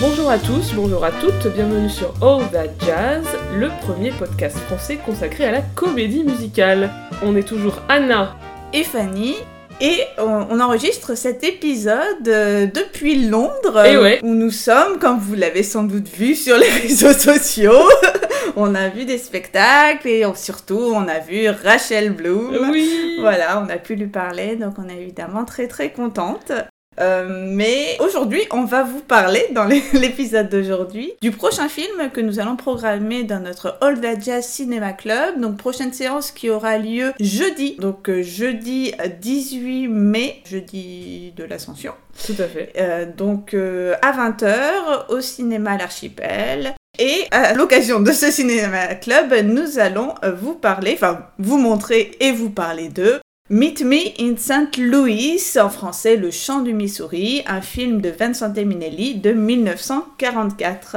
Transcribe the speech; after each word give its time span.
Bonjour 0.00 0.30
à 0.30 0.38
tous, 0.38 0.74
bonjour 0.74 1.04
à 1.04 1.10
toutes, 1.10 1.52
bienvenue 1.52 1.90
sur 1.90 2.14
All 2.22 2.48
That 2.52 2.86
Jazz, 2.86 3.26
le 3.52 3.68
premier 3.84 4.12
podcast 4.12 4.56
français 4.56 4.96
consacré 5.04 5.44
à 5.44 5.50
la 5.50 5.60
comédie 5.60 6.22
musicale. 6.22 6.88
On 7.24 7.34
est 7.34 7.42
toujours 7.42 7.80
Anna 7.88 8.36
et 8.72 8.84
Fanny. 8.84 9.34
Et 9.80 10.02
on, 10.18 10.60
enregistre 10.60 11.16
cet 11.16 11.42
épisode 11.42 12.28
euh, 12.28 12.66
depuis 12.66 13.26
Londres, 13.26 13.84
eh 13.84 14.24
où 14.24 14.34
nous 14.34 14.52
sommes, 14.52 15.00
comme 15.00 15.18
vous 15.18 15.34
l'avez 15.34 15.64
sans 15.64 15.82
doute 15.82 16.08
vu 16.08 16.36
sur 16.36 16.56
les 16.56 16.70
réseaux 16.82 17.12
sociaux. 17.12 17.88
on 18.56 18.76
a 18.76 18.88
vu 18.90 19.04
des 19.04 19.18
spectacles 19.18 20.06
et 20.06 20.24
surtout 20.36 20.78
on 20.78 21.08
a 21.08 21.18
vu 21.18 21.48
Rachel 21.48 22.12
Bloom. 22.12 22.70
Oui. 22.70 23.16
Voilà, 23.20 23.60
on 23.60 23.68
a 23.68 23.78
pu 23.78 23.96
lui 23.96 24.06
parler, 24.06 24.54
donc 24.54 24.74
on 24.78 24.88
est 24.88 25.00
évidemment 25.00 25.44
très 25.44 25.66
très 25.66 25.90
contente. 25.90 26.52
Euh, 27.00 27.46
mais 27.48 27.96
aujourd'hui, 28.00 28.42
on 28.50 28.64
va 28.64 28.82
vous 28.82 29.00
parler 29.00 29.44
dans 29.52 29.64
l'épisode 29.92 30.48
d'aujourd'hui 30.48 31.12
du 31.22 31.30
prochain 31.30 31.68
film 31.68 32.10
que 32.12 32.20
nous 32.20 32.40
allons 32.40 32.56
programmer 32.56 33.24
dans 33.24 33.40
notre 33.40 33.78
All 33.80 34.00
That 34.00 34.20
Jazz 34.20 34.44
Cinema 34.44 34.92
Club. 34.92 35.40
Donc 35.40 35.56
prochaine 35.56 35.92
séance 35.92 36.30
qui 36.30 36.50
aura 36.50 36.78
lieu 36.78 37.12
jeudi, 37.20 37.76
donc 37.78 38.08
euh, 38.08 38.22
jeudi 38.22 38.92
18 39.20 39.88
mai, 39.88 40.42
jeudi 40.44 41.32
de 41.36 41.44
l'Ascension. 41.44 41.92
Tout 42.26 42.34
à 42.38 42.48
fait. 42.48 42.72
Euh, 42.78 43.06
donc 43.06 43.54
à 43.54 44.12
20h 44.12 45.08
au 45.10 45.20
cinéma 45.20 45.76
L'Archipel. 45.76 46.74
Et 46.98 47.26
à 47.30 47.54
l'occasion 47.54 48.00
de 48.00 48.10
ce 48.10 48.32
cinéma 48.32 48.96
club, 48.96 49.32
nous 49.44 49.78
allons 49.78 50.14
vous 50.40 50.54
parler, 50.54 50.94
enfin 50.94 51.26
vous 51.38 51.56
montrer 51.56 52.10
et 52.18 52.32
vous 52.32 52.50
parler 52.50 52.88
de 52.88 53.20
Meet 53.50 53.80
Me 53.80 54.12
in 54.20 54.36
St. 54.36 54.76
Louis, 54.76 55.40
en 55.58 55.70
français 55.70 56.16
Le 56.16 56.30
Chant 56.30 56.60
du 56.60 56.74
Missouri, 56.74 57.42
un 57.46 57.62
film 57.62 58.02
de 58.02 58.10
Vincent 58.10 58.52
Minelli 58.52 59.14
de 59.14 59.32
1944. 59.32 60.96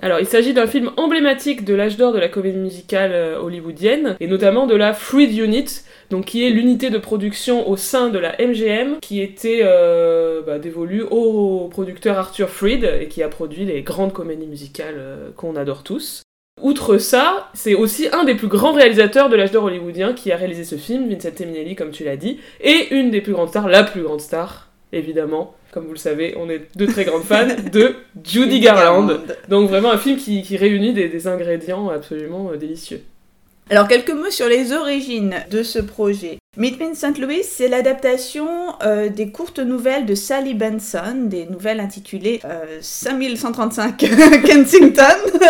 Alors, 0.00 0.18
il 0.18 0.26
s'agit 0.26 0.54
d'un 0.54 0.66
film 0.66 0.92
emblématique 0.96 1.62
de 1.62 1.74
l'âge 1.74 1.98
d'or 1.98 2.14
de 2.14 2.18
la 2.18 2.30
comédie 2.30 2.56
musicale 2.56 3.12
euh, 3.12 3.38
hollywoodienne, 3.38 4.16
et 4.18 4.28
notamment 4.28 4.66
de 4.66 4.74
la 4.74 4.94
Freed 4.94 5.36
Unit, 5.36 5.82
donc 6.08 6.24
qui 6.24 6.46
est 6.46 6.48
l'unité 6.48 6.88
de 6.88 6.96
production 6.96 7.68
au 7.68 7.76
sein 7.76 8.08
de 8.08 8.18
la 8.18 8.34
MGM, 8.38 9.00
qui 9.02 9.20
était 9.20 9.60
euh, 9.62 10.40
bah, 10.40 10.58
dévolue 10.58 11.02
au 11.02 11.68
producteur 11.70 12.16
Arthur 12.16 12.48
Freed, 12.48 12.82
et 12.98 13.08
qui 13.08 13.22
a 13.22 13.28
produit 13.28 13.66
les 13.66 13.82
grandes 13.82 14.14
comédies 14.14 14.46
musicales 14.46 14.96
euh, 14.96 15.30
qu'on 15.36 15.54
adore 15.54 15.82
tous. 15.82 16.22
Outre 16.62 16.98
ça, 16.98 17.50
c'est 17.54 17.74
aussi 17.74 18.08
un 18.12 18.24
des 18.24 18.34
plus 18.34 18.48
grands 18.48 18.72
réalisateurs 18.72 19.28
de 19.28 19.36
l'âge 19.36 19.50
d'or 19.50 19.64
hollywoodien 19.64 20.12
qui 20.12 20.32
a 20.32 20.36
réalisé 20.36 20.64
ce 20.64 20.76
film, 20.76 21.08
Vincent 21.08 21.30
Minelli, 21.40 21.74
comme 21.74 21.90
tu 21.90 22.04
l'as 22.04 22.16
dit, 22.16 22.38
et 22.60 22.94
une 22.94 23.10
des 23.10 23.20
plus 23.20 23.32
grandes 23.32 23.48
stars, 23.48 23.68
la 23.68 23.82
plus 23.82 24.02
grande 24.02 24.20
star, 24.20 24.68
évidemment, 24.92 25.54
comme 25.72 25.86
vous 25.86 25.92
le 25.92 25.98
savez, 25.98 26.34
on 26.36 26.50
est 26.50 26.66
de 26.76 26.86
très 26.86 27.04
grandes 27.04 27.22
fans 27.22 27.46
de 27.72 27.94
Judy 28.24 28.60
Garland. 28.60 29.20
Donc 29.48 29.68
vraiment 29.68 29.92
un 29.92 29.98
film 29.98 30.16
qui, 30.16 30.56
réunit 30.56 30.92
des, 30.92 31.26
ingrédients 31.26 31.88
absolument 31.88 32.50
euh, 32.50 32.56
délicieux. 32.56 33.02
Alors 33.70 33.86
quelques 33.86 34.10
mots 34.10 34.30
sur 34.30 34.48
les 34.48 34.72
origines 34.72 35.36
de 35.50 35.62
ce 35.62 35.78
projet. 35.78 36.39
Meet 36.56 36.80
Me 36.80 36.86
in 36.86 36.94
St. 36.94 37.16
Louis, 37.18 37.44
c'est 37.44 37.68
l'adaptation 37.68 38.48
euh, 38.82 39.08
des 39.08 39.30
courtes 39.30 39.60
nouvelles 39.60 40.04
de 40.04 40.16
Sally 40.16 40.54
Benson, 40.54 41.26
des 41.26 41.46
nouvelles 41.46 41.78
intitulées 41.78 42.40
5135 42.80 44.02
euh, 44.02 44.42
Kensington, 44.44 45.04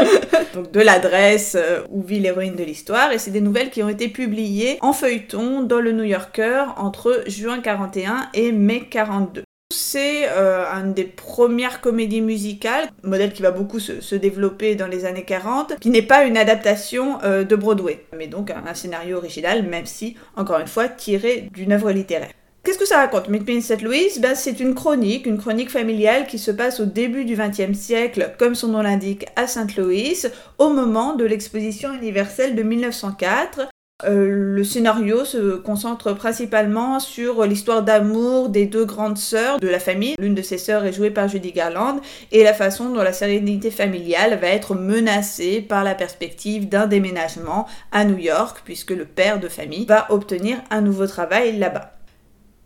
donc 0.55 0.71
de 0.71 0.81
l'adresse 0.81 1.57
euh, 1.59 1.81
où 1.89 2.03
vit 2.03 2.21
l'héroïne 2.21 2.55
de 2.55 2.65
l'histoire, 2.65 3.13
et 3.13 3.19
c'est 3.19 3.31
des 3.31 3.41
nouvelles 3.41 3.71
qui 3.71 3.83
ont 3.83 3.89
été 3.89 4.09
publiées 4.09 4.77
en 4.83 4.93
feuilleton 4.93 5.63
dans 5.63 5.81
le 5.81 5.93
New 5.93 6.05
Yorker 6.05 6.67
entre 6.77 7.25
juin 7.27 7.61
41 7.61 8.29
et 8.35 8.53
mai 8.53 8.87
42. 8.91 9.43
C'est 9.73 10.29
euh, 10.29 10.65
une 10.67 10.95
des 10.95 11.05
premières 11.05 11.81
comédies 11.81 12.21
musicales, 12.21 12.89
modèle 13.05 13.33
qui 13.33 13.43
va 13.43 13.53
beaucoup 13.53 13.79
se, 13.79 14.15
développer 14.17 14.75
dans 14.75 14.89
les 14.89 15.05
années 15.05 15.25
40, 15.25 15.79
qui 15.79 15.91
n'est 15.91 16.03
pas 16.03 16.25
une 16.25 16.37
adaptation 16.37 17.19
euh, 17.23 17.45
de 17.45 17.55
Broadway, 17.55 18.05
mais 18.17 18.27
donc 18.27 18.51
un, 18.51 18.75
scénario 18.75 19.19
original, 19.19 19.63
même 19.63 19.87
si, 19.87 20.17
encore 20.37 20.59
une 20.59 20.67
fois, 20.67 20.89
tiré 20.89 21.49
d'une 21.53 21.73
œuvre 21.73 21.93
littéraire. 21.93 22.33
Qu'est-ce 22.65 22.79
que 22.79 22.87
ça 22.87 22.99
raconte 22.99 23.29
Meet 23.29 23.49
Me 23.49 23.57
in 23.57 23.61
St. 23.61 23.81
Louis? 23.81 24.11
Ben, 24.19 24.35
C'est 24.35 24.61
une 24.61 24.75
chronique, 24.75 25.25
une 25.25 25.39
chronique 25.39 25.71
familiale 25.71 26.27
qui 26.27 26.39
se 26.39 26.51
passe 26.51 26.81
au 26.81 26.85
début 26.85 27.25
du 27.25 27.37
XXe 27.37 27.79
siècle, 27.79 28.35
comme 28.39 28.55
son 28.55 28.69
nom 28.69 28.83
l'indique, 28.83 29.27
à 29.37 29.47
St. 29.47 29.77
Louis, 29.77 30.23
au 30.59 30.71
moment 30.71 31.15
de 31.15 31.25
l'exposition 31.25 31.95
universelle 31.95 32.57
de 32.57 32.63
1904, 32.63 33.69
euh, 34.05 34.55
le 34.55 34.65
scénario 34.65 35.25
se 35.25 35.57
concentre 35.57 36.13
principalement 36.13 37.01
sur 37.01 37.45
l'histoire 37.45 37.83
d'amour 37.83 38.49
des 38.49 38.67
deux 38.67 38.85
grandes 38.85 39.19
sœurs 39.19 39.59
de 39.59 39.69
la 39.69 39.79
famille. 39.79 40.15
L'une 40.19 40.35
de 40.35 40.43
ces 40.43 40.59
sœurs 40.59 40.85
est 40.85 40.93
jouée 40.93 41.11
par 41.11 41.29
Judy 41.29 41.53
Garland 41.53 42.01
et 42.33 42.43
la 42.43 42.55
façon 42.55 42.91
dont 42.91 43.03
la 43.03 43.13
sérénité 43.13 43.71
familiale 43.71 44.39
va 44.41 44.49
être 44.49 44.75
menacée 44.75 45.61
par 45.61 45.85
la 45.85 45.95
perspective 45.95 46.69
d'un 46.69 46.87
déménagement 46.87 47.67
à 47.93 48.05
New 48.05 48.19
York 48.19 48.63
puisque 48.65 48.91
le 48.91 49.05
père 49.05 49.41
de 49.41 49.49
famille 49.49 49.87
va 49.87 50.07
obtenir 50.11 50.59
un 50.71 50.81
nouveau 50.81 51.07
travail 51.07 51.59
là-bas. 51.59 52.00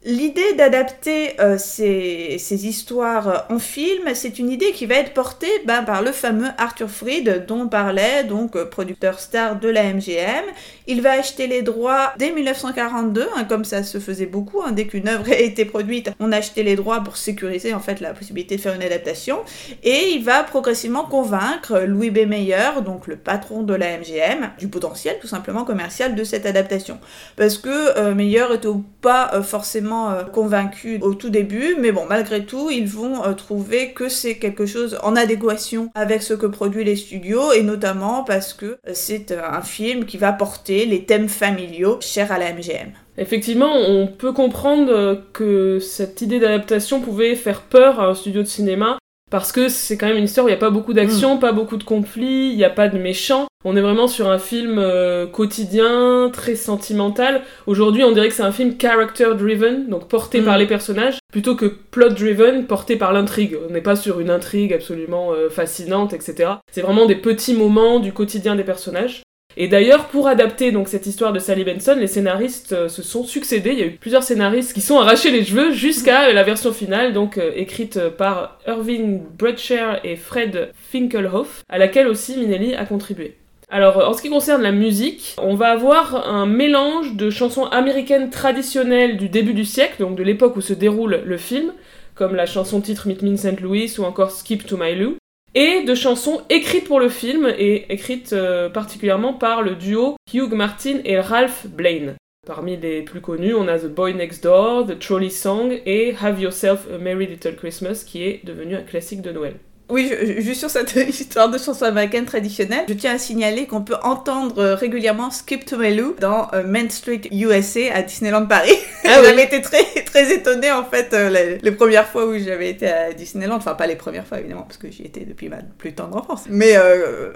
L'idée 0.06 0.52
d'adapter 0.52 1.40
euh, 1.40 1.56
ces, 1.56 2.66
histoires 2.66 3.46
en 3.48 3.58
film, 3.58 4.10
c'est 4.12 4.38
une 4.38 4.50
idée 4.50 4.72
qui 4.72 4.84
va 4.84 4.96
être 4.96 5.14
portée 5.14 5.50
ben, 5.64 5.82
par 5.82 6.02
le 6.02 6.12
fameux 6.12 6.48
Arthur 6.58 6.90
Freed 6.90 7.46
dont 7.48 7.62
on 7.62 7.68
parlait, 7.68 8.22
donc 8.22 8.54
euh, 8.54 8.66
producteur 8.66 9.18
star 9.18 9.58
de 9.58 9.66
la 9.66 9.84
MGM. 9.84 10.44
Il 10.86 11.00
va 11.00 11.12
acheter 11.12 11.46
les 11.46 11.62
droits 11.62 12.12
dès 12.18 12.32
1942, 12.32 13.26
hein, 13.34 13.44
comme 13.44 13.64
ça 13.64 13.82
se 13.82 13.96
faisait 13.96 14.26
beaucoup, 14.26 14.60
hein, 14.60 14.72
dès 14.72 14.86
qu'une 14.86 15.08
œuvre 15.08 15.24
a 15.30 15.38
été 15.38 15.64
produite, 15.64 16.10
on 16.20 16.32
achetait 16.32 16.64
les 16.64 16.76
droits 16.76 17.00
pour 17.00 17.16
sécuriser 17.16 17.72
en 17.72 17.80
fait 17.80 18.00
la 18.00 18.12
possibilité 18.12 18.56
de 18.56 18.60
faire 18.60 18.74
une 18.74 18.82
adaptation. 18.82 19.38
Et 19.84 20.10
il 20.10 20.22
va 20.22 20.42
progressivement 20.42 21.04
convaincre 21.04 21.80
Louis 21.86 22.10
B. 22.10 22.26
Mayer, 22.28 22.82
donc 22.84 23.06
le 23.06 23.16
patron 23.16 23.62
de 23.62 23.72
la 23.72 23.96
MGM, 23.96 24.50
du 24.58 24.68
potentiel 24.68 25.16
tout 25.18 25.28
simplement 25.28 25.64
commercial 25.64 26.14
de 26.14 26.24
cette 26.24 26.44
adaptation. 26.44 26.98
Parce 27.36 27.56
que 27.56 27.98
euh, 27.98 28.14
Meyer 28.14 28.44
était 28.52 28.68
pas 29.00 29.40
forcément 29.42 29.93
euh, 29.94 30.24
convaincus 30.24 31.00
au 31.02 31.14
tout 31.14 31.30
début, 31.30 31.76
mais 31.78 31.92
bon, 31.92 32.06
malgré 32.08 32.44
tout, 32.44 32.70
ils 32.70 32.86
vont 32.86 33.24
euh, 33.24 33.32
trouver 33.32 33.92
que 33.92 34.08
c'est 34.08 34.36
quelque 34.38 34.66
chose 34.66 34.98
en 35.02 35.16
adéquation 35.16 35.90
avec 35.94 36.22
ce 36.22 36.34
que 36.34 36.46
produisent 36.46 36.84
les 36.84 36.96
studios, 36.96 37.52
et 37.52 37.62
notamment 37.62 38.24
parce 38.24 38.52
que 38.52 38.66
euh, 38.66 38.92
c'est 38.92 39.32
un 39.32 39.62
film 39.62 40.04
qui 40.04 40.18
va 40.18 40.32
porter 40.32 40.86
les 40.86 41.04
thèmes 41.04 41.28
familiaux 41.28 41.98
chers 42.00 42.32
à 42.32 42.38
la 42.38 42.52
MGM. 42.52 42.92
Effectivement, 43.16 43.72
on 43.74 44.08
peut 44.08 44.32
comprendre 44.32 45.22
que 45.32 45.78
cette 45.78 46.20
idée 46.20 46.40
d'adaptation 46.40 47.00
pouvait 47.00 47.36
faire 47.36 47.62
peur 47.62 48.00
à 48.00 48.08
un 48.08 48.14
studio 48.14 48.42
de 48.42 48.48
cinéma, 48.48 48.98
parce 49.34 49.50
que 49.50 49.68
c'est 49.68 49.96
quand 49.96 50.06
même 50.06 50.18
une 50.18 50.26
histoire 50.26 50.46
où 50.46 50.48
il 50.48 50.52
n'y 50.52 50.56
a 50.56 50.60
pas 50.60 50.70
beaucoup 50.70 50.92
d'action, 50.92 51.34
mm. 51.34 51.40
pas 51.40 51.50
beaucoup 51.50 51.76
de 51.76 51.82
conflits, 51.82 52.50
il 52.50 52.56
n'y 52.56 52.62
a 52.62 52.70
pas 52.70 52.86
de 52.86 52.98
méchants. 52.98 53.48
On 53.64 53.76
est 53.76 53.80
vraiment 53.80 54.06
sur 54.06 54.30
un 54.30 54.38
film 54.38 54.78
euh, 54.78 55.26
quotidien, 55.26 56.30
très 56.32 56.54
sentimental. 56.54 57.42
Aujourd'hui, 57.66 58.04
on 58.04 58.12
dirait 58.12 58.28
que 58.28 58.34
c'est 58.34 58.44
un 58.44 58.52
film 58.52 58.76
character-driven, 58.80 59.88
donc 59.88 60.06
porté 60.06 60.40
par 60.40 60.54
mm. 60.54 60.58
les 60.60 60.66
personnages, 60.68 61.18
plutôt 61.32 61.56
que 61.56 61.66
plot-driven, 61.66 62.66
porté 62.68 62.94
par 62.94 63.12
l'intrigue. 63.12 63.58
On 63.68 63.72
n'est 63.72 63.80
pas 63.80 63.96
sur 63.96 64.20
une 64.20 64.30
intrigue 64.30 64.72
absolument 64.72 65.32
euh, 65.32 65.50
fascinante, 65.50 66.12
etc. 66.12 66.52
C'est 66.70 66.82
vraiment 66.82 67.06
des 67.06 67.16
petits 67.16 67.54
moments 67.54 67.98
du 67.98 68.12
quotidien 68.12 68.54
des 68.54 68.62
personnages. 68.62 69.24
Et 69.56 69.68
d'ailleurs, 69.68 70.06
pour 70.06 70.26
adapter 70.26 70.72
donc 70.72 70.88
cette 70.88 71.06
histoire 71.06 71.32
de 71.32 71.38
Sally 71.38 71.64
Benson, 71.64 71.96
les 71.98 72.06
scénaristes 72.06 72.72
euh, 72.72 72.88
se 72.88 73.02
sont 73.02 73.24
succédés. 73.24 73.72
Il 73.72 73.78
y 73.78 73.82
a 73.82 73.86
eu 73.86 73.92
plusieurs 73.92 74.22
scénaristes 74.22 74.72
qui 74.72 74.80
sont 74.80 74.98
arrachés 74.98 75.30
les 75.30 75.44
cheveux 75.44 75.72
jusqu'à 75.72 76.32
la 76.32 76.42
version 76.42 76.72
finale, 76.72 77.12
donc 77.12 77.38
euh, 77.38 77.52
écrite 77.54 78.00
par 78.18 78.58
Irving 78.66 79.22
Bradshaw 79.38 79.98
et 80.02 80.16
Fred 80.16 80.70
Finkelhoff, 80.90 81.62
à 81.68 81.78
laquelle 81.78 82.08
aussi 82.08 82.36
Minelli 82.36 82.74
a 82.74 82.84
contribué. 82.84 83.36
Alors, 83.70 84.08
en 84.08 84.12
ce 84.12 84.22
qui 84.22 84.28
concerne 84.28 84.62
la 84.62 84.72
musique, 84.72 85.34
on 85.38 85.54
va 85.54 85.68
avoir 85.68 86.28
un 86.28 86.46
mélange 86.46 87.14
de 87.14 87.30
chansons 87.30 87.64
américaines 87.64 88.30
traditionnelles 88.30 89.16
du 89.16 89.28
début 89.28 89.54
du 89.54 89.64
siècle, 89.64 89.96
donc 89.98 90.16
de 90.16 90.22
l'époque 90.22 90.56
où 90.56 90.60
se 90.60 90.74
déroule 90.74 91.22
le 91.24 91.36
film, 91.38 91.72
comme 92.14 92.34
la 92.34 92.46
chanson 92.46 92.80
titre 92.80 93.08
Meet 93.08 93.22
Me 93.22 93.32
in 93.32 93.36
St. 93.36 93.60
Louis 93.60 93.92
ou 93.98 94.04
encore 94.04 94.30
Skip 94.30 94.66
to 94.66 94.76
My 94.76 94.94
Lou, 94.94 95.16
et 95.54 95.82
de 95.84 95.94
chansons 95.94 96.42
écrites 96.50 96.86
pour 96.86 97.00
le 97.00 97.08
film 97.08 97.52
et 97.56 97.92
écrites 97.92 98.32
euh, 98.32 98.68
particulièrement 98.68 99.32
par 99.32 99.62
le 99.62 99.74
duo 99.74 100.16
Hugh 100.32 100.52
Martin 100.52 100.98
et 101.04 101.20
Ralph 101.20 101.66
Blaine. 101.66 102.16
Parmi 102.46 102.76
les 102.76 103.02
plus 103.02 103.20
connus, 103.20 103.54
on 103.54 103.68
a 103.68 103.78
The 103.78 103.86
Boy 103.86 104.14
Next 104.14 104.42
Door, 104.42 104.86
The 104.86 104.98
Trolley 104.98 105.30
Song 105.30 105.80
et 105.86 106.14
Have 106.20 106.40
Yourself 106.40 106.86
a 106.92 106.98
Merry 106.98 107.26
Little 107.26 107.56
Christmas 107.56 108.04
qui 108.06 108.24
est 108.24 108.44
devenu 108.44 108.76
un 108.76 108.82
classique 108.82 109.22
de 109.22 109.32
Noël. 109.32 109.54
Oui, 109.90 110.10
juste 110.38 110.60
sur 110.60 110.70
cette 110.70 110.94
histoire 111.08 111.50
de 111.50 111.58
chanson 111.58 111.84
américaine 111.84 112.24
traditionnelle, 112.24 112.84
je 112.88 112.94
tiens 112.94 113.14
à 113.14 113.18
signaler 113.18 113.66
qu'on 113.66 113.82
peut 113.82 113.96
entendre 114.02 114.58
euh, 114.58 114.74
régulièrement 114.74 115.30
Skip 115.30 115.66
to 115.66 115.76
My 115.76 115.94
Lou 115.94 116.16
dans 116.18 116.48
euh, 116.54 116.64
Main 116.64 116.88
Street 116.88 117.20
USA 117.30 117.92
à 117.94 118.02
Disneyland 118.02 118.46
Paris. 118.46 118.78
Ah 119.04 119.20
j'avais 119.24 119.44
été 119.44 119.60
très, 119.60 119.84
très 120.04 120.32
étonnée 120.32 120.72
en 120.72 120.84
fait 120.84 121.12
euh, 121.12 121.58
les, 121.62 121.72
premières 121.72 122.08
fois 122.08 122.26
où 122.26 122.38
j'avais 122.38 122.70
été 122.70 122.88
à 122.88 123.12
Disneyland. 123.12 123.56
Enfin, 123.56 123.74
pas 123.74 123.86
les 123.86 123.96
premières 123.96 124.26
fois 124.26 124.40
évidemment, 124.40 124.62
parce 124.62 124.78
que 124.78 124.90
j'y 124.90 125.02
étais 125.02 125.24
depuis 125.24 125.50
ma 125.50 125.58
plus 125.78 125.92
tendre 125.92 126.16
enfance. 126.16 126.44
Mais 126.48 126.76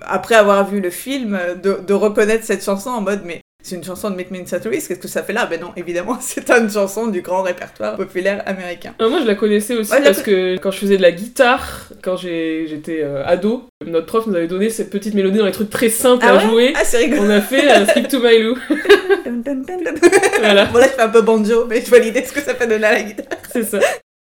après 0.03 0.35
avoir 0.35 0.69
vu 0.69 0.81
le 0.81 0.91
film, 0.91 1.39
de, 1.63 1.81
de 1.87 1.95
reconnaître 1.95 2.45
cette 2.45 2.65
chanson 2.65 2.91
en 2.91 3.01
mode, 3.01 3.23
mais 3.25 3.41
c'est 3.69 3.77
une 3.77 3.85
chanson 3.85 4.09
de 4.11 4.17
Meet 4.17 4.31
Me 4.31 4.39
in 4.39 4.47
St. 4.47 4.65
Louis, 4.65 4.79
qu'est-ce 4.79 4.99
que 4.99 5.09
ça 5.09 5.23
fait 5.23 5.33
là? 5.33 5.45
Ben 5.47 5.61
non, 5.61 5.73
évidemment, 5.77 6.17
c'est 6.21 6.49
une 6.51 6.71
chanson 6.71 7.09
du 7.09 7.21
grand 7.21 7.43
répertoire 7.43 7.97
populaire 7.97 8.43
américain. 8.47 8.95
Ah, 8.99 9.09
moi, 9.09 9.21
je 9.21 9.27
la 9.27 9.35
connaissais 9.35 9.75
aussi 9.75 9.93
parce 10.03 10.23
que 10.23 10.57
quand 10.57 10.71
je 10.71 10.79
faisais 10.79 10.97
de 10.97 11.03
la 11.03 11.13
guitare, 11.13 11.89
quand 12.03 12.17
j'étais 12.17 13.03
euh, 13.03 13.27
ado, 13.27 13.69
notre 13.85 14.07
prof 14.07 14.27
nous 14.27 14.35
avait 14.35 14.47
donné 14.47 14.71
cette 14.71 14.91
petite 14.91 15.15
mélodie 15.15 15.39
dans 15.39 15.47
les 15.47 15.53
trucs 15.53 15.71
très 15.71 15.91
simples 15.91 16.25
ah 16.27 16.37
à 16.37 16.39
jouer. 16.39 16.73
Ah, 16.77 16.85
c'est 16.85 16.99
rigolo. 16.99 17.23
On 17.25 17.31
a 17.31 17.41
fait 17.41 17.69
un 17.71 17.87
Skip 17.87 18.09
to 18.09 18.21
My 18.21 18.39
Lou. 18.39 18.57
voilà. 20.39 20.65
Bon, 20.67 20.79
là, 20.79 20.87
je 20.87 20.93
fais 20.93 21.03
un 21.03 21.09
peu 21.09 21.23
banjo, 21.23 21.67
mais 21.69 21.83
je 21.83 21.89
vois 21.89 21.99
l'idée 21.99 22.23
de 22.23 22.27
ce 22.27 22.33
que 22.33 22.41
ça 22.41 22.55
fait 22.55 22.67
donner 22.67 22.87
à 22.87 22.93
la 22.93 23.03
guitare. 23.03 23.39
C'est 23.53 23.65
ça. 23.65 23.81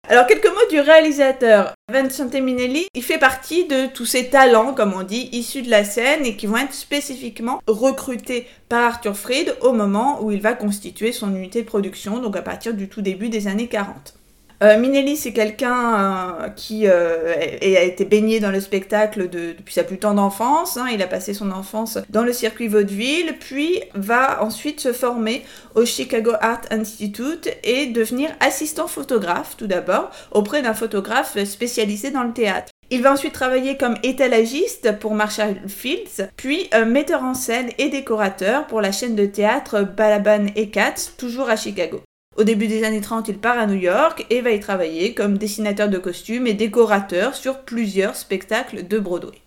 Alors 0.07 0.27
quelques 0.27 0.47
mots 0.47 0.71
du 0.71 0.81
réalisateur. 0.81 1.73
Vincente 1.91 2.35
Minelli, 2.35 2.89
il 2.95 3.03
fait 3.03 3.17
partie 3.17 3.67
de 3.67 3.87
tous 3.87 4.05
ces 4.05 4.29
talents, 4.29 4.75
comme 4.75 4.93
on 4.93 5.03
dit, 5.03 5.31
issus 5.33 5.63
de 5.63 5.71
la 5.71 5.83
scène 5.83 6.27
et 6.27 6.37
qui 6.37 6.47
vont 6.47 6.59
être 6.59 6.75
spécifiquement 6.75 7.63
recrutés 7.67 8.47
par 8.69 8.83
Arthur 8.83 9.17
Fried 9.17 9.57
au 9.63 9.73
moment 9.73 10.23
où 10.23 10.31
il 10.31 10.43
va 10.43 10.53
constituer 10.53 11.13
son 11.13 11.35
unité 11.35 11.63
de 11.63 11.67
production, 11.67 12.19
donc 12.19 12.37
à 12.37 12.43
partir 12.43 12.75
du 12.75 12.89
tout 12.91 13.01
début 13.01 13.31
des 13.31 13.49
années 13.49 13.69
40. 13.69 14.15
Euh, 14.63 14.79
Minelli, 14.79 15.17
c'est 15.17 15.33
quelqu'un 15.33 16.45
euh, 16.45 16.49
qui 16.51 16.87
euh, 16.87 17.35
a 17.35 17.83
été 17.83 18.05
baigné 18.05 18.39
dans 18.39 18.51
le 18.51 18.61
spectacle 18.61 19.29
depuis 19.29 19.75
sa 19.75 19.83
plus 19.83 19.99
tendre 19.99 20.23
enfance. 20.23 20.77
Hein. 20.77 20.87
Il 20.93 21.03
a 21.03 21.07
passé 21.07 21.35
son 21.35 21.51
enfance 21.51 21.99
dans 22.09 22.23
le 22.23 22.33
circuit 22.33 22.69
vaudeville, 22.69 23.35
puis 23.41 23.83
va 23.95 24.43
ensuite 24.43 24.81
se 24.81 24.93
former 24.93 25.45
au 25.75 25.85
Chicago 25.85 26.33
Art 26.41 26.63
Institute 26.71 27.49
et 27.65 27.87
devenir 27.87 28.31
assistant 28.41 28.87
photographe 28.87 29.57
tout 29.57 29.67
d'abord 29.67 30.11
auprès 30.31 30.63
d'un 30.63 30.75
photographe 30.75 31.37
spécialisé 31.45 32.11
dans 32.11 32.23
le 32.23 32.33
théâtre. 32.33 32.71
Il 32.91 33.03
va 33.03 33.13
ensuite 33.13 33.33
travailler 33.33 33.77
comme 33.77 33.97
étalagiste 34.03 34.99
pour 34.99 35.15
Marshall 35.15 35.57
Fields, 35.67 36.29
puis 36.37 36.69
metteur 36.87 37.23
en 37.25 37.35
scène 37.35 37.71
et 37.79 37.89
décorateur 37.89 38.67
pour 38.67 38.81
la 38.81 38.93
chaîne 38.93 39.17
de 39.17 39.27
théâtre 39.27 39.83
Balaban 39.83 40.47
et 40.55 40.69
Katz, 40.69 41.15
toujours 41.17 41.49
à 41.49 41.57
Chicago. 41.57 42.03
Au 42.37 42.43
début 42.43 42.67
des 42.67 42.83
années 42.83 43.01
30, 43.01 43.29
il 43.29 43.39
part 43.39 43.59
à 43.59 43.67
New 43.67 43.79
York 43.79 44.27
et 44.29 44.41
va 44.41 44.51
y 44.51 44.59
travailler 44.59 45.15
comme 45.15 45.39
dessinateur 45.39 45.89
de 45.89 45.99
costumes 45.99 46.49
et 46.49 46.55
décorateur 46.55 47.35
sur 47.35 47.61
plusieurs 47.61 48.17
spectacles 48.17 48.89
de 48.89 48.99
Broadway. 48.99 49.39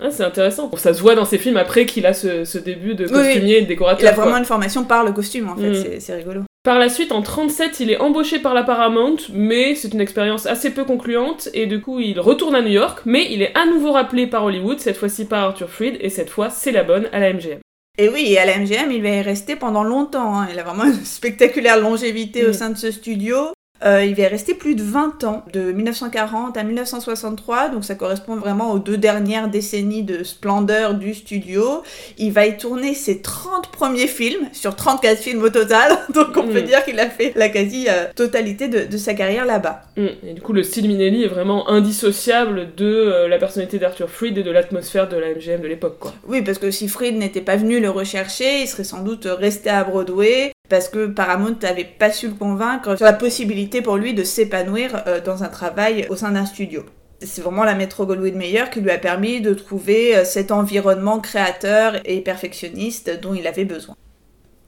Ah, 0.00 0.10
c'est 0.10 0.24
intéressant. 0.24 0.70
Ça 0.76 0.94
se 0.94 1.00
voit 1.00 1.14
dans 1.14 1.24
ses 1.24 1.38
films 1.38 1.56
après 1.56 1.86
qu'il 1.86 2.06
a 2.06 2.14
ce, 2.14 2.58
début 2.58 2.94
de 2.94 3.06
costumier 3.06 3.58
et 3.58 3.62
de 3.62 3.66
décorateur. 3.66 4.02
Il 4.02 4.08
a 4.08 4.12
vraiment 4.12 4.36
une 4.36 4.44
formation 4.44 4.84
par 4.84 5.04
le 5.04 5.12
costume 5.12 5.48
en 5.48 5.56
fait, 5.56 5.70
mm. 5.70 6.00
c'est 6.00 6.14
rigolo. 6.14 6.42
Par 6.64 6.80
la 6.80 6.88
suite, 6.88 7.12
en 7.12 7.22
37, 7.22 7.80
il 7.80 7.90
est 7.90 7.98
embauché 7.98 8.40
par 8.40 8.52
la 8.52 8.64
Paramount, 8.64 9.16
mais 9.32 9.76
c'est 9.76 9.94
une 9.94 10.00
expérience 10.00 10.44
assez 10.44 10.70
peu 10.70 10.84
concluante, 10.84 11.48
et 11.54 11.66
du 11.66 11.80
coup, 11.80 12.00
il 12.00 12.18
retourne 12.18 12.54
à 12.54 12.60
New 12.60 12.72
York, 12.72 13.02
mais 13.06 13.26
il 13.30 13.42
est 13.42 13.56
à 13.56 13.64
nouveau 13.64 13.92
rappelé 13.92 14.26
par 14.26 14.44
Hollywood, 14.44 14.80
cette 14.80 14.96
fois-ci 14.96 15.24
par 15.24 15.44
Arthur 15.44 15.70
Freed, 15.70 15.96
et 16.00 16.10
cette 16.10 16.28
fois, 16.28 16.50
c'est 16.50 16.72
la 16.72 16.82
bonne 16.82 17.08
à 17.12 17.20
la 17.20 17.32
MGM. 17.32 17.60
Et 18.00 18.08
oui, 18.08 18.38
à 18.38 18.46
la 18.46 18.56
MGM, 18.56 18.92
il 18.92 19.02
va 19.02 19.08
y 19.08 19.22
rester 19.22 19.56
pendant 19.56 19.82
longtemps. 19.82 20.38
Hein. 20.38 20.48
Il 20.52 20.58
a 20.58 20.62
vraiment 20.62 20.84
une 20.84 21.04
spectaculaire 21.04 21.80
longévité 21.80 22.46
au 22.46 22.50
mm. 22.50 22.54
sein 22.54 22.70
de 22.70 22.78
ce 22.78 22.92
studio. 22.92 23.52
Euh, 23.84 24.04
il 24.04 24.14
va 24.14 24.28
rester 24.28 24.54
plus 24.54 24.74
de 24.74 24.82
20 24.82 25.24
ans, 25.24 25.44
de 25.52 25.72
1940 25.72 26.56
à 26.56 26.64
1963, 26.64 27.68
donc 27.68 27.84
ça 27.84 27.94
correspond 27.94 28.36
vraiment 28.36 28.72
aux 28.72 28.78
deux 28.78 28.96
dernières 28.96 29.48
décennies 29.48 30.02
de 30.02 30.24
splendeur 30.24 30.94
du 30.94 31.14
studio. 31.14 31.82
Il 32.18 32.32
va 32.32 32.46
y 32.46 32.56
tourner 32.56 32.94
ses 32.94 33.22
30 33.22 33.68
premiers 33.68 34.08
films, 34.08 34.48
sur 34.52 34.74
34 34.74 35.18
films 35.18 35.42
au 35.42 35.50
total, 35.50 35.96
donc 36.14 36.36
on 36.36 36.48
peut 36.48 36.62
mm. 36.62 36.66
dire 36.66 36.84
qu'il 36.84 36.98
a 36.98 37.08
fait 37.08 37.32
la 37.36 37.48
quasi-totalité 37.48 38.68
de, 38.68 38.96
sa 38.96 39.14
carrière 39.14 39.46
là-bas. 39.46 39.82
Mm. 39.96 40.06
Et 40.26 40.32
du 40.34 40.40
coup, 40.40 40.52
le 40.52 40.62
style 40.62 40.88
Minelli 40.88 41.24
est 41.24 41.28
vraiment 41.28 41.68
indissociable 41.68 42.74
de 42.76 42.84
euh, 42.84 43.28
la 43.28 43.38
personnalité 43.38 43.78
d'Arthur 43.78 44.10
Freed 44.10 44.38
et 44.38 44.42
de 44.42 44.50
l'atmosphère 44.50 45.08
de 45.08 45.16
la 45.16 45.34
MGM 45.34 45.60
de 45.60 45.68
l'époque. 45.68 45.98
quoi. 46.00 46.14
Oui, 46.26 46.42
parce 46.42 46.58
que 46.58 46.70
si 46.70 46.88
Freed 46.88 47.16
n'était 47.16 47.40
pas 47.40 47.56
venu 47.56 47.80
le 47.80 47.90
rechercher, 47.90 48.62
il 48.62 48.66
serait 48.66 48.84
sans 48.84 49.02
doute 49.02 49.26
resté 49.26 49.70
à 49.70 49.84
Broadway, 49.84 50.52
parce 50.68 50.88
que 50.88 51.06
Paramount 51.06 51.56
n'avait 51.62 51.84
pas 51.84 52.10
su 52.10 52.28
le 52.28 52.34
convaincre 52.34 52.96
sur 52.96 53.06
la 53.06 53.12
possibilité 53.12 53.82
pour 53.82 53.96
lui 53.96 54.14
de 54.14 54.22
s'épanouir 54.22 55.02
euh, 55.06 55.20
dans 55.20 55.42
un 55.42 55.48
travail 55.48 56.06
au 56.10 56.16
sein 56.16 56.30
d'un 56.30 56.46
studio. 56.46 56.84
C'est 57.20 57.42
vraiment 57.42 57.64
la 57.64 57.74
métro 57.74 58.06
Goldwyn 58.06 58.36
Mayer 58.36 58.64
qui 58.72 58.80
lui 58.80 58.90
a 58.90 58.98
permis 58.98 59.40
de 59.40 59.54
trouver 59.54 60.16
euh, 60.16 60.24
cet 60.24 60.52
environnement 60.52 61.20
créateur 61.20 61.96
et 62.04 62.20
perfectionniste 62.20 63.20
dont 63.20 63.34
il 63.34 63.46
avait 63.46 63.64
besoin. 63.64 63.96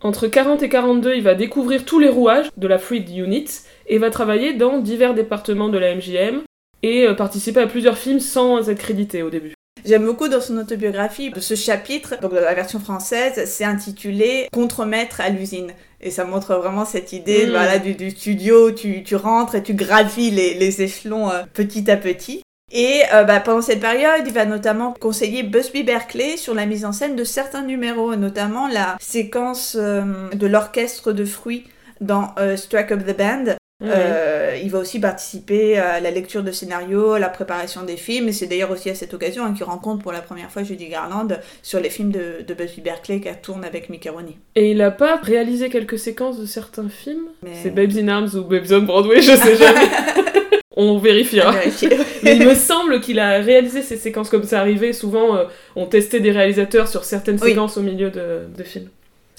Entre 0.02 0.29
40 0.29 0.62
et 0.62 0.69
42, 0.70 1.14
il 1.14 1.23
va 1.23 1.35
découvrir 1.35 1.85
tous 1.85 1.99
les 1.99 2.08
rouages 2.08 2.49
de 2.56 2.67
la 2.67 2.79
Freed 2.79 3.11
Unit 3.11 3.47
et 3.87 3.99
va 3.99 4.08
travailler 4.08 4.55
dans 4.55 4.79
divers 4.79 5.12
départements 5.12 5.69
de 5.69 5.76
la 5.76 5.94
MGM 5.94 6.41
et 6.82 7.06
euh, 7.06 7.14
participer 7.14 7.61
à 7.61 7.67
plusieurs 7.67 7.99
films 7.99 8.20
sans 8.20 8.69
être 8.70 8.79
crédité 8.79 9.23
au 9.23 9.29
début. 9.29 9.55
J'aime 9.85 10.05
beaucoup 10.05 10.29
dans 10.29 10.41
son 10.41 10.58
autobiographie 10.58 11.32
ce 11.38 11.55
chapitre, 11.55 12.20
donc 12.20 12.32
la 12.32 12.55
version 12.55 12.81
française, 12.81 13.44
c'est 13.47 13.64
intitulé 13.64 14.49
Contremaître 14.52 15.20
à 15.20 15.31
l'usine. 15.31 15.73
Et 16.00 16.11
ça 16.11 16.25
montre 16.25 16.55
vraiment 16.55 16.85
cette 16.85 17.12
idée 17.12 17.47
mm. 17.47 17.50
voilà, 17.50 17.79
du, 17.79 18.11
studio, 18.11 18.73
tu, 18.73 19.02
tu 19.02 19.17
rentres 19.17 19.55
et 19.55 19.62
tu 19.62 19.75
gravis 19.75 20.31
les, 20.31 20.55
les 20.55 20.82
échelons 20.82 21.31
euh, 21.31 21.43
petit 21.52 21.91
à 21.91 21.97
petit. 21.97 22.43
Et 22.73 23.02
euh, 23.12 23.25
bah, 23.25 23.41
pendant 23.41 23.62
cette 23.62 23.81
période, 23.81 24.23
il 24.26 24.32
va 24.32 24.47
notamment 24.47 24.94
conseiller 24.99 25.43
Busby 25.43 25.82
Berkeley 25.82 26.37
sur 26.37 26.55
la 26.55 26.67
mise 26.67 26.85
en 26.85 26.93
scène 26.93 27.17
de 27.17 27.25
certains 27.25 27.62
numéros, 27.62 28.14
notamment 28.14 28.69
la 28.69 28.97
séquence 29.00 29.76
euh, 29.79 30.29
de 30.31 30.47
l'orchestre 30.47 31.12
de 31.12 31.25
fruits 31.25 31.67
dans 32.00 32.35
Strike 32.56 32.93
Up 32.93 33.06
the 33.06 33.14
Band, 33.14 33.44
euh, 33.82 34.59
il 34.62 34.71
va 34.71 34.79
aussi 34.79 35.00
participer 35.00 35.79
à 35.79 36.00
la 36.00 36.11
lecture 36.11 36.43
de 36.43 36.53
scénarios, 36.53 37.12
à 37.12 37.19
la 37.19 37.29
préparation 37.29 37.82
des 37.82 37.97
films, 37.97 38.29
et 38.29 38.32
c'est 38.32 38.47
d'ailleurs 38.47 38.71
aussi 38.71 38.91
à 38.91 38.94
cette 38.94 39.15
occasion 39.15 39.44
hein, 39.44 39.55
qu'il 39.55 39.65
rencontre 39.65 40.03
pour 40.03 40.12
la 40.12 40.21
première 40.21 40.50
fois 40.50 40.62
Judy 40.62 40.88
Garland 40.88 41.29
sur 41.62 41.81
les 41.81 41.91
films 41.91 42.11
de, 42.11 42.44
de 42.47 42.55
Busby 42.55 42.82
Berkeley 42.82 43.21
qu'elle 43.21 43.41
tourne 43.41 43.65
avec 43.65 43.88
Mickey 43.88 44.11
Rooney. 44.11 44.37
Et 44.55 44.73
il 44.73 44.82
a 44.82 44.91
pas 44.91 45.17
réalisé 45.17 45.71
quelques 45.71 45.99
séquences 45.99 46.38
de 46.38 46.47
certains 46.47 46.88
films 46.88 47.29
C'est 47.62 47.71
Babes 47.71 47.97
in 47.97 48.09
Arms 48.09 48.35
ou 48.35 48.43
Babes 48.43 48.67
on 48.73 48.82
Broadway, 48.82 49.23
je 49.23 49.35
sais 49.35 49.56
jamais. 49.56 49.88
on 50.76 50.99
vérifiera. 50.99 51.55
Mais 52.23 52.37
il 52.37 52.47
me 52.47 52.55
semble 52.55 53.00
qu'il 53.00 53.19
a 53.19 53.38
réalisé 53.38 53.83
ces 53.83 53.97
séquences 53.97 54.31
comme 54.31 54.44
ça 54.44 54.61
arrivait. 54.61 54.93
Souvent, 54.93 55.37
euh, 55.37 55.44
on 55.76 55.87
testait 55.87 56.21
des 56.21 56.31
réalisateurs 56.31 56.88
sur 56.88 57.05
certaines 57.05 57.38
séquences 57.38 57.76
au 57.76 57.83
milieu 57.83 58.11
de, 58.11 58.41
de 58.56 58.62
films. 58.62 58.88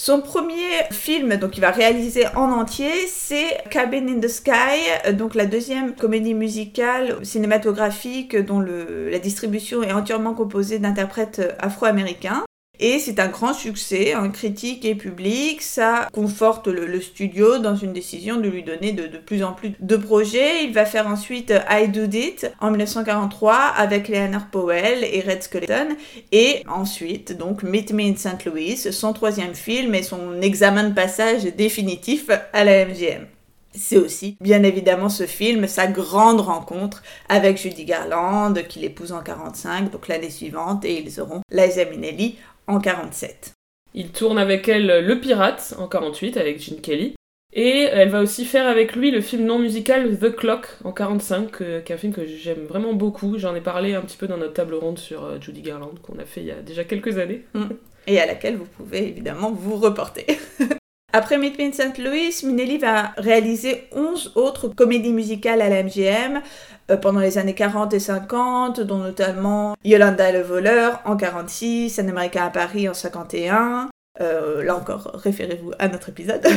Son 0.04 0.20
premier 0.20 0.90
film, 0.90 1.36
donc 1.36 1.58
il 1.58 1.62
va 1.62 1.70
réaliser 1.70 2.26
en 2.36 2.52
entier, 2.52 2.90
c'est 3.08 3.64
Cabin 3.70 4.08
in 4.08 4.20
the 4.20 4.28
Sky, 4.28 5.14
donc 5.14 5.36
la 5.36 5.46
deuxième 5.46 5.94
comédie 5.94 6.34
musicale 6.34 7.24
cinématographique 7.24 8.36
dont 8.36 8.62
la 8.62 9.20
distribution 9.20 9.84
est 9.84 9.94
entièrement 9.94 10.34
composée 10.34 10.80
d'interprètes 10.80 11.54
afro-américains. 11.60 12.42
Et 12.84 12.98
c'est 12.98 13.20
un 13.20 13.28
grand 13.28 13.54
succès, 13.54 14.16
en 14.16 14.32
critique 14.32 14.86
et 14.86 14.96
public. 14.96 15.62
Ça 15.62 16.08
conforte 16.12 16.68
le, 16.68 17.00
studio 17.00 17.60
dans 17.60 17.76
une 17.76 17.94
décision 17.94 18.38
de 18.38 18.50
lui 18.50 18.64
donner 18.64 18.92
de, 18.92 19.06
plus 19.20 19.44
en 19.44 19.54
plus 19.54 19.74
de 19.80 19.96
projets. 19.96 20.66
Il 20.66 20.74
va 20.74 20.86
faire 20.86 21.06
ensuite 21.06 21.54
I 21.70 21.88
Do 21.90 22.06
It 22.12 22.52
en 22.60 22.72
1943 22.72 23.54
avec 23.54 24.08
Leonard 24.08 24.48
Powell 24.50 25.04
et 25.04 25.22
Red 25.22 25.44
Skeleton. 25.44 25.90
Et 26.32 26.64
ensuite, 26.68 27.38
donc, 27.38 27.62
Meet 27.62 27.94
Me 27.94 28.02
in 28.02 28.16
St. 28.16 28.44
Louis, 28.46 28.78
son 28.78 29.14
troisième 29.14 29.54
film 29.54 29.94
et 29.94 30.02
son 30.02 30.42
examen 30.42 30.90
de 30.90 30.96
passage 30.96 31.44
définitif 31.44 32.32
à 32.52 32.64
la 32.64 32.88
MGM. 32.88 33.28
C'est 33.74 33.98
aussi, 33.98 34.36
bien 34.42 34.64
évidemment, 34.64 35.08
ce 35.08 35.26
film, 35.26 35.66
sa 35.68 35.88
grande 35.88 36.42
rencontre 36.42 37.04
avec 37.30 37.58
Judy 37.58 37.86
Garland, 37.86 38.54
qu'il 38.68 38.84
épouse 38.84 39.14
en 39.14 39.22
45, 39.22 39.92
donc 39.92 40.10
l'année 40.10 40.30
suivante, 40.30 40.84
et 40.84 41.00
ils 41.00 41.22
auront 41.22 41.42
Liza 41.52 41.86
Minnelli 41.86 42.36
en 42.72 42.80
47. 42.80 43.54
Il 43.94 44.12
tourne 44.12 44.38
avec 44.38 44.68
elle 44.68 45.06
Le 45.06 45.20
Pirate 45.20 45.76
en 45.78 45.88
48 45.88 46.38
avec 46.38 46.62
Gene 46.62 46.82
Kelly. 46.82 47.16
Et 47.54 47.82
elle 47.92 48.10
va 48.10 48.22
aussi 48.22 48.46
faire 48.46 48.66
avec 48.66 48.96
lui 48.96 49.12
le 49.12 49.20
film 49.20 49.44
non 49.44 49.60
musical 49.60 50.18
The 50.18 50.34
Clock 50.34 50.68
en 50.86 50.94
45, 50.94 51.62
euh, 51.62 51.82
qui 51.82 51.92
est 51.92 51.96
un 51.96 51.98
film 51.98 52.14
que 52.14 52.26
j'aime 52.26 52.64
vraiment 52.64 52.94
beaucoup. 52.94 53.38
J'en 53.38 53.54
ai 53.56 53.62
parlé 53.62 53.94
un 53.94 54.02
petit 54.02 54.16
peu 54.16 54.28
dans 54.28 54.38
notre 54.38 54.54
table 54.54 54.76
ronde 54.76 54.98
sur 54.98 55.26
euh, 55.26 55.38
Judy 55.42 55.62
Garland 55.62 55.92
qu'on 56.02 56.18
a 56.20 56.26
fait 56.26 56.40
il 56.40 56.48
y 56.48 56.52
a 56.52 56.62
déjà 56.62 56.86
quelques 56.86 57.18
années. 57.18 57.46
Mm. 57.54 57.66
Et 58.08 58.22
à 58.22 58.26
laquelle 58.26 58.56
vous 58.56 58.66
pouvez 58.66 59.10
évidemment 59.10 59.52
vous 59.52 59.76
reporter. 59.76 60.26
Après 61.14 61.38
Meet 61.38 61.60
Me 61.60 61.66
in 61.66 61.72
St. 61.74 61.98
Louis, 61.98 62.34
Minelli 62.44 62.78
va 62.78 63.12
réaliser 63.18 63.90
11 63.92 64.32
autres 64.36 64.70
comédies 64.70 65.12
musicales 65.12 65.62
à 65.62 65.68
la 65.68 65.84
MGM 65.84 66.42
euh, 66.90 66.96
pendant 66.96 67.20
les 67.20 67.38
années 67.38 67.54
40 67.54 67.94
et 67.94 68.00
50, 68.00 68.80
dont 68.80 69.00
notamment 69.00 69.76
Yolanda 69.84 70.30
et 70.30 70.34
le 70.34 70.42
voleur 70.42 71.02
en 71.04 71.18
46, 71.18 72.00
Un 72.00 72.08
Américain 72.08 72.46
à 72.46 72.50
Paris 72.50 72.88
en 72.88 72.94
51. 72.94 73.90
Euh, 74.22 74.64
là 74.64 74.76
encore, 74.76 75.12
référez-vous 75.16 75.74
à 75.80 75.88
notre 75.88 76.10
épisode. 76.10 76.46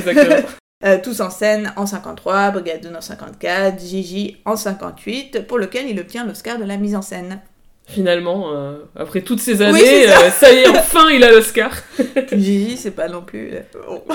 Euh, 0.85 0.99
tous 1.03 1.23
en 1.23 1.31
scène 1.31 1.73
en 1.77 1.87
53, 1.87 2.51
Brigade 2.51 2.95
en 2.95 3.01
54, 3.01 3.81
Gigi 3.81 4.43
en 4.45 4.55
58, 4.55 5.47
pour 5.47 5.57
lequel 5.57 5.89
il 5.89 5.99
obtient 5.99 6.27
l'Oscar 6.27 6.59
de 6.59 6.65
la 6.65 6.77
mise 6.77 6.95
en 6.95 7.01
scène 7.01 7.41
finalement, 7.87 8.53
euh, 8.55 8.79
après 8.97 9.21
toutes 9.21 9.41
ces 9.41 9.63
années, 9.63 10.09
euh, 10.09 10.31
ça. 10.31 10.53
y 10.53 10.59
est, 10.59 10.69
enfin 10.69 11.11
il 11.11 11.23
a 11.23 11.31
l'Oscar. 11.31 11.71
Gigi, 12.33 12.77
c'est 12.77 12.91
pas 12.91 13.09
non 13.09 13.23
plus. 13.23 13.53
Euh, 13.55 13.61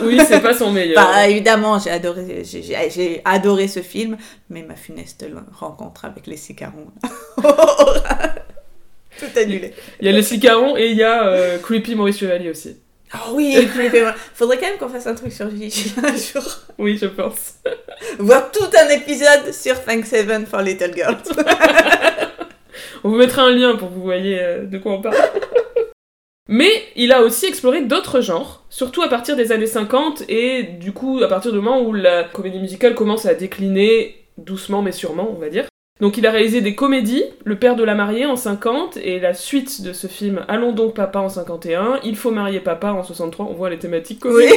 oui, 0.03 0.19
c'est 0.27 0.41
pas 0.41 0.53
son 0.53 0.71
meilleur. 0.71 0.95
Bah, 0.95 1.27
évidemment, 1.27 1.79
j'ai 1.79 1.91
adoré, 1.91 2.43
j'ai, 2.43 3.21
adoré 3.25 3.67
ce 3.67 3.81
film, 3.81 4.17
mais 4.49 4.63
ma 4.63 4.75
funeste 4.75 5.25
rencontre 5.53 6.05
avec 6.05 6.27
les 6.27 6.37
Sicarons. 6.37 6.87
Tout 9.19 9.25
annulé. 9.37 9.73
Il 9.99 10.05
y 10.05 10.09
a 10.09 10.13
les 10.13 10.23
Sicarons 10.23 10.77
et 10.77 10.87
il 10.87 10.97
y 10.97 11.03
a 11.03 11.57
Creepy 11.61 11.95
Maurice 11.95 12.19
Chevalier 12.19 12.49
aussi. 12.49 12.77
Oh 13.15 13.31
oui, 13.33 13.67
faudrait 14.35 14.57
quand 14.57 14.67
même 14.67 14.77
qu'on 14.77 14.87
fasse 14.87 15.07
un 15.07 15.15
truc 15.15 15.33
sur 15.33 15.49
Gigi 15.49 15.95
un 16.03 16.15
jour. 16.15 16.43
Oui, 16.77 16.95
je 17.01 17.07
pense. 17.07 17.55
Voir 18.19 18.51
tout 18.51 18.69
un 18.79 18.87
épisode 18.89 19.51
sur 19.51 19.83
Thanksgiving 19.83 20.45
for 20.45 20.61
Little 20.61 20.93
Girls. 20.93 21.17
On 23.03 23.09
vous 23.09 23.15
mettra 23.15 23.43
un 23.43 23.51
lien 23.51 23.75
pour 23.75 23.89
que 23.89 23.93
vous 23.93 24.01
voyez 24.01 24.39
euh, 24.39 24.65
de 24.65 24.77
quoi 24.77 24.93
on 24.93 25.01
parle. 25.01 25.15
Mais 26.47 26.71
il 26.95 27.11
a 27.11 27.21
aussi 27.21 27.45
exploré 27.45 27.81
d'autres 27.81 28.21
genres, 28.21 28.65
surtout 28.69 29.03
à 29.03 29.07
partir 29.07 29.35
des 29.35 29.51
années 29.51 29.67
50 29.67 30.23
et 30.29 30.63
du 30.63 30.93
coup 30.93 31.21
à 31.23 31.27
partir 31.27 31.51
du 31.51 31.59
moment 31.59 31.81
où 31.81 31.93
la 31.93 32.23
comédie 32.23 32.57
musicale 32.57 32.95
commence 32.95 33.27
à 33.27 33.35
décliner 33.35 34.25
doucement 34.37 34.81
mais 34.81 34.91
sûrement, 34.91 35.29
on 35.31 35.39
va 35.39 35.49
dire. 35.49 35.65
Donc 35.99 36.17
il 36.17 36.25
a 36.25 36.31
réalisé 36.31 36.61
des 36.61 36.75
comédies, 36.75 37.23
Le 37.43 37.57
père 37.57 37.75
de 37.75 37.83
la 37.83 37.93
mariée 37.93 38.25
en 38.25 38.35
50 38.35 38.97
et 38.97 39.19
la 39.19 39.33
suite 39.33 39.81
de 39.83 39.93
ce 39.93 40.07
film 40.07 40.45
Allons 40.47 40.71
donc 40.71 40.95
papa 40.95 41.19
en 41.19 41.29
51, 41.29 41.99
Il 42.03 42.15
faut 42.15 42.31
marier 42.31 42.61
papa 42.61 42.93
en 42.93 43.03
63, 43.03 43.47
on 43.49 43.53
voit 43.53 43.69
les 43.69 43.79
thématiques 43.79 44.21
comiques. 44.21 44.49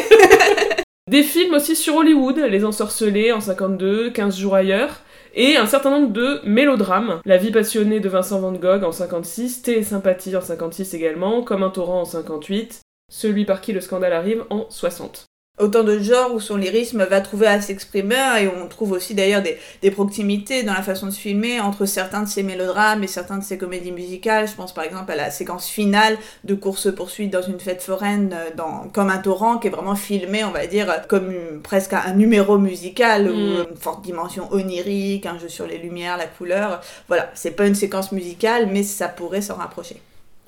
des 1.10 1.22
films 1.22 1.54
aussi 1.54 1.76
sur 1.76 1.96
Hollywood, 1.96 2.38
Les 2.38 2.64
ensorcelés 2.64 3.32
en 3.32 3.40
52, 3.40 4.10
15 4.10 4.38
jours 4.38 4.54
ailleurs, 4.54 5.00
et 5.34 5.56
un 5.56 5.66
certain 5.66 5.90
nombre 5.90 6.12
de 6.12 6.40
mélodrames. 6.44 7.20
La 7.24 7.36
vie 7.36 7.50
passionnée 7.50 8.00
de 8.00 8.08
Vincent 8.08 8.40
Van 8.40 8.52
Gogh 8.52 8.84
en 8.84 8.92
56, 8.92 9.62
Thé 9.62 9.78
et 9.78 9.82
sympathie 9.82 10.36
en 10.36 10.40
56 10.40 10.94
également, 10.94 11.42
Comme 11.42 11.62
un 11.62 11.70
torrent 11.70 12.02
en 12.02 12.04
58, 12.04 12.80
Celui 13.10 13.44
par 13.44 13.60
qui 13.60 13.72
le 13.72 13.80
scandale 13.80 14.12
arrive 14.12 14.44
en 14.50 14.66
60 14.68 15.26
autant 15.58 15.84
de 15.84 15.98
genres 15.98 16.34
où 16.34 16.40
son 16.40 16.56
lyrisme 16.56 17.04
va 17.04 17.20
trouver 17.20 17.46
à 17.46 17.60
s'exprimer 17.60 18.40
et 18.40 18.48
on 18.48 18.66
trouve 18.68 18.92
aussi 18.92 19.14
d'ailleurs 19.14 19.42
des, 19.42 19.90
proximités 19.90 20.62
dans 20.62 20.72
la 20.72 20.82
façon 20.82 21.06
de 21.06 21.10
se 21.10 21.20
filmer 21.20 21.60
entre 21.60 21.84
certains 21.84 22.22
de 22.22 22.28
ses 22.28 22.42
mélodrames 22.42 23.04
et 23.04 23.06
certains 23.06 23.38
de 23.38 23.44
ses 23.44 23.58
comédies 23.58 23.92
musicales. 23.92 24.48
Je 24.48 24.54
pense 24.54 24.72
par 24.72 24.84
exemple 24.84 25.12
à 25.12 25.16
la 25.16 25.30
séquence 25.30 25.68
finale 25.68 26.16
de 26.44 26.54
course-poursuite 26.54 27.30
dans 27.30 27.42
une 27.42 27.60
fête 27.60 27.82
foraine 27.82 28.34
euh, 28.34 28.50
dans, 28.56 28.88
comme 28.92 29.10
un 29.10 29.18
torrent 29.18 29.58
qui 29.58 29.68
est 29.68 29.70
vraiment 29.70 29.94
filmé, 29.94 30.42
on 30.44 30.50
va 30.50 30.66
dire, 30.66 31.06
comme 31.08 31.34
presque 31.62 31.92
un 31.92 32.14
numéro 32.14 32.58
musical 32.58 33.30
ou 33.30 33.34
mm. 33.34 33.66
une 33.70 33.76
forte 33.76 34.02
dimension 34.02 34.48
onirique, 34.52 35.26
un 35.26 35.38
jeu 35.38 35.48
sur 35.48 35.66
les 35.66 35.78
lumières, 35.78 36.16
la 36.16 36.26
couleur. 36.26 36.80
Voilà, 37.08 37.30
c'est 37.34 37.52
pas 37.52 37.66
une 37.66 37.74
séquence 37.74 38.10
musicale 38.12 38.68
mais 38.72 38.82
ça 38.82 39.08
pourrait 39.08 39.42
s'en 39.42 39.56
rapprocher. 39.56 39.96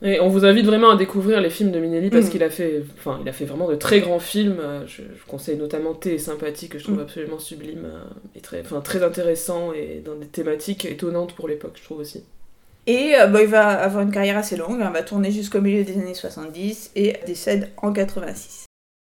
Et 0.04 0.20
on 0.20 0.28
vous 0.28 0.44
invite 0.44 0.66
vraiment 0.66 0.90
à 0.90 0.96
découvrir 0.96 1.40
les 1.40 1.48
films 1.48 1.70
de 1.70 1.80
Minelli 1.80 2.10
parce 2.10 2.26
mm. 2.26 2.30
qu'il 2.30 2.42
a 2.42 2.50
fait, 2.50 2.82
enfin, 2.98 3.18
il 3.22 3.28
a 3.28 3.32
fait 3.32 3.46
vraiment 3.46 3.68
de 3.68 3.74
très 3.74 4.00
grands 4.00 4.20
films. 4.20 4.58
Euh, 4.60 4.86
je, 4.86 5.00
conseille 5.26 5.56
notamment 5.56 5.94
Thé 5.94 6.14
et 6.14 6.18
Sympathie 6.18 6.68
que 6.68 6.78
je 6.78 6.84
trouve 6.84 6.98
mm. 6.98 7.00
absolument 7.00 7.38
sublime 7.38 7.86
euh, 7.86 8.04
et 8.36 8.40
très, 8.40 8.60
enfin, 8.60 8.82
très 8.82 9.02
intéressant 9.02 9.72
et 9.72 10.02
dans 10.04 10.14
des 10.14 10.26
thématiques 10.26 10.84
étonnantes 10.84 11.32
pour 11.32 11.48
l'époque, 11.48 11.72
je 11.76 11.84
trouve 11.84 12.00
aussi. 12.00 12.22
Et 12.86 13.14
euh, 13.18 13.28
bah, 13.28 13.42
il 13.42 13.48
va 13.48 13.66
avoir 13.66 14.02
une 14.02 14.10
carrière 14.10 14.36
assez 14.36 14.58
longue, 14.58 14.76
il 14.78 14.92
va 14.92 15.02
tourner 15.02 15.30
jusqu'au 15.30 15.62
milieu 15.62 15.84
des 15.84 15.94
années 15.94 16.12
70 16.12 16.90
et 16.96 17.14
décède 17.26 17.70
en 17.78 17.90
86. 17.90 18.66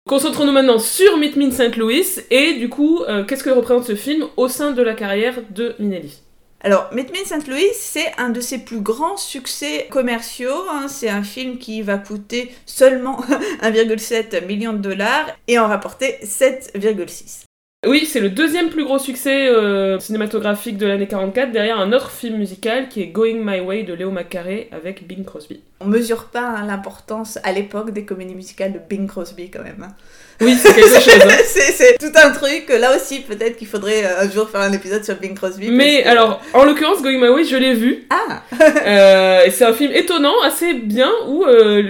Concentrons-nous 0.06 0.52
maintenant 0.52 0.78
sur 0.78 1.16
Meet 1.16 1.36
Me 1.36 1.46
in 1.46 1.50
St. 1.52 1.74
Louis 1.78 2.04
et 2.30 2.58
du 2.58 2.68
coup, 2.68 3.02
qu'est-ce 3.28 3.44
que 3.44 3.50
représente 3.50 3.84
ce 3.84 3.94
film 3.94 4.26
au 4.36 4.48
sein 4.48 4.72
de 4.72 4.82
la 4.82 4.94
carrière 4.94 5.36
de 5.50 5.74
Minelli 5.78 6.21
alors, 6.64 6.88
Meet 6.92 7.12
Me 7.12 7.18
in 7.18 7.24
St. 7.24 7.48
Louis, 7.48 7.66
c'est 7.74 8.12
un 8.18 8.30
de 8.30 8.40
ses 8.40 8.58
plus 8.58 8.80
grands 8.80 9.16
succès 9.16 9.88
commerciaux. 9.90 10.68
Hein. 10.70 10.86
C'est 10.88 11.08
un 11.08 11.24
film 11.24 11.58
qui 11.58 11.82
va 11.82 11.98
coûter 11.98 12.54
seulement 12.66 13.20
1,7 13.62 14.46
million 14.46 14.72
de 14.72 14.78
dollars 14.78 15.26
et 15.48 15.58
en 15.58 15.66
rapporter 15.66 16.18
7,6. 16.22 17.44
Oui, 17.84 18.06
c'est 18.06 18.20
le 18.20 18.28
deuxième 18.28 18.70
plus 18.70 18.84
gros 18.84 19.00
succès 19.00 19.48
euh, 19.48 19.98
cinématographique 19.98 20.78
de 20.78 20.86
l'année 20.86 21.08
44, 21.08 21.50
derrière 21.50 21.80
un 21.80 21.92
autre 21.92 22.12
film 22.12 22.38
musical 22.38 22.88
qui 22.88 23.02
est 23.02 23.08
Going 23.08 23.40
My 23.42 23.58
Way 23.58 23.82
de 23.82 23.92
Léo 23.92 24.12
McCarey 24.12 24.68
avec 24.70 25.04
Bing 25.08 25.24
Crosby. 25.24 25.60
On 25.80 25.86
mesure 25.86 26.26
pas 26.26 26.42
hein, 26.42 26.64
l'importance 26.64 27.40
à 27.42 27.50
l'époque 27.50 27.90
des 27.90 28.04
comédies 28.04 28.36
musicales 28.36 28.72
de 28.72 28.78
Bing 28.88 29.08
Crosby 29.08 29.50
quand 29.50 29.64
même. 29.64 29.82
Hein. 29.82 29.96
Oui, 30.40 30.54
c'est 30.54 30.72
quelque 30.72 31.00
chose. 31.00 31.22
Hein. 31.24 31.38
c'est 31.44 31.98
tout 31.98 32.16
un 32.22 32.30
truc. 32.30 32.68
Là 32.68 32.94
aussi, 32.94 33.18
peut-être 33.22 33.56
qu'il 33.56 33.66
faudrait 33.66 34.04
euh, 34.04 34.20
un 34.20 34.30
jour 34.30 34.48
faire 34.48 34.60
un 34.60 34.72
épisode 34.72 35.04
sur 35.04 35.16
Bing 35.16 35.34
Crosby. 35.34 35.72
Mais 35.72 36.04
alors, 36.04 36.40
en 36.54 36.62
l'occurrence, 36.62 37.02
Going 37.02 37.18
My 37.18 37.30
Way, 37.30 37.44
je 37.46 37.56
l'ai 37.56 37.74
vu. 37.74 38.06
Ah 38.10 38.42
euh, 38.86 39.50
C'est 39.50 39.64
un 39.64 39.72
film 39.72 39.90
étonnant, 39.92 40.40
assez 40.44 40.74
bien, 40.74 41.10
où 41.26 41.44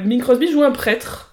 Bing 0.05 0.23
Crosby 0.23 0.51
joue 0.51 0.63
un 0.63 0.71
prêtre 0.71 1.32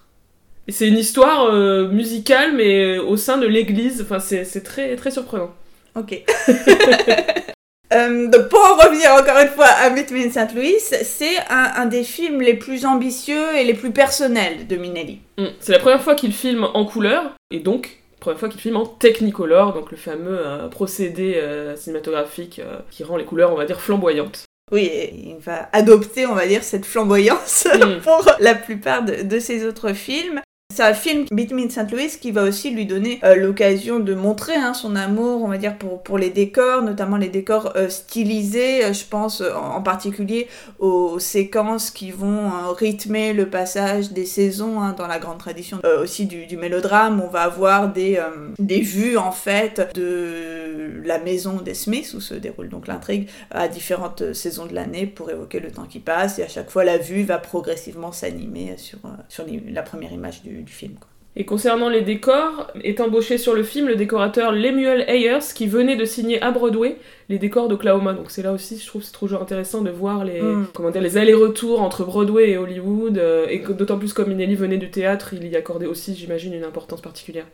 c'est 0.68 0.88
une 0.88 0.98
histoire 0.98 1.46
euh, 1.46 1.88
musicale, 1.88 2.52
mais 2.54 2.98
au 2.98 3.16
sein 3.16 3.38
de 3.38 3.46
l'église. 3.46 4.02
Enfin, 4.02 4.20
c'est 4.20 4.62
très, 4.62 4.96
très 4.96 5.10
surprenant. 5.10 5.50
Ok. 5.96 6.22
Euh, 7.92 8.28
donc 8.28 8.48
pour 8.50 8.60
en 8.60 8.76
revenir 8.76 9.10
encore 9.14 9.42
une 9.42 9.48
fois 9.48 9.66
à 9.66 9.90
Meet 9.90 10.12
Me 10.12 10.24
in 10.24 10.30
St. 10.30 10.54
Louis, 10.54 10.76
c'est 10.78 11.38
un, 11.48 11.86
des 11.86 12.04
films 12.04 12.40
les 12.40 12.54
plus 12.54 12.86
ambitieux 12.86 13.56
et 13.56 13.64
les 13.64 13.74
plus 13.74 13.90
personnels 13.90 14.68
de 14.68 14.76
Minelli. 14.76 15.18
Mm. 15.38 15.46
C'est 15.58 15.72
la 15.72 15.80
première 15.80 16.00
fois 16.00 16.14
qu'il 16.14 16.32
filme 16.32 16.68
en 16.72 16.84
couleur, 16.84 17.32
et 17.50 17.58
donc 17.58 17.98
première 18.20 18.38
fois 18.38 18.48
qu'il 18.48 18.60
filme 18.60 18.76
en 18.76 18.86
Technicolor, 18.86 19.72
donc 19.72 19.90
le 19.90 19.96
fameux 19.96 20.38
euh, 20.38 20.68
procédé 20.68 21.42
cinématographique 21.74 22.60
qui 22.92 23.02
rend 23.02 23.16
les 23.16 23.24
couleurs, 23.24 23.52
on 23.52 23.56
va 23.56 23.64
dire, 23.64 23.80
flamboyantes. 23.80 24.44
Oui, 24.70 24.88
il 25.12 25.38
va 25.40 25.68
adopter, 25.72 26.26
on 26.26 26.34
va 26.36 26.46
dire, 26.46 26.62
cette 26.62 26.86
flamboyance 26.86 27.66
mm. 27.74 28.00
pour 28.04 28.24
la 28.38 28.54
plupart 28.54 29.02
de, 29.02 29.22
de 29.22 29.38
ses 29.40 29.66
autres 29.66 29.94
films. 29.94 30.40
C'est 30.80 30.86
un 30.86 30.94
film, 30.94 31.26
in 31.30 31.68
St. 31.68 31.92
Louis, 31.92 32.08
qui 32.18 32.30
va 32.30 32.42
aussi 32.42 32.70
lui 32.70 32.86
donner 32.86 33.20
euh, 33.22 33.36
l'occasion 33.36 34.00
de 34.00 34.14
montrer 34.14 34.54
hein, 34.54 34.72
son 34.72 34.96
amour, 34.96 35.42
on 35.42 35.48
va 35.48 35.58
dire, 35.58 35.76
pour, 35.76 36.16
les 36.16 36.30
décors, 36.30 36.80
notamment 36.80 37.18
les 37.18 37.28
décors 37.28 37.74
euh, 37.76 37.90
stylisés. 37.90 38.86
Euh, 38.86 38.94
je 38.94 39.04
pense 39.04 39.42
en, 39.42 39.82
particulier 39.82 40.48
aux 40.78 41.18
séquences 41.18 41.90
qui 41.90 42.10
vont 42.10 42.50
rythmer 42.72 43.34
le 43.34 43.50
passage 43.50 44.12
des 44.12 44.24
saisons 44.24 44.80
hein, 44.80 44.94
dans 44.96 45.06
la 45.06 45.18
grande 45.18 45.36
tradition 45.36 45.82
aussi 46.00 46.24
du, 46.24 46.46
du, 46.46 46.56
mélodrame. 46.56 47.20
On 47.22 47.28
va 47.28 47.42
avoir 47.42 47.92
des, 47.92 48.18
vues, 48.58 49.18
en 49.18 49.32
fait, 49.32 49.90
de 49.94 51.02
la 51.04 51.18
maison 51.18 51.60
des 51.60 51.74
Smiths, 51.74 52.14
où 52.14 52.22
se 52.22 52.32
déroule 52.32 52.70
donc 52.70 52.86
l'intrigue, 52.86 53.28
à 53.50 53.68
différentes 53.68 54.32
saisons 54.32 54.64
de 54.64 54.74
l'année 54.74 55.06
pour 55.06 55.30
évoquer 55.30 55.60
le 55.60 55.70
temps 55.70 55.84
qui 55.84 56.00
passe. 56.00 56.38
Et 56.38 56.42
à 56.42 56.48
chaque 56.48 56.70
fois, 56.70 56.84
la 56.84 56.96
vue 56.96 57.24
va 57.24 57.36
progressivement 57.36 58.12
s'animer 58.12 58.76
sur, 58.78 58.98
sur 59.28 59.44
la 59.68 59.82
première 59.82 60.12
image 60.12 60.42
du, 60.42 60.64
film. 60.70 60.94
Et 61.36 61.44
concernant 61.44 61.88
les 61.88 62.00
décors, 62.00 62.66
est 62.82 63.00
embauché 63.00 63.38
sur 63.38 63.54
le 63.54 63.62
film 63.62 63.86
le 63.86 63.94
décorateur 63.94 64.50
Lemuel 64.50 65.04
Ayers 65.08 65.54
qui 65.54 65.68
venait 65.68 65.94
de 65.94 66.04
signer 66.04 66.42
à 66.42 66.50
Broadway 66.50 66.96
les 67.28 67.38
décors 67.38 67.68
d'Oklahoma. 67.68 68.14
Donc 68.14 68.32
c'est 68.32 68.42
là 68.42 68.52
aussi, 68.52 68.78
je 68.78 68.86
trouve, 68.86 69.02
c'est 69.02 69.16
toujours 69.16 69.40
intéressant 69.40 69.82
de 69.82 69.90
voir 69.90 70.24
les, 70.24 70.42
mm. 70.42 70.66
comment 70.74 70.90
dire, 70.90 71.00
les 71.00 71.18
allers-retours 71.18 71.82
entre 71.82 72.04
Broadway 72.04 72.50
et 72.50 72.58
Hollywood. 72.58 73.16
Euh, 73.18 73.46
et 73.48 73.60
d'autant 73.60 73.96
plus 73.96 74.12
comme 74.12 74.28
Minelli 74.28 74.56
venait 74.56 74.76
du 74.76 74.90
théâtre, 74.90 75.34
il 75.34 75.46
y 75.46 75.54
accordait 75.54 75.86
aussi, 75.86 76.16
j'imagine, 76.16 76.52
une 76.52 76.64
importance 76.64 77.00
particulière. 77.00 77.46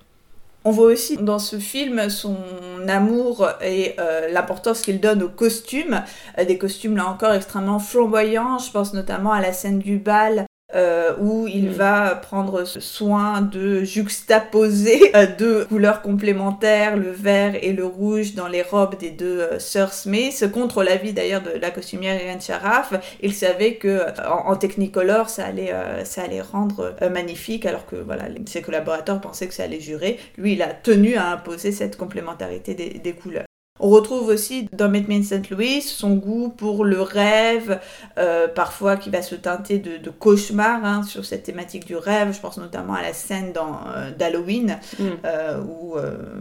On 0.64 0.70
voit 0.70 0.86
aussi 0.86 1.16
dans 1.18 1.38
ce 1.38 1.60
film 1.60 2.08
son 2.08 2.38
amour 2.88 3.48
et 3.62 3.94
euh, 4.00 4.28
l'importance 4.32 4.80
qu'il 4.80 5.00
donne 5.00 5.22
aux 5.22 5.28
costumes, 5.28 6.02
euh, 6.38 6.44
des 6.44 6.58
costumes 6.58 6.96
là 6.96 7.06
encore 7.06 7.34
extrêmement 7.34 7.78
flamboyants. 7.78 8.58
Je 8.58 8.72
pense 8.72 8.94
notamment 8.94 9.32
à 9.32 9.40
la 9.40 9.52
scène 9.52 9.78
du 9.78 9.98
bal 9.98 10.46
euh, 10.74 11.14
où 11.20 11.46
il 11.46 11.70
va 11.70 12.16
prendre 12.16 12.64
soin 12.64 13.40
de 13.40 13.84
juxtaposer 13.84 15.14
euh, 15.14 15.28
deux 15.38 15.64
couleurs 15.66 16.02
complémentaires, 16.02 16.96
le 16.96 17.12
vert 17.12 17.54
et 17.62 17.72
le 17.72 17.86
rouge, 17.86 18.34
dans 18.34 18.48
les 18.48 18.62
robes 18.62 18.98
des 18.98 19.10
deux 19.10 19.38
euh, 19.42 19.58
sœurs 19.60 19.92
Smith, 19.92 20.44
contre 20.52 20.82
l'avis 20.82 21.12
d'ailleurs 21.12 21.42
de 21.42 21.50
la 21.50 21.70
costumière 21.70 22.20
Irene 22.20 22.40
Sharaf. 22.40 22.94
Il 23.22 23.32
savait 23.32 23.76
que 23.76 24.06
en, 24.28 24.56
Technicolor, 24.56 25.30
ça 25.30 25.46
allait, 25.46 25.72
ça 26.04 26.22
allait 26.22 26.40
rendre 26.40 26.96
magnifique, 27.12 27.64
alors 27.64 27.86
que 27.86 27.96
voilà, 27.96 28.24
ses 28.46 28.60
collaborateurs 28.60 29.20
pensaient 29.20 29.46
que 29.46 29.54
ça 29.54 29.62
allait 29.62 29.80
jurer. 29.80 30.18
Lui, 30.36 30.54
il 30.54 30.62
a 30.62 30.74
tenu 30.74 31.14
à 31.14 31.28
imposer 31.28 31.70
cette 31.70 31.96
complémentarité 31.96 32.74
des 32.74 33.12
couleurs. 33.12 33.45
On 33.78 33.88
retrouve 33.90 34.28
aussi 34.28 34.68
dans 34.72 34.92
in 34.92 35.22
St. 35.22 35.50
Louis 35.50 35.82
son 35.82 36.14
goût 36.14 36.48
pour 36.48 36.84
le 36.84 37.00
rêve, 37.02 37.80
euh, 38.18 38.48
parfois 38.48 38.96
qui 38.96 39.10
va 39.10 39.22
se 39.22 39.34
teinter 39.34 39.78
de, 39.78 39.98
de 39.98 40.10
cauchemar 40.10 40.84
hein, 40.84 41.02
sur 41.02 41.24
cette 41.24 41.42
thématique 41.42 41.86
du 41.86 41.96
rêve. 41.96 42.32
Je 42.32 42.40
pense 42.40 42.56
notamment 42.58 42.94
à 42.94 43.02
la 43.02 43.12
scène 43.12 43.52
euh, 43.56 44.10
d'Halloween, 44.12 44.78
mm. 44.98 45.04
euh, 45.24 45.60
où, 45.62 45.96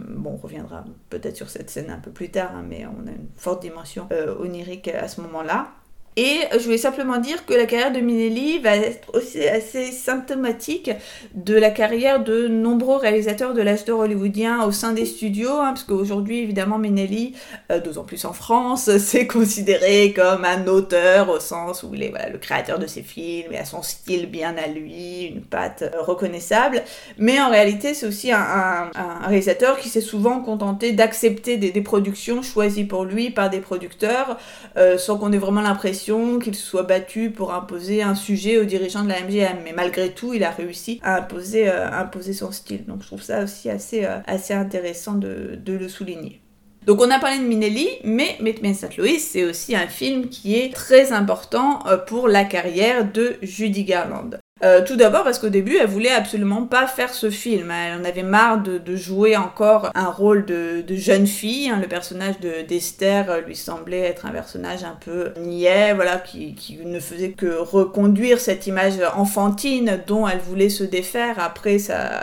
bon, 0.09 0.31
on 0.33 0.37
reviendra 0.37 0.85
peut-être 1.09 1.35
sur 1.35 1.49
cette 1.49 1.69
scène 1.69 1.89
un 1.89 1.99
peu 1.99 2.11
plus 2.11 2.29
tard, 2.29 2.51
hein, 2.55 2.63
mais 2.67 2.85
on 2.85 3.07
a 3.07 3.11
une 3.11 3.27
forte 3.35 3.61
dimension 3.61 4.07
onirique 4.39 4.87
à 4.87 5.07
ce 5.07 5.21
moment-là. 5.21 5.67
Et 6.17 6.39
je 6.53 6.59
voulais 6.59 6.77
simplement 6.77 7.17
dire 7.17 7.45
que 7.45 7.53
la 7.53 7.65
carrière 7.65 7.91
de 7.91 7.99
Minelli 7.99 8.59
va 8.59 8.77
être 8.77 9.13
aussi 9.13 9.45
assez 9.45 9.91
symptomatique 9.91 10.89
de 11.33 11.55
la 11.55 11.71
carrière 11.71 12.23
de 12.23 12.47
nombreux 12.47 12.95
réalisateurs 12.95 13.53
de 13.53 13.61
l'âge 13.61 13.83
d'or 13.83 13.99
hollywoodien 13.99 14.63
au 14.63 14.71
sein 14.71 14.93
des 14.93 15.05
studios, 15.05 15.51
hein, 15.51 15.73
parce 15.73 15.83
qu'aujourd'hui, 15.83 16.39
évidemment, 16.39 16.77
Minelli, 16.77 17.35
euh, 17.69 17.81
d'autant 17.81 18.05
plus 18.05 18.23
en 18.23 18.31
France, 18.31 18.89
c'est 18.97 19.27
considéré 19.27 20.13
comme 20.13 20.45
un 20.45 20.65
auteur 20.67 21.29
au 21.29 21.41
sens 21.41 21.83
où 21.83 21.93
il 21.93 22.03
est 22.03 22.13
le 22.31 22.37
créateur 22.37 22.79
de 22.79 22.87
ses 22.87 23.01
films 23.01 23.51
et 23.51 23.57
a 23.57 23.65
son 23.65 23.81
style 23.81 24.27
bien 24.27 24.55
à 24.57 24.67
lui, 24.67 25.25
une 25.25 25.41
patte 25.41 25.81
euh, 25.81 26.01
reconnaissable. 26.01 26.81
Mais 27.17 27.41
en 27.41 27.49
réalité, 27.49 27.93
c'est 27.93 28.07
aussi 28.07 28.31
un, 28.31 28.89
réalisateur 29.27 29.77
qui 29.79 29.89
s'est 29.89 29.99
souvent 29.99 30.39
contenté 30.39 30.93
d'accepter 30.93 31.57
des, 31.57 31.81
productions 31.81 32.41
choisies 32.41 32.85
pour 32.85 33.03
lui 33.03 33.29
par 33.29 33.49
des 33.49 33.59
producteurs, 33.59 34.37
euh, 34.77 34.97
sans 34.97 35.17
qu'on 35.17 35.31
ait 35.33 35.37
vraiment 35.37 35.61
l'impression 35.61 36.04
question 36.05 36.37
qu'il 36.37 36.53
soit 36.53 36.83
battu 36.83 37.31
pour 37.31 37.51
imposer 37.51 38.03
un 38.03 38.13
sujet 38.13 38.59
aux 38.59 38.63
dirigeants 38.63 39.03
de 39.03 39.09
la 39.09 39.21
MGM. 39.21 39.63
Mais 39.63 39.73
malgré 39.73 40.11
tout, 40.11 40.35
il 40.35 40.43
a 40.43 40.51
réussi 40.51 40.99
à 41.01 41.17
imposer, 41.17 41.67
imposer 41.67 42.33
son 42.33 42.51
style. 42.51 42.85
Donc 42.85 43.01
je 43.01 43.07
trouve 43.07 43.23
ça 43.23 43.43
aussi 43.43 43.71
assez, 43.71 44.05
assez 44.27 44.53
intéressant 44.53 45.15
de, 45.15 45.59
le 45.65 45.89
souligner. 45.89 46.41
Donc 46.85 47.01
on 47.01 47.09
a 47.09 47.17
parlé 47.17 47.39
de 47.39 47.43
Minelli, 47.43 47.89
mais 48.03 48.37
Meet 48.39 48.75
St. 48.75 48.97
Louis, 48.97 49.19
c'est 49.19 49.45
aussi 49.45 49.75
un 49.75 49.87
film 49.87 50.29
qui 50.29 50.55
est 50.59 50.71
très 50.71 51.11
important 51.11 51.79
euh, 51.87 51.97
pour 51.97 52.27
la 52.27 52.43
carrière 52.43 53.11
de 53.11 53.37
Judy 53.41 53.83
Garland. 53.83 54.37
Euh, 54.63 54.81
tout 54.85 54.95
d'abord 54.95 55.23
parce 55.25 55.37
qu'au 55.37 55.49
début, 55.49 55.75
elle 55.75 55.87
voulait 55.87 56.11
absolument 56.11 56.65
pas 56.65 56.87
faire 56.87 57.13
ce 57.13 57.29
film. 57.29 57.71
Elle 57.71 57.99
en 57.99 58.05
avait 58.05 58.23
marre 58.23 58.63
de, 58.63 58.95
jouer 58.95 59.35
encore 59.35 59.91
un 59.95 60.09
rôle 60.09 60.45
de, 60.45 60.83
jeune 60.95 61.27
fille. 61.27 61.69
Hein. 61.69 61.79
Le 61.81 61.87
personnage 61.87 62.39
d'Esther 62.39 63.29
euh, 63.29 63.41
lui 63.41 63.55
semblait 63.55 63.99
être 63.99 64.25
un 64.25 64.31
personnage 64.31 64.83
un 64.85 64.97
peu 64.99 65.33
niais, 65.37 65.93
voilà, 65.93 66.17
qui, 66.17 66.55
ne 66.85 66.99
faisait 67.01 67.31
que 67.31 67.57
reconduire 67.57 68.39
cette 68.39 68.65
image 68.65 68.95
enfantine 69.15 70.01
dont 70.07 70.27
elle 70.27 70.39
voulait 70.39 70.69
se 70.69 70.85
défaire 70.85 71.39
après 71.39 71.77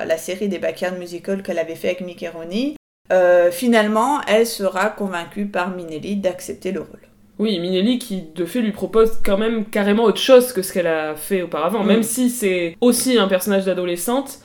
la 0.06 0.16
série 0.16 0.48
des 0.48 0.58
Backyard 0.58 0.98
Musical 0.98 1.42
qu'elle 1.42 1.58
avait 1.58 1.74
fait 1.74 1.88
avec 1.88 2.00
Mickey. 2.00 2.30
Euh, 3.12 3.50
finalement, 3.50 4.20
elle 4.26 4.46
sera 4.46 4.88
convaincue 4.88 5.46
par 5.46 5.70
Minelli 5.70 6.16
d'accepter 6.16 6.72
le 6.72 6.80
rôle. 6.80 7.12
Oui, 7.42 7.58
Minelli 7.58 7.99
qui 7.99 8.22
de 8.37 8.44
fait 8.44 8.61
lui 8.61 8.70
propose 8.70 9.18
quand 9.25 9.37
même 9.37 9.64
carrément 9.64 10.04
autre 10.04 10.20
chose 10.20 10.52
que 10.52 10.62
ce 10.62 10.72
qu'elle 10.72 10.87
a 10.87 11.16
fait 11.16 11.42
auparavant. 11.42 11.82
Même 11.82 12.00
mm. 12.00 12.04
si 12.04 12.30
c'est 12.30 12.76
aussi 12.80 13.18
un 13.18 13.26
personnage 13.26 13.64
d'adolescente, 13.64 14.38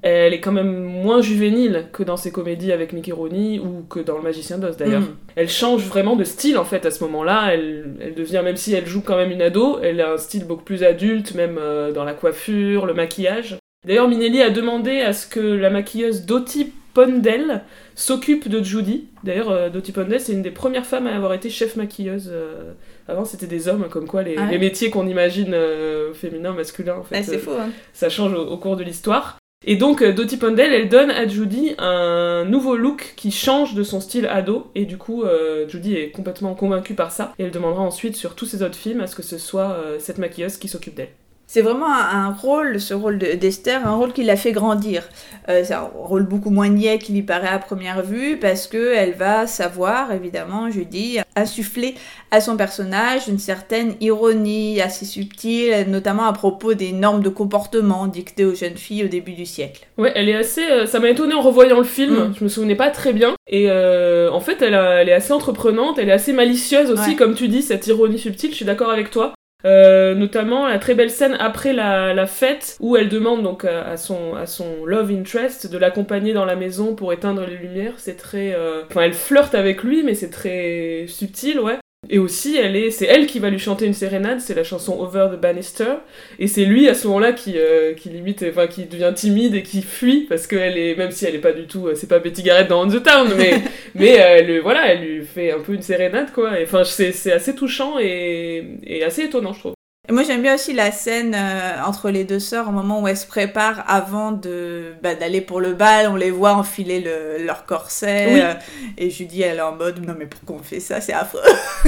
elle 0.00 0.32
est 0.32 0.40
quand 0.40 0.52
même 0.52 0.82
moins 0.82 1.20
juvénile 1.20 1.88
que 1.92 2.02
dans 2.02 2.16
ses 2.16 2.32
comédies 2.32 2.72
avec 2.72 2.94
Mickey 2.94 3.12
Rooney 3.12 3.58
ou 3.58 3.84
que 3.90 4.00
dans 4.00 4.16
Le 4.16 4.22
Magicien 4.22 4.56
d'Oz 4.56 4.78
d'ailleurs. 4.78 5.02
Mm. 5.02 5.16
Elle 5.36 5.50
change 5.50 5.84
vraiment 5.84 6.16
de 6.16 6.24
style 6.24 6.56
en 6.56 6.64
fait 6.64 6.86
à 6.86 6.90
ce 6.90 7.04
moment-là. 7.04 7.50
Elle, 7.52 7.96
elle, 8.00 8.14
devient, 8.14 8.40
même 8.42 8.56
si 8.56 8.72
elle 8.72 8.86
joue 8.86 9.02
quand 9.02 9.18
même 9.18 9.30
une 9.30 9.42
ado, 9.42 9.78
elle 9.82 10.00
a 10.00 10.14
un 10.14 10.16
style 10.16 10.46
beaucoup 10.46 10.64
plus 10.64 10.84
adulte, 10.84 11.34
même 11.34 11.58
euh, 11.60 11.92
dans 11.92 12.04
la 12.04 12.14
coiffure, 12.14 12.86
le 12.86 12.94
maquillage. 12.94 13.58
D'ailleurs, 13.86 14.08
Minelli 14.08 14.40
a 14.40 14.48
demandé 14.48 15.02
à 15.02 15.12
ce 15.12 15.26
que 15.26 15.38
la 15.38 15.68
maquilleuse 15.68 16.24
Dottie 16.24 16.72
Pondell 16.94 17.62
s'occupe 17.94 18.48
de 18.48 18.62
Judy. 18.62 19.08
D'ailleurs, 19.24 19.50
euh, 19.50 19.70
Dottie 19.70 19.92
Pondell, 19.92 20.20
c'est 20.20 20.32
une 20.32 20.42
des 20.42 20.50
premières 20.50 20.86
femmes 20.86 21.06
à 21.06 21.14
avoir 21.14 21.32
été 21.32 21.50
chef 21.50 21.76
maquilleuse. 21.76 22.30
Euh, 22.32 22.72
avant, 23.06 23.24
c'était 23.24 23.46
des 23.46 23.68
hommes, 23.68 23.88
comme 23.88 24.06
quoi 24.06 24.22
les, 24.22 24.36
ah 24.36 24.46
métiers 24.58 24.90
qu'on 24.90 25.06
imagine 25.06 25.54
euh, 25.54 26.12
féminins, 26.12 26.52
masculins, 26.52 26.96
en 26.96 27.04
fait, 27.04 27.16
ah, 27.16 27.22
c'est 27.22 27.38
faux, 27.38 27.52
hein. 27.52 27.70
ça 27.92 28.08
change 28.08 28.34
au, 28.34 28.56
cours 28.56 28.76
de 28.76 28.84
l'histoire. 28.84 29.38
Et 29.66 29.76
donc, 29.76 30.04
Dottie 30.04 30.36
Pondell, 30.36 30.72
elle 30.72 30.88
donne 30.88 31.10
à 31.10 31.26
Judy 31.26 31.74
un 31.78 32.44
nouveau 32.44 32.76
look 32.76 33.14
qui 33.16 33.32
change 33.32 33.74
de 33.74 33.82
son 33.82 34.00
style 34.00 34.26
ado. 34.26 34.70
Et 34.76 34.84
du 34.84 34.98
coup, 34.98 35.24
Judy 35.66 35.96
est 35.96 36.10
complètement 36.10 36.54
convaincue 36.54 36.94
par 36.94 37.10
ça. 37.10 37.34
Et 37.40 37.44
elle 37.44 37.50
demandera 37.50 37.82
ensuite 37.82 38.14
sur 38.14 38.36
tous 38.36 38.46
ses 38.46 38.62
autres 38.62 38.76
films 38.76 39.00
à 39.00 39.08
ce 39.08 39.16
que 39.16 39.22
ce 39.22 39.36
soit 39.36 39.76
cette 39.98 40.18
maquilleuse 40.18 40.58
qui 40.58 40.68
s'occupe 40.68 40.94
d'elle 40.94 41.10
c'est 41.48 41.62
vraiment 41.62 41.90
un, 41.90 42.30
rôle, 42.30 42.78
ce 42.78 42.92
rôle 42.92 43.16
d'Esther, 43.16 43.80
un 43.86 43.94
rôle 43.94 44.12
qui 44.12 44.22
l'a 44.22 44.36
fait 44.36 44.52
grandir. 44.52 45.02
Euh, 45.48 45.62
c'est 45.64 45.72
un 45.72 45.88
rôle 45.94 46.24
beaucoup 46.24 46.50
moins 46.50 46.68
niais 46.68 46.98
qu'il 46.98 47.16
y 47.16 47.22
paraît 47.22 47.48
à 47.48 47.58
première 47.58 48.02
vue, 48.02 48.36
parce 48.36 48.66
qu'elle 48.66 49.14
va 49.14 49.46
savoir, 49.46 50.12
évidemment, 50.12 50.70
je 50.70 50.82
dis, 50.82 51.18
insuffler 51.36 51.94
à 52.30 52.42
son 52.42 52.58
personnage 52.58 53.28
une 53.28 53.38
certaine 53.38 53.94
ironie 54.02 54.82
assez 54.82 55.06
subtile, 55.06 55.86
notamment 55.88 56.24
à 56.24 56.34
propos 56.34 56.74
des 56.74 56.92
normes 56.92 57.22
de 57.22 57.30
comportement 57.30 58.08
dictées 58.08 58.44
aux 58.44 58.54
jeunes 58.54 58.76
filles 58.76 59.04
au 59.04 59.08
début 59.08 59.32
du 59.32 59.46
siècle. 59.46 59.86
Ouais, 59.96 60.12
elle 60.14 60.28
est 60.28 60.36
assez... 60.36 60.66
Euh, 60.70 60.84
ça 60.84 61.00
m'a 61.00 61.08
étonné 61.08 61.32
en 61.32 61.40
revoyant 61.40 61.78
le 61.78 61.84
film, 61.84 62.14
mm. 62.14 62.34
je 62.38 62.44
me 62.44 62.50
souvenais 62.50 62.76
pas 62.76 62.90
très 62.90 63.14
bien, 63.14 63.34
et 63.46 63.70
euh, 63.70 64.30
en 64.30 64.40
fait, 64.40 64.60
elle, 64.60 64.74
elle, 64.74 65.08
est 65.08 65.14
assez 65.14 65.32
entreprenante, 65.32 65.98
elle 65.98 66.10
est 66.10 66.12
assez 66.12 66.34
malicieuse 66.34 66.90
aussi, 66.90 67.16
comme 67.16 67.34
tu 67.34 67.48
dis, 67.48 67.62
cette 67.62 67.86
ironie 67.86 68.18
subtile, 68.18 68.50
je 68.50 68.56
suis 68.56 68.66
d'accord 68.66 68.90
avec 68.90 69.10
toi. 69.10 69.32
Euh, 69.64 70.14
notamment 70.14 70.68
la 70.68 70.78
très 70.78 70.94
belle 70.94 71.10
scène 71.10 71.36
après 71.40 71.72
la, 71.72 72.26
fête 72.26 72.76
où 72.78 72.96
elle 72.96 73.08
demande 73.08 73.42
donc 73.42 73.64
à, 73.64 73.96
son, 73.96 74.34
à 74.36 74.46
son 74.46 74.84
love 74.84 75.10
interest 75.10 75.68
de 75.68 75.78
l'accompagner 75.78 76.32
dans 76.32 76.44
la 76.44 76.54
maison 76.54 76.94
pour 76.94 77.12
éteindre 77.12 77.44
les 77.44 77.56
lumières. 77.56 77.94
C'est 77.96 78.16
très, 78.16 78.54
euh, 78.54 78.84
enfin, 78.88 79.02
elle 79.02 79.14
flirte 79.14 79.54
avec 79.54 79.82
lui, 79.82 80.02
mais 80.04 80.14
c'est 80.14 80.30
très 80.30 81.06
subtil, 81.08 81.58
ouais. 81.58 81.78
Et 82.08 82.18
aussi, 82.18 82.56
elle 82.56 82.76
est, 82.76 82.90
c'est 82.90 83.06
elle 83.06 83.26
qui 83.26 83.40
va 83.40 83.50
lui 83.50 83.58
chanter 83.58 83.84
une 83.84 83.92
sérénade, 83.92 84.40
c'est 84.40 84.54
la 84.54 84.62
chanson 84.62 84.98
Over 85.00 85.30
the 85.32 85.40
Banister, 85.40 85.94
et 86.38 86.46
c'est 86.46 86.64
lui 86.64 86.88
à 86.88 86.94
ce 86.94 87.06
moment-là 87.08 87.32
qui, 87.32 87.58
euh, 87.58 87.92
qui 87.92 88.08
limite, 88.08 88.44
enfin 88.48 88.68
qui 88.68 88.84
devient 88.86 89.12
timide 89.14 89.54
et 89.56 89.62
qui 89.62 89.82
fuit 89.82 90.20
parce 90.28 90.46
qu'elle 90.46 90.78
est, 90.78 90.94
même 90.94 91.10
si 91.10 91.26
elle 91.26 91.34
est 91.34 91.40
pas 91.40 91.52
du 91.52 91.66
tout, 91.66 91.88
c'est 91.96 92.08
pas 92.08 92.20
Betty 92.20 92.42
Garrett 92.44 92.68
dans 92.68 92.86
On 92.86 92.88
the 92.88 93.02
Town, 93.02 93.28
mais 93.36 93.60
mais 93.96 94.10
elle, 94.12 94.60
voilà, 94.60 94.92
elle 94.92 95.00
lui 95.00 95.24
fait 95.24 95.50
un 95.50 95.60
peu 95.60 95.74
une 95.74 95.82
sérénade 95.82 96.32
quoi. 96.32 96.52
Enfin, 96.62 96.84
c'est, 96.84 97.12
c'est 97.12 97.32
assez 97.32 97.54
touchant 97.54 97.98
et, 98.00 98.64
et 98.84 99.02
assez 99.02 99.24
étonnant, 99.24 99.52
je 99.52 99.58
trouve. 99.58 99.77
Et 100.08 100.14
moi 100.14 100.22
j'aime 100.22 100.40
bien 100.40 100.54
aussi 100.54 100.72
la 100.72 100.90
scène 100.90 101.36
euh, 101.38 101.82
entre 101.84 102.08
les 102.08 102.24
deux 102.24 102.38
sœurs 102.38 102.68
au 102.68 102.72
moment 102.72 103.02
où 103.02 103.08
elles 103.08 103.16
se 103.16 103.26
préparent 103.26 103.84
avant 103.86 104.32
de 104.32 104.94
bah, 105.02 105.14
d'aller 105.14 105.42
pour 105.42 105.60
le 105.60 105.74
bal, 105.74 106.08
on 106.08 106.16
les 106.16 106.30
voit 106.30 106.54
enfiler 106.54 107.00
le, 107.00 107.44
leur 107.44 107.66
corset 107.66 108.42
euh, 108.42 108.54
et 108.96 109.10
Judy 109.10 109.42
elle 109.42 109.58
est 109.58 109.60
en 109.60 109.76
mode 109.76 110.02
non 110.06 110.14
mais 110.18 110.24
pourquoi 110.24 110.56
on 110.56 110.62
fait 110.62 110.80
ça? 110.80 111.02
C'est 111.02 111.12
affreux. 111.12 111.42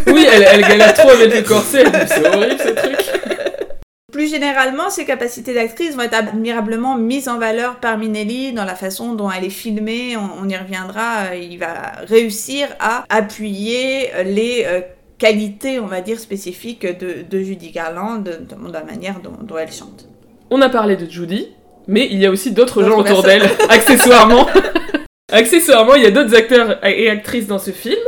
Oui 0.07 0.27
elle, 0.31 0.47
elle 0.53 0.61
galère 0.61 0.93
trop 0.93 1.09
avec 1.09 1.35
le 1.35 1.41
corset, 1.41 1.85
c'est 2.09 2.27
horrible 2.27 2.61
ce 2.61 2.69
truc. 2.69 2.99
Plus 4.13 4.29
généralement, 4.29 4.91
ses 4.91 5.05
capacités 5.05 5.55
d'actrice 5.55 5.95
vont 5.95 6.03
être 6.03 6.15
admirablement 6.15 6.99
mises 6.99 7.29
en 7.29 7.39
valeur 7.39 7.77
par 7.77 7.97
Minelli 7.97 8.53
dans 8.53 8.65
la 8.65 8.75
façon 8.75 9.15
dont 9.15 9.31
elle 9.31 9.45
est 9.45 9.51
filmée. 9.51 10.17
On, 10.17 10.43
on 10.43 10.49
y 10.49 10.57
reviendra. 10.57 11.27
Euh, 11.31 11.37
il 11.37 11.59
va 11.59 11.93
réussir 12.09 12.69
à 12.81 13.05
appuyer 13.09 14.11
les 14.25 14.67
qualité, 15.21 15.79
on 15.79 15.87
va 15.87 16.01
dire, 16.01 16.19
spécifique 16.19 16.85
de, 16.85 17.39
Judy 17.39 17.71
Garland, 17.71 18.25
notamment 18.25 18.69
dans 18.69 18.81
la 18.81 18.85
manière 18.85 19.21
dont, 19.21 19.57
elle 19.57 19.71
chante. 19.71 20.09
On 20.51 20.61
a 20.61 20.69
parlé 20.69 20.97
de 20.97 21.09
Judy, 21.09 21.49
mais 21.87 22.09
il 22.11 22.19
y 22.19 22.27
a 22.27 22.31
aussi 22.31 22.51
d'autres 22.51 22.83
gens 22.83 22.99
autour 22.99 23.23
d'elle, 23.23 23.43
accessoirement. 23.69 24.49
accessoirement, 25.31 25.95
il 25.95 26.03
y 26.03 26.07
a 26.07 26.11
d'autres 26.11 26.35
acteurs 26.35 26.85
et 26.85 27.09
actrices 27.09 27.47
dans 27.47 27.59
ce 27.59 27.71
film. 27.71 28.01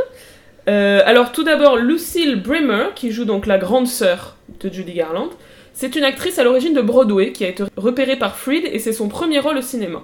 Euh, 0.67 1.01
alors 1.05 1.31
tout 1.31 1.43
d'abord, 1.43 1.77
Lucille 1.77 2.41
Brimmer, 2.41 2.87
qui 2.95 3.11
joue 3.11 3.25
donc 3.25 3.45
la 3.45 3.57
grande 3.57 3.87
sœur 3.87 4.35
de 4.59 4.73
Judy 4.73 4.93
Garland. 4.93 5.29
C'est 5.73 5.95
une 5.95 6.03
actrice 6.03 6.39
à 6.39 6.43
l'origine 6.43 6.73
de 6.73 6.81
Broadway 6.81 7.31
qui 7.31 7.45
a 7.45 7.47
été 7.47 7.63
repérée 7.77 8.15
par 8.15 8.35
Freed 8.35 8.63
et 8.71 8.79
c'est 8.79 8.93
son 8.93 9.07
premier 9.07 9.39
rôle 9.39 9.57
au 9.57 9.61
cinéma. 9.61 10.03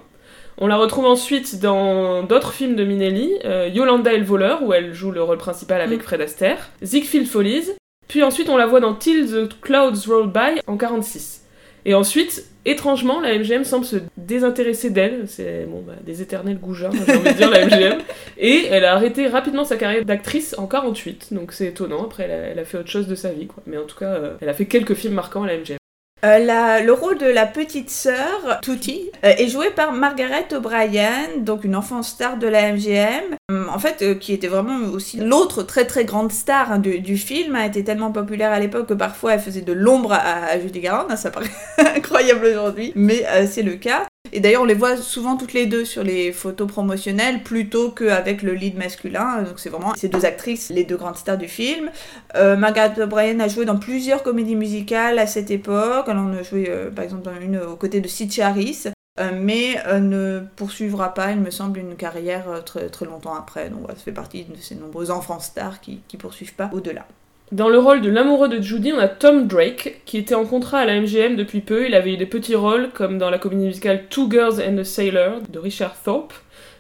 On 0.62 0.68
la 0.68 0.76
retrouve 0.76 1.06
ensuite 1.06 1.62
dans 1.62 2.24
d'autres 2.24 2.52
films 2.52 2.76
de 2.76 2.84
Minelli, 2.84 3.34
euh, 3.46 3.70
Yolanda 3.74 4.12
et 4.12 4.18
le 4.18 4.26
voleur, 4.26 4.62
où 4.62 4.74
elle 4.74 4.94
joue 4.94 5.10
le 5.10 5.24
rôle 5.24 5.38
principal 5.38 5.80
avec 5.80 6.00
mm. 6.00 6.04
Fred 6.04 6.22
Astaire, 6.22 6.70
Ziegfeld 6.84 7.28
Follies, 7.28 7.72
puis 8.10 8.24
ensuite 8.24 8.50
on 8.50 8.58
la 8.58 8.68
voit 8.68 8.82
dans 8.82 8.94
Till 8.94 9.26
the 9.26 9.62
Clouds 9.62 10.06
Roll 10.08 10.30
By 10.30 10.60
en 10.68 10.76
46. 10.76 11.46
Et 11.86 11.94
ensuite, 11.94 12.46
étrangement, 12.66 13.22
la 13.22 13.40
MGM 13.40 13.64
semble 13.64 13.86
se 13.86 13.96
désintéresser 14.18 14.90
d'elle, 14.90 15.24
c'est 15.28 15.66
bon, 15.66 15.82
bah, 15.88 15.94
des 16.06 16.22
éternels 16.22 16.60
goujats, 16.60 16.90
j'ai 16.92 17.16
envie 17.16 17.32
de 17.32 17.38
dire, 17.38 17.50
la 17.50 17.66
MGM, 17.66 18.00
et 18.38 18.66
elle 18.70 18.84
a 18.84 18.96
arrêté 18.96 19.28
rapidement 19.28 19.64
sa 19.64 19.78
carrière 19.78 20.04
d'actrice 20.04 20.56
en 20.58 20.68
48, 20.68 21.30
donc 21.32 21.54
c'est 21.54 21.68
étonnant, 21.68 22.04
après 22.04 22.24
elle 22.24 22.60
a, 22.60 22.66
fait 22.66 22.78
autre 22.78 22.90
chose 22.90 23.08
de 23.08 23.16
sa 23.16 23.32
vie, 23.32 23.48
quoi. 23.48 23.64
mais 23.66 23.78
en 23.78 23.86
tout 23.86 23.98
cas, 23.98 24.14
euh, 24.14 24.36
elle 24.42 24.50
a 24.50 24.54
fait 24.54 24.66
quelques 24.66 24.96
films 24.96 25.14
marquants 25.14 25.44
à 25.44 25.48
la 25.48 25.58
MGM. 25.58 25.79
Euh, 26.26 26.80
le 26.82 26.92
rôle 26.92 27.18
de 27.18 27.26
la 27.26 27.46
petite 27.46 27.90
sœur, 27.90 28.60
Tutti, 28.62 29.10
euh, 29.24 29.30
est 29.38 29.48
joué 29.48 29.70
par 29.70 29.94
Margaret 29.94 30.54
O'Brien, 30.54 31.12
donc 31.38 31.64
une 31.64 31.76
enfant 31.76 32.04
star 32.04 32.38
de 32.38 32.48
la 32.48 32.74
MGM, 32.74 33.38
euh, 33.52 33.66
en 33.74 33.80
fait, 33.80 34.20
qui 34.20 34.34
était 34.34 34.48
vraiment 34.48 34.90
aussi 34.92 35.18
l'autre 35.18 35.64
très 35.64 35.86
très 35.86 36.04
grande 36.04 36.32
star 36.32 36.74
hein, 36.74 36.80
du, 36.80 37.18
film, 37.18 37.56
a 37.56 37.66
été 37.66 37.84
tellement 37.84 38.12
populaire 38.12 38.52
à 38.52 38.60
l'époque 38.60 38.88
que 38.88 38.94
parfois 38.94 39.36
elle 39.36 39.40
faisait 39.40 39.62
de 39.62 39.74
l'ombre 39.74 40.12
à, 40.12 40.60
Judy 40.60 40.82
Garland, 40.82 41.08
hein, 41.10 41.16
ça 41.16 41.32
paraît 41.32 41.52
incroyable 41.96 42.46
aujourd'hui, 42.46 42.92
mais 42.96 43.26
c'est 43.50 43.64
le 43.64 43.76
cas. 43.76 44.06
Et 44.32 44.40
d'ailleurs, 44.40 44.62
on 44.62 44.66
les 44.66 44.74
voit 44.74 44.98
souvent 44.98 45.38
toutes 45.38 45.54
les 45.54 45.66
deux 45.66 45.86
sur 45.86 46.04
les 46.04 46.32
photos 46.32 46.68
promotionnelles 46.68 47.44
plutôt 47.44 47.92
qu'avec 47.92 48.42
le 48.42 48.54
lead 48.54 48.78
masculin. 48.78 49.44
Donc, 49.44 49.60
c'est 49.60 49.70
vraiment 49.70 49.94
ces 49.96 50.10
deux 50.10 50.26
actrices, 50.26 50.70
les 50.70 50.84
deux 50.84 50.98
grandes 50.98 51.18
stars 51.18 51.38
du 51.38 51.48
film. 51.48 51.90
Euh, 52.36 52.56
Margaret 52.56 53.02
O'Brien 53.02 53.40
a 53.40 53.48
joué 53.48 53.66
dans 53.66 53.78
plusieurs 53.78 54.24
comédies 54.24 54.56
musicales 54.56 55.20
à 55.20 55.28
cette 55.28 55.52
époque. 55.52 56.06
Elle 56.08 56.18
en 56.18 56.34
a 56.34 56.44
joué, 56.44 56.68
euh, 56.70 56.92
par 56.92 57.04
exemple, 57.04 57.24
dans 57.24 57.40
une 57.40 57.58
aux 57.58 57.76
côtés 57.76 58.02
de 58.02 58.08
Sid 58.08 58.32
Charis. 58.32 58.86
Euh, 59.20 59.32
mais 59.34 59.76
ne 60.00 60.42
poursuivra 60.56 61.14
pas, 61.14 61.32
il 61.32 61.40
me 61.40 61.52
semble, 61.52 61.80
une 61.80 61.96
carrière 61.96 62.64
très, 62.66 62.90
très 62.90 63.06
longtemps 63.06 63.36
après. 63.36 63.70
Donc, 63.70 63.88
ça 63.90 63.96
fait 63.96 64.12
partie 64.12 64.46
de 64.46 64.56
ces 64.56 64.76
nombreux 64.76 65.12
enfants 65.12 65.40
stars 65.40 65.82
qui 65.82 66.02
ne 66.14 66.20
poursuivent 66.20 66.54
pas 66.54 66.70
au-delà. 66.74 67.06
Dans 67.52 67.68
le 67.68 67.80
rôle 67.80 68.02
de 68.02 68.12
l'amoureux 68.12 68.48
de 68.48 68.62
Judy, 68.62 68.94
on 68.94 69.00
a 69.00 69.08
Tom 69.08 69.48
Drake, 69.48 70.02
qui 70.06 70.20
était 70.20 70.36
en 70.36 70.46
contrat 70.46 70.82
à 70.82 70.86
la 70.86 71.02
MGM 71.02 71.36
depuis 71.36 71.62
peu. 71.62 71.88
Il 71.88 71.96
avait 71.96 72.14
eu 72.14 72.18
des 72.18 72.28
petits 72.28 72.54
rôles, 72.54 72.90
comme 72.94 73.18
dans 73.18 73.32
la 73.32 73.40
comédie 73.40 73.66
musicale 73.66 74.06
Two 74.08 74.30
Girls 74.30 74.62
and 74.62 74.78
a 74.78 74.84
Sailor 74.84 75.42
de 75.50 75.58
Richard 75.58 75.96
Thorpe, 76.04 76.34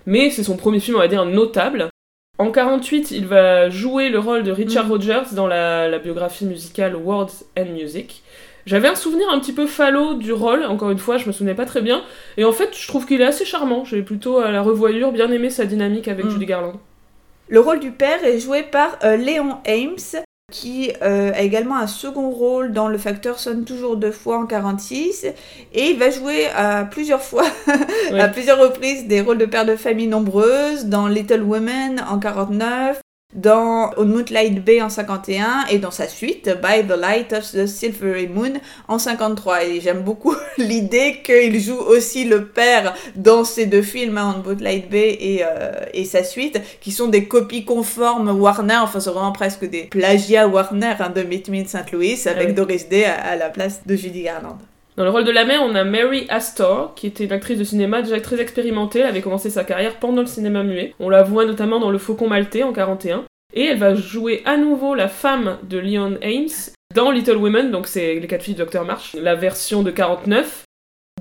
mais 0.05 0.29
c'est 0.29 0.43
son 0.43 0.58
premier 0.58 0.79
film, 0.79 0.97
on 0.97 0.99
va 0.99 1.08
dire, 1.08 1.25
notable. 1.25 1.89
En 2.38 2.51
48, 2.51 3.10
il 3.10 3.25
va 3.25 3.71
jouer 3.71 4.10
le 4.10 4.19
rôle 4.19 4.43
de 4.43 4.51
Richard 4.51 4.86
mm. 4.86 4.91
Rogers 4.91 5.23
dans 5.34 5.47
la, 5.47 5.97
biographie 5.97 6.45
musicale 6.45 6.95
Words 6.95 7.45
and 7.58 7.71
Music. 7.73 8.21
J'avais 8.67 8.89
un 8.89 8.95
souvenir 8.95 9.27
un 9.32 9.39
petit 9.39 9.53
peu 9.53 9.65
falot 9.65 10.13
du 10.13 10.32
rôle, 10.32 10.63
encore 10.65 10.91
une 10.91 10.99
fois, 10.99 11.17
je 11.17 11.25
me 11.25 11.32
souvenais 11.32 11.55
pas 11.55 11.65
très 11.65 11.82
bien. 11.82 12.03
Et 12.38 12.45
en 12.45 12.51
fait, 12.51 12.77
je 12.77 12.88
trouve 12.88 13.08
qu'il 13.08 13.21
est 13.21 13.25
assez 13.25 13.43
charmant. 13.43 13.86
J'ai 13.86 14.03
plutôt, 14.03 14.38
à 14.38 14.51
la 14.51 14.62
revoyure, 14.62 15.12
bien 15.12 15.32
aimé 15.32 15.49
sa 15.49 15.65
dynamique 15.65 16.08
avec 16.08 16.25
mm. 16.25 16.29
Judy 16.29 16.45
Garland. 16.45 16.79
Le 17.47 17.60
rôle 17.60 17.79
du 17.79 17.89
père 17.89 18.23
est 18.23 18.38
joué 18.38 18.62
par 18.62 18.99
euh, 19.03 19.17
Léon 19.17 19.58
Ames, 19.65 20.23
qui 20.49 20.91
euh, 21.01 21.31
a 21.33 21.41
également 21.41 21.77
un 21.77 21.88
second 21.88 22.29
rôle 22.29 22.71
dans 22.71 22.88
Le 22.88 22.97
Facteur 22.97 23.39
sonne 23.39 23.65
toujours 23.65 23.97
deux 23.97 24.12
fois 24.12 24.38
en 24.38 24.45
46 24.45 25.25
et 25.73 25.85
il 25.91 25.99
va 25.99 26.09
jouer 26.09 26.47
à 26.55 26.85
plusieurs 26.85 27.21
fois, 27.21 27.45
à 28.17 28.27
plusieurs 28.27 28.59
reprises 28.59 29.07
des 29.07 29.21
rôles 29.21 29.38
de 29.38 29.45
père 29.45 29.65
de 29.65 29.75
famille 29.75 30.07
nombreuses 30.07 30.85
dans 30.85 31.07
Little 31.07 31.43
Women 31.43 32.03
en 32.09 32.19
49, 32.19 33.01
dans 33.35 33.91
On 33.97 34.05
Moonlight 34.05 34.63
Bay 34.65 34.81
en 34.81 34.89
51 34.89 35.67
et 35.69 35.77
dans 35.77 35.91
sa 35.91 36.07
suite 36.07 36.49
By 36.63 36.83
the 36.87 36.99
Light 36.99 37.31
of 37.31 37.51
the 37.51 37.67
Silvery 37.67 38.27
Moon 38.27 38.53
en 38.87 38.97
53 38.97 39.65
et 39.65 39.81
j'aime 39.81 40.01
beaucoup 40.01 40.35
l'idée 40.57 41.21
qu'il 41.23 41.59
joue 41.59 41.77
aussi 41.77 42.25
le 42.25 42.45
père 42.45 42.95
dans 43.15 43.43
ces 43.43 43.67
deux 43.67 43.83
films 43.83 44.17
hein, 44.17 44.35
On 44.35 44.47
Moonlight 44.47 44.89
Bay 44.89 45.15
et, 45.19 45.43
euh, 45.43 45.71
et 45.93 46.05
sa 46.05 46.23
suite 46.23 46.59
qui 46.81 46.91
sont 46.91 47.07
des 47.07 47.25
copies 47.25 47.65
conformes 47.65 48.29
Warner 48.29 48.79
enfin 48.81 48.99
c'est 48.99 49.11
vraiment 49.11 49.31
presque 49.31 49.69
des 49.69 49.83
plagiats 49.83 50.47
Warner 50.47 50.95
hein, 50.99 51.11
de 51.11 51.21
Meet 51.21 51.49
Me 51.49 51.59
in 51.59 51.65
St. 51.65 51.91
Louis 51.91 52.19
avec 52.25 52.55
Doris 52.55 52.89
Day 52.89 53.05
à, 53.05 53.35
la 53.35 53.49
place 53.49 53.81
de 53.85 53.95
Judy 53.95 54.23
Garland. 54.23 54.57
Dans 54.99 55.05
le 55.05 55.12
rôle 55.12 55.23
de 55.23 55.31
la 55.31 55.45
mère, 55.45 55.63
on 55.63 55.75
a 55.75 55.85
Mary 55.85 56.25
Astor, 56.27 56.93
qui 56.93 57.07
était 57.07 57.23
une 57.23 57.31
actrice 57.31 57.57
de 57.57 57.63
cinéma 57.63 58.01
déjà 58.01 58.19
très 58.19 58.41
expérimentée. 58.41 58.99
Elle 58.99 59.05
avait 59.05 59.21
commencé 59.21 59.49
sa 59.49 59.63
carrière 59.63 59.95
pendant 59.95 60.19
le 60.19 60.27
cinéma 60.27 60.62
muet. 60.62 60.93
On 60.99 61.07
la 61.07 61.23
voit 61.23 61.45
notamment 61.45 61.79
dans 61.79 61.89
Le 61.89 61.97
Faucon 61.97 62.27
Maltais 62.27 62.63
en 62.63 62.73
41. 62.73 63.23
Et 63.53 63.63
elle 63.63 63.77
va 63.77 63.95
jouer 63.95 64.41
à 64.43 64.57
nouveau 64.57 64.95
la 64.95 65.07
femme 65.07 65.57
de 65.63 65.77
Leon 65.77 66.17
Ames 66.21 66.73
dans 66.93 67.12
Little 67.12 67.38
Women, 67.38 67.71
donc 67.71 67.88
c'est 67.88 68.15
les 68.15 68.27
quatre 68.27 68.43
filles 68.43 68.55
de 68.55 68.65
Dr. 68.65 68.83
March, 68.83 69.15
la 69.17 69.35
version 69.35 69.83
de 69.83 69.91
49 69.91 70.63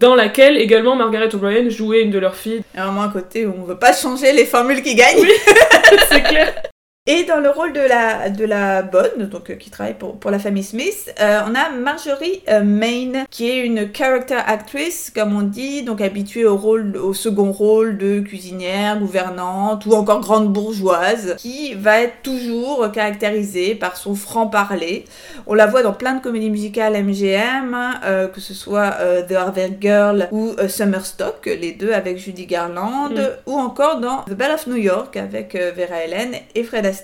dans 0.01 0.17
laquelle 0.17 0.57
également 0.57 0.97
Margaret 0.97 1.33
O'Brien 1.37 1.69
jouait 1.69 2.03
une 2.03 2.11
de 2.11 2.19
leurs 2.19 2.35
filles. 2.35 2.63
Il 2.75 2.79
y 2.79 2.81
a 2.81 2.87
vraiment 2.87 3.03
un 3.03 3.11
côté 3.11 3.47
où 3.47 3.55
on 3.57 3.63
veut 3.63 3.79
pas 3.79 3.93
changer 3.93 4.33
les 4.33 4.45
formules 4.45 4.83
qui 4.83 4.97
gagnent. 4.97 5.21
Oui, 5.21 5.31
c'est 6.09 6.23
clair. 6.23 6.68
Et 7.11 7.25
dans 7.25 7.41
le 7.41 7.49
rôle 7.49 7.73
de 7.73 7.81
la, 7.81 8.29
de 8.29 8.45
la 8.45 8.83
bonne, 8.83 9.31
donc 9.31 9.49
euh, 9.49 9.55
qui 9.55 9.71
travaille 9.71 9.95
pour, 9.95 10.19
pour 10.19 10.31
la 10.31 10.39
famille 10.39 10.63
Smith, 10.63 11.11
euh, 11.23 11.41
on 11.49 11.55
a 11.55 11.71
Marjorie 11.71 12.43
euh, 12.51 12.63
Main, 12.63 13.25
qui 13.31 13.49
est 13.49 13.65
une 13.65 13.89
character 13.95 14.37
actress, 14.47 15.11
comme 15.15 15.35
on 15.35 15.41
dit, 15.41 15.85
donc 15.85 16.03
habituée 16.03 16.45
au 16.45 16.59
rôle, 16.59 16.99
au 16.99 17.15
second 17.15 17.51
rôle 17.51 17.97
de 17.97 18.21
cuisinière, 18.21 18.99
gouvernante 18.99 19.87
ou 19.87 19.95
encore 19.95 20.21
grande 20.21 20.53
bourgeoise, 20.53 21.37
qui 21.39 21.73
va 21.73 22.03
être 22.03 22.21
toujours 22.23 22.93
caractérisée 22.93 23.75
par 23.75 23.97
son 23.97 24.15
franc-parler. 24.15 25.07
On 25.47 25.55
la 25.55 25.67
voit 25.67 25.83
dans 25.83 25.95
plein 25.95 26.13
de 26.13 26.21
comédies 26.21 26.51
musicales 26.51 26.93
MGM, 27.03 28.31
que 28.35 28.41
ce 28.43 28.53
soit 28.53 28.91
The 29.29 29.33
Harvard 29.33 29.81
Girl 29.81 30.29
ou 30.31 30.55
Summer 30.69 31.07
Stock, 31.07 31.47
les 31.47 31.73
deux 31.73 31.93
avec 31.93 32.19
Judy 32.19 32.45
Garland, 32.45 33.15
mm. 33.15 33.29
ou 33.47 33.55
encore 33.55 33.99
dans 34.01 34.25
The 34.25 34.35
Belle 34.35 34.53
of 34.53 34.67
New 34.67 34.77
York 34.77 35.17
avec 35.17 35.55
Vera 35.55 36.03
Ellen 36.03 36.35
et 36.55 36.65
Fred 36.65 36.85
Astaire. 36.85 36.98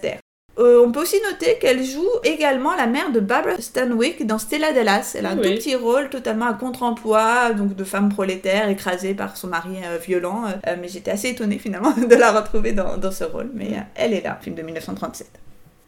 Euh, 0.59 0.85
on 0.87 0.93
peut 0.93 1.01
aussi 1.01 1.17
noter 1.29 1.59
qu'elle 1.59 1.83
joue 1.83 2.09
également 2.23 2.77
la 2.77 2.87
mère 2.87 3.11
de 3.11 3.19
Barbara 3.19 3.61
Stanwyck 3.61 4.25
dans 4.25 4.39
Stella 4.39 4.73
Dallas. 4.73 5.17
Elle 5.19 5.27
a 5.27 5.31
un 5.31 5.37
tout 5.37 5.43
petit 5.43 5.75
rôle 5.75 6.11
totalement 6.11 6.47
à 6.47 6.55
contre-emploi, 6.55 7.53
donc 7.53 7.75
de 7.75 7.85
femme 7.85 8.09
prolétaire 8.09 8.69
écrasée 8.69 9.15
par 9.15 9.37
son 9.37 9.49
mari 9.49 9.79
euh, 9.85 9.99
violent. 9.99 10.45
Euh, 10.47 10.77
mais 10.81 10.89
j'étais 10.89 11.11
assez 11.11 11.31
étonnée 11.31 11.59
finalement 11.59 11.93
de 11.97 12.15
la 12.15 12.31
retrouver 12.31 12.73
dans, 12.73 12.97
dans 12.97 13.11
ce 13.11 13.25
rôle. 13.25 13.51
Mais 13.53 13.71
elle 13.97 14.13
est 14.15 14.23
là, 14.23 14.39
film 14.41 14.55
de 14.55 14.63
1937. 14.63 15.27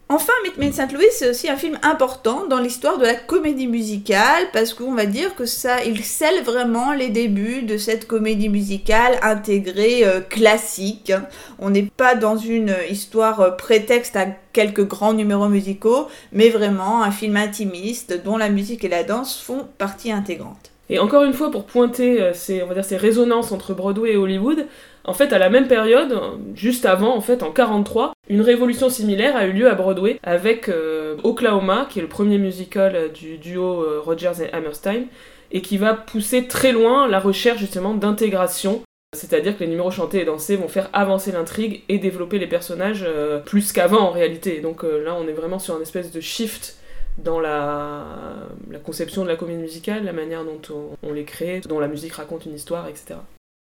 Enfin, 0.09 0.31
Meet 0.45 0.57
Me 0.57 0.67
in 0.67 0.71
St. 0.71 0.93
Louis, 0.93 1.03
c'est 1.11 1.29
aussi 1.29 1.49
un 1.49 1.57
film 1.57 1.77
important 1.83 2.47
dans 2.47 2.59
l'histoire 2.59 2.97
de 2.97 3.03
la 3.03 3.13
comédie 3.13 3.67
musicale 3.67 4.47
parce 4.53 4.73
qu'on 4.73 4.93
va 4.93 5.05
dire 5.05 5.35
que 5.35 5.45
ça, 5.45 5.83
il 5.83 6.01
scelle 6.01 6.43
vraiment 6.43 6.93
les 6.93 7.09
débuts 7.09 7.63
de 7.63 7.77
cette 7.77 8.07
comédie 8.07 8.47
musicale 8.47 9.19
intégrée 9.21 10.05
euh, 10.05 10.21
classique. 10.21 11.11
On 11.59 11.71
n'est 11.71 11.89
pas 11.97 12.15
dans 12.15 12.37
une 12.37 12.73
histoire 12.89 13.41
euh, 13.41 13.51
prétexte 13.51 14.15
à 14.15 14.27
quelques 14.53 14.87
grands 14.87 15.11
numéros 15.11 15.49
musicaux, 15.49 16.07
mais 16.31 16.47
vraiment 16.47 17.03
un 17.03 17.11
film 17.11 17.35
intimiste 17.35 18.23
dont 18.23 18.37
la 18.37 18.47
musique 18.47 18.85
et 18.85 18.89
la 18.89 19.03
danse 19.03 19.37
font 19.37 19.67
partie 19.77 20.13
intégrante. 20.13 20.71
Et 20.89 20.99
encore 20.99 21.23
une 21.23 21.33
fois, 21.33 21.51
pour 21.51 21.65
pointer 21.65 22.21
euh, 22.21 22.33
ces, 22.33 22.63
on 22.63 22.67
va 22.67 22.73
dire, 22.73 22.85
ces 22.85 22.97
résonances 22.97 23.51
entre 23.51 23.73
Broadway 23.73 24.13
et 24.13 24.17
Hollywood, 24.17 24.65
en 25.03 25.13
fait, 25.13 25.33
à 25.33 25.39
la 25.39 25.49
même 25.49 25.67
période, 25.67 26.17
juste 26.55 26.85
avant, 26.85 27.15
en 27.15 27.21
fait, 27.21 27.43
en 27.43 27.51
43, 27.51 28.13
une 28.29 28.41
révolution 28.41 28.89
similaire 28.89 29.35
a 29.35 29.45
eu 29.45 29.51
lieu 29.51 29.69
à 29.69 29.75
Broadway 29.75 30.19
avec 30.23 30.69
euh, 30.69 31.17
Oklahoma, 31.23 31.87
qui 31.89 31.99
est 31.99 32.01
le 32.01 32.07
premier 32.07 32.37
musical 32.37 32.95
euh, 32.95 33.09
du 33.09 33.37
duo 33.37 33.85
Rogers 34.03 34.43
et 34.43 34.53
Hammerstein, 34.53 35.05
et 35.51 35.61
qui 35.61 35.77
va 35.77 35.93
pousser 35.93 36.47
très 36.47 36.71
loin 36.71 37.07
la 37.07 37.19
recherche 37.19 37.59
justement 37.59 37.93
d'intégration. 37.93 38.81
C'est-à-dire 39.15 39.57
que 39.57 39.63
les 39.63 39.69
numéros 39.69 39.91
chantés 39.91 40.21
et 40.21 40.25
dansés 40.25 40.57
vont 40.57 40.67
faire 40.67 40.89
avancer 40.91 41.31
l'intrigue 41.31 41.83
et 41.87 41.97
développer 41.97 42.39
les 42.39 42.47
personnages 42.47 43.07
plus 43.45 43.71
qu'avant 43.71 44.01
en 44.01 44.11
réalité. 44.11 44.59
Donc 44.59 44.83
là, 44.83 45.15
on 45.17 45.25
est 45.29 45.33
vraiment 45.33 45.59
sur 45.59 45.75
un 45.75 45.81
espèce 45.81 46.11
de 46.11 46.19
shift 46.19 46.76
dans 47.17 47.39
la, 47.39 48.49
conception 48.83 49.23
de 49.23 49.27
la 49.27 49.35
comédie 49.35 49.61
musicale, 49.61 50.05
la 50.05 50.13
manière 50.13 50.43
dont 50.45 50.95
on 51.03 51.13
les 51.13 51.25
crée, 51.25 51.61
dont 51.61 51.79
la 51.79 51.87
musique 51.87 52.13
raconte 52.13 52.45
une 52.45 52.55
histoire, 52.55 52.87
etc. 52.87 53.15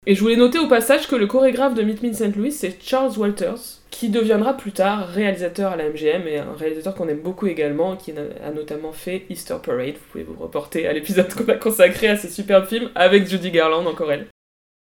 Et 0.07 0.15
je 0.15 0.21
voulais 0.21 0.35
noter 0.35 0.57
au 0.57 0.67
passage 0.67 1.07
que 1.07 1.15
le 1.15 1.27
chorégraphe 1.27 1.75
de 1.75 1.83
Meet 1.83 2.01
Me 2.01 2.09
in 2.09 2.13
St. 2.13 2.35
Louis, 2.35 2.51
c'est 2.51 2.81
Charles 2.81 3.15
Walters, 3.19 3.81
qui 3.91 4.09
deviendra 4.09 4.57
plus 4.57 4.71
tard 4.71 5.07
réalisateur 5.07 5.73
à 5.73 5.75
la 5.75 5.89
MGM 5.89 6.27
et 6.27 6.39
un 6.39 6.53
réalisateur 6.53 6.95
qu'on 6.95 7.07
aime 7.07 7.19
beaucoup 7.19 7.45
également, 7.45 7.95
qui 7.95 8.11
a 8.11 8.49
notamment 8.49 8.93
fait 8.93 9.25
Easter 9.29 9.57
Parade. 9.63 9.93
Vous 9.93 10.11
pouvez 10.11 10.23
vous 10.23 10.41
reporter 10.41 10.87
à 10.87 10.93
l'épisode 10.93 11.31
qu'on 11.31 11.51
a 11.51 11.55
consacré 11.55 12.07
à 12.07 12.17
ce 12.17 12.29
superbe 12.29 12.65
film 12.65 12.89
avec 12.95 13.27
Judy 13.27 13.51
Garland, 13.51 13.85
encore 13.85 14.11
elle. 14.11 14.25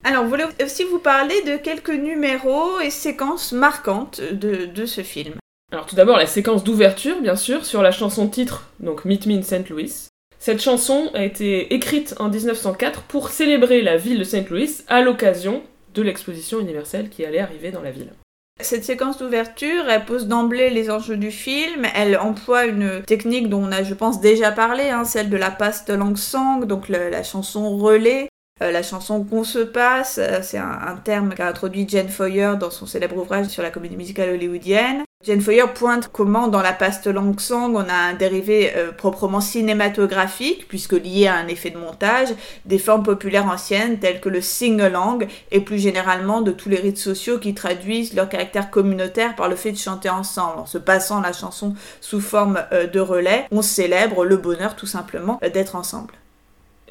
Alors, 0.05 0.23
je 0.23 0.29
voulais 0.29 0.45
aussi 0.65 0.85
vous 0.85 1.01
parler 1.01 1.43
de 1.43 1.57
quelques 1.57 1.91
numéros 1.91 2.79
et 2.79 2.91
séquences 2.91 3.51
marquantes 3.51 4.21
de, 4.21 4.67
de 4.67 4.87
ce 4.87 5.01
film. 5.01 5.35
Alors 5.71 5.85
tout 5.85 5.97
d'abord 5.97 6.17
la 6.17 6.27
séquence 6.27 6.65
d'ouverture, 6.65 7.21
bien 7.21 7.37
sûr, 7.37 7.67
sur 7.67 7.83
la 7.83 7.93
chanson 7.93 8.27
titre, 8.27 8.71
donc 8.81 9.05
Meet 9.05 9.27
Me 9.27 9.35
in 9.35 9.43
St. 9.43 9.69
Louis. 9.69 10.09
Cette 10.39 10.63
chanson 10.63 11.11
a 11.13 11.23
été 11.23 11.75
écrite 11.75 12.15
en 12.21 12.31
1904 12.31 13.03
pour 13.03 13.29
célébrer 13.29 13.83
la 13.83 13.99
ville 13.99 14.19
de 14.19 14.25
Saint 14.25 14.45
Louis 14.49 14.79
à 14.89 15.03
l'occasion 15.03 15.63
de 15.93 16.01
l'exposition 16.01 16.59
universelle 16.59 17.11
qui 17.11 17.23
allait 17.23 17.41
arriver 17.41 17.71
dans 17.71 17.83
la 17.83 17.91
ville. 17.91 18.13
Cette 18.61 18.85
séquence 18.85 19.19
d'ouverture, 19.19 19.91
elle 19.91 20.07
pose 20.07 20.27
d'emblée 20.27 20.71
les 20.71 20.91
enjeux 20.91 21.19
du 21.19 21.31
film. 21.31 21.87
Elle 21.95 22.17
emploie 22.17 22.65
une 22.65 23.03
technique 23.03 23.51
dont 23.51 23.65
on 23.65 23.73
a, 23.73 23.83
je 23.83 23.95
pense, 23.95 24.21
déjà 24.21 24.51
parlé, 24.53 24.89
hein, 24.89 25.05
celle 25.05 25.29
de 25.29 25.37
la 25.37 25.51
passe 25.51 25.85
de 25.85 25.95
langue 25.95 26.17
sang, 26.17 26.61
donc 26.61 26.89
la 26.89 27.23
chanson 27.23 27.77
relais. 27.77 28.29
Euh, 28.61 28.73
la 28.73 28.83
chanson 28.83 29.23
Qu'on 29.25 29.45
se 29.45 29.61
passe, 29.61 30.19
euh, 30.21 30.41
c'est 30.43 30.59
un, 30.59 30.97
terme 31.05 31.35
qu'a 31.35 31.49
introduit 31.49 31.87
Jane 31.89 32.09
Foyer 32.09 32.55
dans 32.59 32.71
son 32.71 32.87
célèbre 32.87 33.17
ouvrage 33.17 33.47
sur 33.47 33.63
la 33.63 33.71
comédie 33.71 33.97
musicale 33.97 34.31
hollywoodienne. 34.31 35.05
Jane 35.25 35.41
Foyer 35.41 35.65
pointe 35.75 36.11
comment 36.13 36.49
dans 36.49 36.63
la 36.63 36.73
paste 36.73 37.07
langue 37.07 37.41
song 37.41 37.75
on 37.75 37.89
a 37.89 37.93
un 37.93 38.15
dérivé 38.15 38.73
euh, 38.77 38.93
proprement 38.93 39.41
cinématographique, 39.41 40.67
puisque 40.69 40.93
lié 40.93 41.27
à 41.29 41.37
un 41.37 41.47
effet 41.47 41.71
de 41.71 41.79
montage, 41.79 42.29
des 42.65 42.79
formes 42.79 43.03
populaires 43.03 43.47
anciennes 43.47 43.99
telles 43.99 44.21
que 44.21 44.29
le 44.29 44.41
sing-along 44.41 45.27
et 45.51 45.61
plus 45.61 45.79
généralement 45.79 46.41
de 46.41 46.53
tous 46.53 46.69
les 46.69 46.81
rites 46.81 46.99
sociaux 46.99 47.39
qui 47.39 47.55
traduisent 47.55 48.15
leur 48.15 48.29
caractère 48.29 48.71
communautaire 48.71 49.37
par 49.37 49.49
le 49.49 49.57
fait 49.57 49.73
de 49.73 49.79
chanter 49.79 50.09
ensemble. 50.09 50.61
En 50.61 50.67
se 50.67 50.79
passant 50.79 51.21
la 51.21 51.33
chanson 51.33 51.75
sous 52.01 52.21
forme 52.21 52.61
de 52.71 53.01
relais, 53.01 53.47
on 53.51 53.63
célèbre 53.63 54.25
le 54.25 54.37
bonheur 54.37 54.77
tout 54.77 54.87
simplement 54.87 55.41
d'être 55.53 55.77
ensemble. 55.77 56.15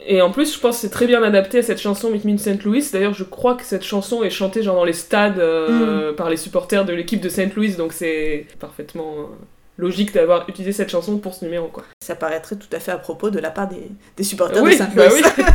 Et 0.06 0.22
en 0.22 0.32
plus, 0.32 0.54
je 0.54 0.60
pense 0.60 0.76
que 0.76 0.82
c'est 0.82 0.90
très 0.90 1.08
bien 1.08 1.22
adapté 1.24 1.60
à 1.60 1.64
cette 1.64 1.80
chanson 1.80 2.10
Meet 2.10 2.26
Me 2.26 2.34
in 2.34 2.38
St. 2.38 2.64
Louis. 2.64 2.88
D'ailleurs, 2.94 3.14
je 3.14 3.24
crois 3.24 3.56
que 3.56 3.64
cette 3.64 3.84
chanson 3.84 4.24
est 4.24 4.30
chantée 4.30 4.64
genre 4.64 4.76
dans 4.76 4.86
les 4.86 4.94
stades 4.94 5.40
euh, 5.40 6.12
mm. 6.12 6.16
par 6.16 6.30
les 6.30 6.38
supporters 6.38 6.86
de 6.86 6.94
l'équipe 6.94 7.20
de 7.20 7.30
St. 7.30 7.54
Louis, 7.56 7.72
donc 7.74 7.94
c'est 7.94 8.46
parfaitement 8.60 9.16
euh, 9.18 9.24
logique 9.78 10.14
d'avoir 10.14 10.48
utilisé 10.48 10.72
cette 10.72 10.90
chanson 10.90 11.18
pour 11.18 11.34
ce 11.34 11.44
numéro, 11.44 11.68
quoi. 11.68 11.84
Ça 12.02 12.16
paraîtrait 12.16 12.56
tout 12.56 12.74
à 12.74 12.80
fait 12.80 12.92
à 12.92 12.98
propos 12.98 13.30
de 13.30 13.40
la 13.40 13.50
part 13.50 13.68
des, 13.68 14.24
supporters 14.24 14.64
de 14.64 14.72
St. 14.72 14.96
Bah 14.96 15.10
Louis. 15.10 15.22
oui. 15.38 15.44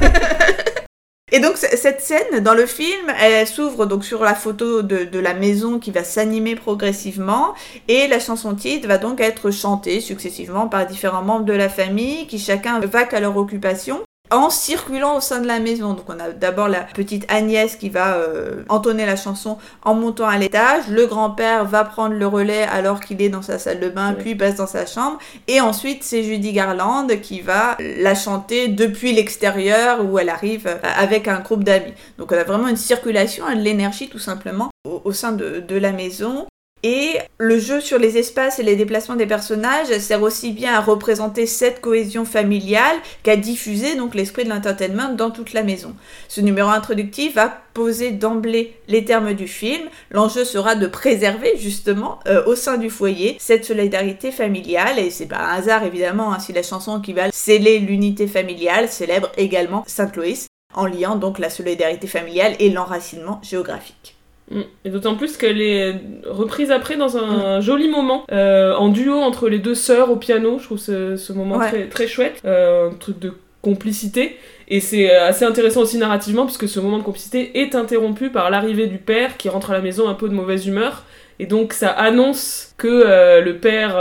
Et 1.35 1.41
donc 1.41 1.57
cette 1.57 2.03
scène 2.03 2.41
dans 2.41 2.53
le 2.53 2.67
film, 2.67 3.11
elle 3.19 3.47
s'ouvre 3.47 3.87
donc 3.87 4.05
sur 4.05 4.23
la 4.23 4.35
photo 4.35 4.83
de, 4.83 5.05
de 5.05 5.19
la 5.19 5.33
maison 5.33 5.79
qui 5.79 5.91
va 5.91 6.05
s'animer 6.05 6.57
progressivement 6.57 7.55
et 7.89 8.07
la 8.07 8.21
chanson 8.21 8.55
titre 8.55 8.87
va 8.87 8.99
donc 8.99 9.19
être 9.19 9.51
chantée 9.51 10.03
successivement 10.03 10.69
par 10.69 10.85
différents 10.85 11.23
membres 11.23 11.47
de 11.47 11.55
la 11.55 11.71
famille 11.71 12.27
qui 12.27 12.39
chacun 12.39 12.81
va 12.81 13.07
à 13.11 13.21
leur 13.21 13.35
occupation 13.39 14.03
en 14.33 14.51
circulant 14.51 15.17
au 15.17 15.21
sein 15.21 15.41
de 15.41 15.47
la 15.47 15.61
maison. 15.61 15.95
Donc 15.95 16.05
on 16.09 16.19
a 16.19 16.31
d'abord 16.31 16.69
la 16.69 16.81
petite 16.81 17.25
Agnès 17.31 17.77
qui 17.77 17.89
va 17.89 18.15
euh, 18.15 18.63
entonner 18.69 19.07
la 19.07 19.17
chanson 19.17 19.59
en 19.85 19.95
montant 19.95 20.27
à 20.27 20.39
l'étage, 20.39 20.89
le 20.89 21.07
grand-père 21.07 21.65
va 21.65 21.85
prendre 21.85 22.15
le 22.15 22.27
relais 22.27 22.63
alors 22.63 23.01
qu'il 23.01 23.21
est 23.23 23.29
dans 23.29 23.43
sa 23.43 23.59
salle 23.59 23.81
de 23.81 23.89
bain, 23.89 24.15
puis 24.19 24.35
passe 24.35 24.57
dans 24.57 24.67
sa 24.67 24.87
chambre, 24.87 25.19
et 25.49 25.61
ensuite 25.61 26.03
c'est 26.03 26.23
Judy 26.23 26.53
Garland 26.53 27.07
qui 27.21 27.41
va 27.41 27.77
la 27.79 28.15
chanter 28.15 28.69
depuis 28.69 29.13
l'extérieur 29.13 30.05
où 30.05 30.19
elle 30.19 30.29
arrive 30.29 30.67
euh, 30.67 30.79
avec 30.97 31.29
un 31.29 31.41
groupe 31.41 31.65
d'amis. 31.65 31.93
Donc 32.19 32.33
on 32.33 32.37
a 32.37 32.45
vraiment 32.45 32.69
une 32.69 32.77
circulation 32.77 33.49
de 33.49 33.61
l'énergie 33.61 34.09
tout 34.09 34.19
simplement 34.19 34.71
au, 34.85 35.13
sein 35.13 35.33
de, 35.33 35.61
de 35.61 35.77
la 35.77 35.93
maison. 35.93 36.47
Et 36.85 37.19
le 37.39 37.61
jeu 37.61 37.81
sur 37.81 37.99
les 37.99 38.19
espaces 38.19 38.59
et 38.59 38.65
les 38.65 38.75
déplacements 38.75 39.15
des 39.15 39.27
personnages 39.27 39.97
sert 39.99 40.23
aussi 40.23 40.51
bien 40.51 40.75
à 40.75 40.81
représenter 40.81 41.47
cette 41.47 41.81
cohésion 41.81 42.25
familiale 42.25 42.97
qu'à 43.23 43.37
diffuser 43.37 43.95
donc 43.95 44.17
l'esprit 44.17 44.45
de 44.45 44.49
l'entertainment 44.49 45.15
dans 45.15 45.31
toute 45.31 45.53
la 45.53 45.63
maison. 45.63 45.95
Ce 46.27 46.41
numéro 46.41 46.69
introductif 46.69 47.37
va 47.37 47.57
poser 47.73 48.11
d'emblée 48.11 48.77
les 48.89 49.05
termes 49.05 49.33
du 49.35 49.47
film. 49.47 49.83
L'enjeu 50.11 50.45
sera 50.45 50.75
de 50.75 50.89
préserver 50.89 51.57
justement 51.57 52.19
euh, 52.27 52.45
au 52.47 52.57
sein 52.57 52.79
du 52.79 52.91
foyer 52.91 53.37
cette 53.39 53.65
solidarité 53.65 54.33
familiale 54.33 54.99
et 54.99 55.11
c'est 55.11 55.27
pas 55.27 55.39
un 55.39 55.55
hasard 55.55 55.85
évidemment 55.85 56.33
hein, 56.33 56.41
si 56.41 56.53
la 56.53 56.65
chanson 56.65 57.01
qui 57.01 57.13
va 57.13 57.31
sceller 57.31 57.79
l'unité 57.79 58.27
familiale 58.27 58.89
célèbre 58.89 59.31
également 59.37 59.85
Saint-Louis 59.87 60.47
en 60.75 60.87
liant 60.87 61.17
donc 61.17 61.39
la 61.39 61.51
solidarité 61.51 62.07
familiale 62.07 62.57
et 62.59 62.71
l'enracinement 62.71 63.41
géographique. 63.43 64.12
Mm. 64.53 64.63
Et 64.85 64.91
d'autant 64.91 65.15
plus 65.15 65.37
qu'elle 65.37 65.61
est 65.61 65.95
reprise 66.27 66.71
après 66.71 66.97
dans 66.97 67.17
un 67.17 67.61
joli 67.61 67.89
moment, 67.89 68.25
euh, 68.31 68.75
en 68.75 68.89
duo 68.89 69.15
entre 69.15 69.49
les 69.49 69.59
deux 69.59 69.75
sœurs 69.75 70.11
au 70.11 70.17
piano. 70.17 70.59
Je 70.59 70.65
trouve 70.65 70.79
ce, 70.79 71.33
moment 71.33 71.59
très, 71.59 71.89
très 71.89 72.07
chouette. 72.07 72.41
Euh, 72.45 72.91
un 72.91 72.95
truc 72.95 73.19
de 73.19 73.33
complicité. 73.63 74.37
Et 74.69 74.81
c'est 74.81 75.15
assez 75.15 75.45
intéressant 75.45 75.83
aussi 75.83 75.99
narrativement, 75.99 76.47
puisque 76.47 76.69
ce 76.69 76.81
moment 76.81 76.99
de 76.99 77.03
complicité 77.03 77.61
est 77.61 77.75
interrompu 77.75 78.31
par 78.31 78.51
l'arrivée 78.51 78.87
du 78.87 78.99
père 78.99 79.37
qui 79.37 79.49
rentre 79.49 79.71
à 79.71 79.75
la 79.75 79.81
maison 79.81 80.09
un 80.09 80.15
peu 80.15 80.29
de 80.29 80.35
mauvaise 80.35 80.67
humeur. 80.67 81.05
Et 81.39 81.47
donc 81.47 81.73
ça 81.73 81.91
annonce 81.91 82.75
que 82.77 82.87
euh, 82.89 83.41
le 83.41 83.57
père 83.57 83.97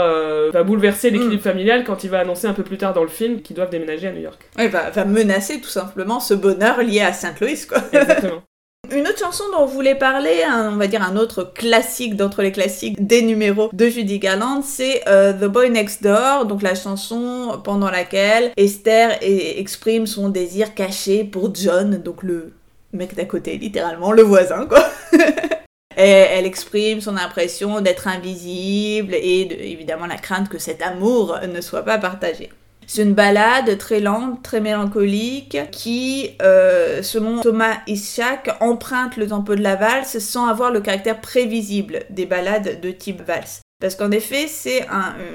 va 0.52 0.62
bouleverser 0.62 1.10
l'équilibre 1.10 1.36
mm. 1.36 1.50
familial 1.52 1.84
quand 1.84 2.04
il 2.04 2.10
va 2.10 2.20
annoncer 2.20 2.46
un 2.46 2.52
peu 2.52 2.62
plus 2.62 2.76
tard 2.76 2.92
dans 2.92 3.02
le 3.02 3.08
film 3.08 3.40
qu'ils 3.42 3.56
doivent 3.56 3.70
déménager 3.70 4.08
à 4.08 4.12
New 4.12 4.20
York. 4.20 4.40
Ouais, 4.58 4.68
va, 4.68 4.90
va 4.90 5.04
menacer 5.04 5.60
tout 5.60 5.68
simplement 5.68 6.20
ce 6.20 6.34
bonheur 6.34 6.82
lié 6.82 7.00
à 7.00 7.12
Saint-Louis, 7.12 7.66
quoi. 7.68 7.78
Exactement. 7.92 8.42
Une 8.94 9.08
autre 9.08 9.18
chanson 9.18 9.44
dont 9.52 9.62
on 9.62 9.66
voulait 9.66 9.94
parler, 9.94 10.42
on 10.46 10.76
va 10.76 10.86
dire 10.86 11.02
un 11.02 11.16
autre 11.16 11.44
classique 11.44 12.14
d'entre 12.14 12.42
les 12.42 12.52
classiques 12.52 13.02
des 13.02 13.22
numéros 13.22 13.70
de 13.72 13.88
Judy 13.88 14.18
Garland, 14.18 14.60
c'est 14.62 15.08
euh, 15.08 15.32
The 15.32 15.46
Boy 15.46 15.70
Next 15.70 16.02
Door, 16.02 16.44
donc 16.44 16.60
la 16.60 16.74
chanson 16.74 17.58
pendant 17.64 17.90
laquelle 17.90 18.52
Esther 18.58 19.18
exprime 19.22 20.06
son 20.06 20.28
désir 20.28 20.74
caché 20.74 21.24
pour 21.24 21.54
John, 21.54 22.02
donc 22.02 22.22
le 22.22 22.52
mec 22.92 23.14
d'à 23.14 23.24
côté, 23.24 23.56
littéralement, 23.56 24.12
le 24.12 24.22
voisin, 24.22 24.68
elle 25.96 26.44
exprime 26.44 27.00
son 27.00 27.16
impression 27.16 27.80
d'être 27.80 28.08
invisible 28.08 29.14
et 29.14 29.72
évidemment 29.72 30.06
la 30.06 30.18
crainte 30.18 30.50
que 30.50 30.58
cet 30.58 30.82
amour 30.82 31.38
ne 31.50 31.62
soit 31.62 31.82
pas 31.82 31.96
partagé. 31.96 32.50
C'est 32.86 33.02
une 33.02 33.14
balade 33.14 33.78
très 33.78 34.00
lente, 34.00 34.42
très 34.42 34.60
mélancolique, 34.60 35.58
qui, 35.70 36.30
euh, 36.42 37.02
selon 37.02 37.40
Thomas 37.40 37.78
Ishak, 37.86 38.56
emprunte 38.60 39.16
le 39.16 39.28
tempo 39.28 39.54
de 39.54 39.62
la 39.62 39.76
valse 39.76 40.18
sans 40.18 40.46
avoir 40.46 40.70
le 40.70 40.80
caractère 40.80 41.20
prévisible 41.20 42.00
des 42.10 42.26
balades 42.26 42.80
de 42.80 42.90
type 42.90 43.22
valse. 43.22 43.62
Parce 43.82 43.96
qu'en 43.96 44.12
effet, 44.12 44.46
c'est 44.46 44.86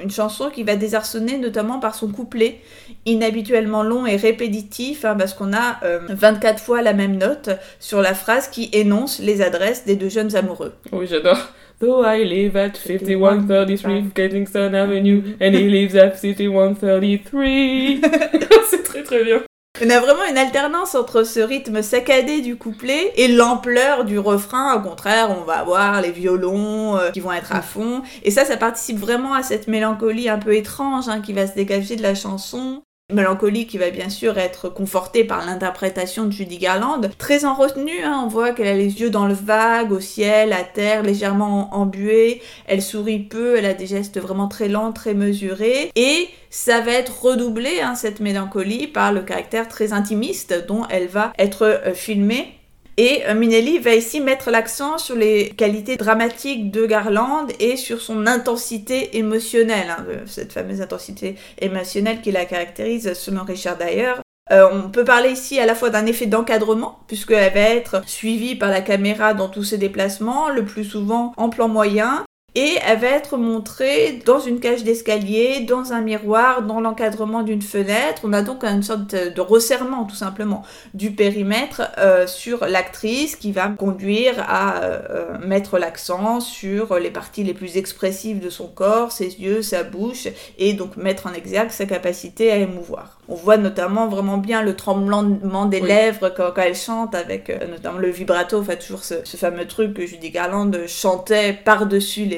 une 0.02 0.10
chanson 0.10 0.48
qui 0.48 0.62
va 0.62 0.74
désarçonner 0.74 1.36
notamment 1.36 1.80
par 1.80 1.94
son 1.94 2.08
couplet, 2.08 2.60
inhabituellement 3.04 3.82
long 3.82 4.06
et 4.06 4.16
répétitif, 4.16 5.04
hein, 5.04 5.16
parce 5.18 5.34
qu'on 5.34 5.52
a 5.52 5.80
24 6.08 6.54
euh, 6.54 6.58
fois 6.58 6.80
la 6.80 6.94
même 6.94 7.18
note 7.18 7.50
sur 7.78 8.00
la 8.00 8.14
phrase 8.14 8.48
qui 8.48 8.70
énonce 8.72 9.18
les 9.18 9.42
adresses 9.42 9.84
des 9.84 9.96
deux 9.96 10.08
jeunes 10.08 10.34
amoureux. 10.34 10.72
Oui, 10.92 11.06
j'adore. 11.06 11.36
Though 11.80 12.04
I 12.04 12.24
live 12.24 12.56
at 12.56 12.76
5133 12.76 14.10
Kingston 14.12 14.74
Avenue 14.74 15.36
and 15.40 15.54
he 15.54 15.68
lives 15.68 15.94
at 15.94 16.16
5133. 16.16 18.00
c'est 18.68 18.82
très 18.82 19.04
très 19.04 19.22
bien. 19.22 19.42
On 19.80 19.88
a 19.90 20.00
vraiment 20.00 20.24
une 20.28 20.38
alternance 20.38 20.96
entre 20.96 21.22
ce 21.22 21.38
rythme 21.38 21.82
saccadé 21.82 22.40
du 22.40 22.56
couplet 22.56 23.12
et 23.16 23.28
l'ampleur 23.28 24.04
du 24.04 24.18
refrain. 24.18 24.74
Au 24.74 24.80
contraire, 24.80 25.30
on 25.30 25.44
va 25.44 25.58
avoir 25.58 26.00
les 26.02 26.10
violons 26.10 26.96
euh, 26.96 27.12
qui 27.12 27.20
vont 27.20 27.32
être 27.32 27.54
à 27.54 27.62
fond. 27.62 28.02
Et 28.24 28.32
ça, 28.32 28.44
ça 28.44 28.56
participe 28.56 28.98
vraiment 28.98 29.34
à 29.34 29.44
cette 29.44 29.68
mélancolie 29.68 30.28
un 30.28 30.38
peu 30.38 30.56
étrange 30.56 31.08
hein, 31.08 31.20
qui 31.20 31.32
va 31.32 31.46
se 31.46 31.54
dégager 31.54 31.94
de 31.94 32.02
la 32.02 32.16
chanson. 32.16 32.82
Mélancolie 33.10 33.66
qui 33.66 33.78
va 33.78 33.88
bien 33.88 34.10
sûr 34.10 34.36
être 34.36 34.68
confortée 34.68 35.24
par 35.24 35.46
l'interprétation 35.46 36.26
de 36.26 36.30
Judy 36.30 36.58
Garland. 36.58 37.00
Très 37.16 37.46
en 37.46 37.54
retenue, 37.54 38.02
hein, 38.04 38.20
on 38.22 38.28
voit 38.28 38.52
qu'elle 38.52 38.66
a 38.66 38.74
les 38.74 39.00
yeux 39.00 39.08
dans 39.08 39.26
le 39.26 39.32
vague, 39.32 39.92
au 39.92 39.98
ciel, 39.98 40.52
à 40.52 40.62
terre, 40.62 41.02
légèrement 41.02 41.74
embuée. 41.74 42.42
Elle 42.66 42.82
sourit 42.82 43.20
peu, 43.20 43.56
elle 43.56 43.64
a 43.64 43.72
des 43.72 43.86
gestes 43.86 44.20
vraiment 44.20 44.46
très 44.46 44.68
lents, 44.68 44.92
très 44.92 45.14
mesurés. 45.14 45.90
Et 45.96 46.28
ça 46.50 46.82
va 46.82 46.92
être 46.92 47.22
redoublé, 47.22 47.80
hein, 47.80 47.94
cette 47.94 48.20
mélancolie, 48.20 48.86
par 48.86 49.10
le 49.10 49.22
caractère 49.22 49.68
très 49.68 49.94
intimiste 49.94 50.66
dont 50.68 50.84
elle 50.90 51.08
va 51.08 51.32
être 51.38 51.62
euh, 51.62 51.94
filmée. 51.94 52.57
Et 53.00 53.22
euh, 53.28 53.34
Minelli 53.34 53.78
va 53.78 53.94
ici 53.94 54.20
mettre 54.20 54.50
l'accent 54.50 54.98
sur 54.98 55.14
les 55.14 55.50
qualités 55.50 55.96
dramatiques 55.96 56.72
de 56.72 56.84
Garland 56.84 57.46
et 57.60 57.76
sur 57.76 58.00
son 58.00 58.26
intensité 58.26 59.16
émotionnelle, 59.18 59.88
hein, 59.96 60.04
cette 60.26 60.52
fameuse 60.52 60.82
intensité 60.82 61.36
émotionnelle 61.60 62.20
qui 62.20 62.32
la 62.32 62.44
caractérise 62.44 63.12
selon 63.14 63.44
Richard 63.44 63.78
Dyer. 63.78 64.14
Euh, 64.50 64.68
on 64.72 64.90
peut 64.90 65.04
parler 65.04 65.30
ici 65.30 65.60
à 65.60 65.66
la 65.66 65.76
fois 65.76 65.90
d'un 65.90 66.06
effet 66.06 66.26
d'encadrement, 66.26 66.98
puisqu'elle 67.06 67.52
va 67.52 67.60
être 67.60 68.02
suivie 68.08 68.56
par 68.56 68.70
la 68.70 68.80
caméra 68.80 69.32
dans 69.32 69.48
tous 69.48 69.62
ses 69.62 69.78
déplacements, 69.78 70.48
le 70.48 70.64
plus 70.64 70.84
souvent 70.84 71.34
en 71.36 71.50
plan 71.50 71.68
moyen, 71.68 72.24
et 72.54 72.76
elle 72.84 72.98
va 72.98 73.08
être 73.08 73.36
montrée 73.36 74.20
dans 74.24 74.40
une 74.40 74.58
cage 74.58 74.82
d'escalier, 74.82 75.60
dans 75.60 75.92
un 75.92 76.00
miroir, 76.00 76.62
dans 76.62 76.80
l'encadrement 76.80 77.42
d'une 77.42 77.60
fenêtre. 77.60 78.22
On 78.24 78.32
a 78.32 78.40
donc 78.40 78.64
une 78.64 78.82
sorte 78.82 79.14
de 79.14 79.40
resserrement 79.40 80.06
tout 80.06 80.16
simplement 80.16 80.62
du 80.94 81.10
périmètre 81.10 81.82
euh, 81.98 82.26
sur 82.26 82.66
l'actrice 82.66 83.36
qui 83.36 83.52
va 83.52 83.68
conduire 83.68 84.34
à 84.48 84.82
euh, 84.82 85.38
mettre 85.46 85.78
l'accent 85.78 86.40
sur 86.40 86.98
les 86.98 87.10
parties 87.10 87.44
les 87.44 87.52
plus 87.52 87.76
expressives 87.76 88.40
de 88.40 88.48
son 88.48 88.66
corps, 88.66 89.12
ses 89.12 89.38
yeux, 89.38 89.60
sa 89.60 89.84
bouche, 89.84 90.26
et 90.58 90.72
donc 90.72 90.96
mettre 90.96 91.26
en 91.26 91.34
exergue 91.34 91.70
sa 91.70 91.84
capacité 91.84 92.50
à 92.50 92.56
émouvoir. 92.56 93.18
On 93.28 93.34
voit 93.34 93.58
notamment 93.58 94.08
vraiment 94.08 94.38
bien 94.38 94.62
le 94.62 94.74
tremblement 94.74 95.66
des 95.66 95.80
lèvres 95.80 96.30
quand, 96.34 96.54
elle 96.56 96.74
chante 96.74 97.14
avec 97.14 97.50
euh, 97.50 97.58
notamment 97.70 97.98
le 97.98 98.08
vibrato, 98.08 98.58
enfin 98.58 98.76
toujours 98.76 99.04
ce, 99.04 99.16
ce 99.22 99.36
fameux 99.36 99.66
truc 99.66 99.92
que 99.92 100.06
Judy 100.06 100.30
Garland 100.30 100.72
chantait 100.86 101.52
par-dessus 101.52 102.24
les 102.24 102.37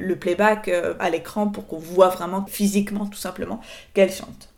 le, 0.00 0.16
playback 0.16 0.68
euh, 0.68 0.94
à 0.98 1.10
l'écran 1.10 1.48
pour 1.48 1.66
qu'on 1.66 1.78
voit 1.78 2.08
vraiment 2.08 2.44
physiquement 2.46 3.06
tout 3.06 3.18
simplement 3.18 3.60
qu'elle 3.94 4.12
chante. 4.12 4.52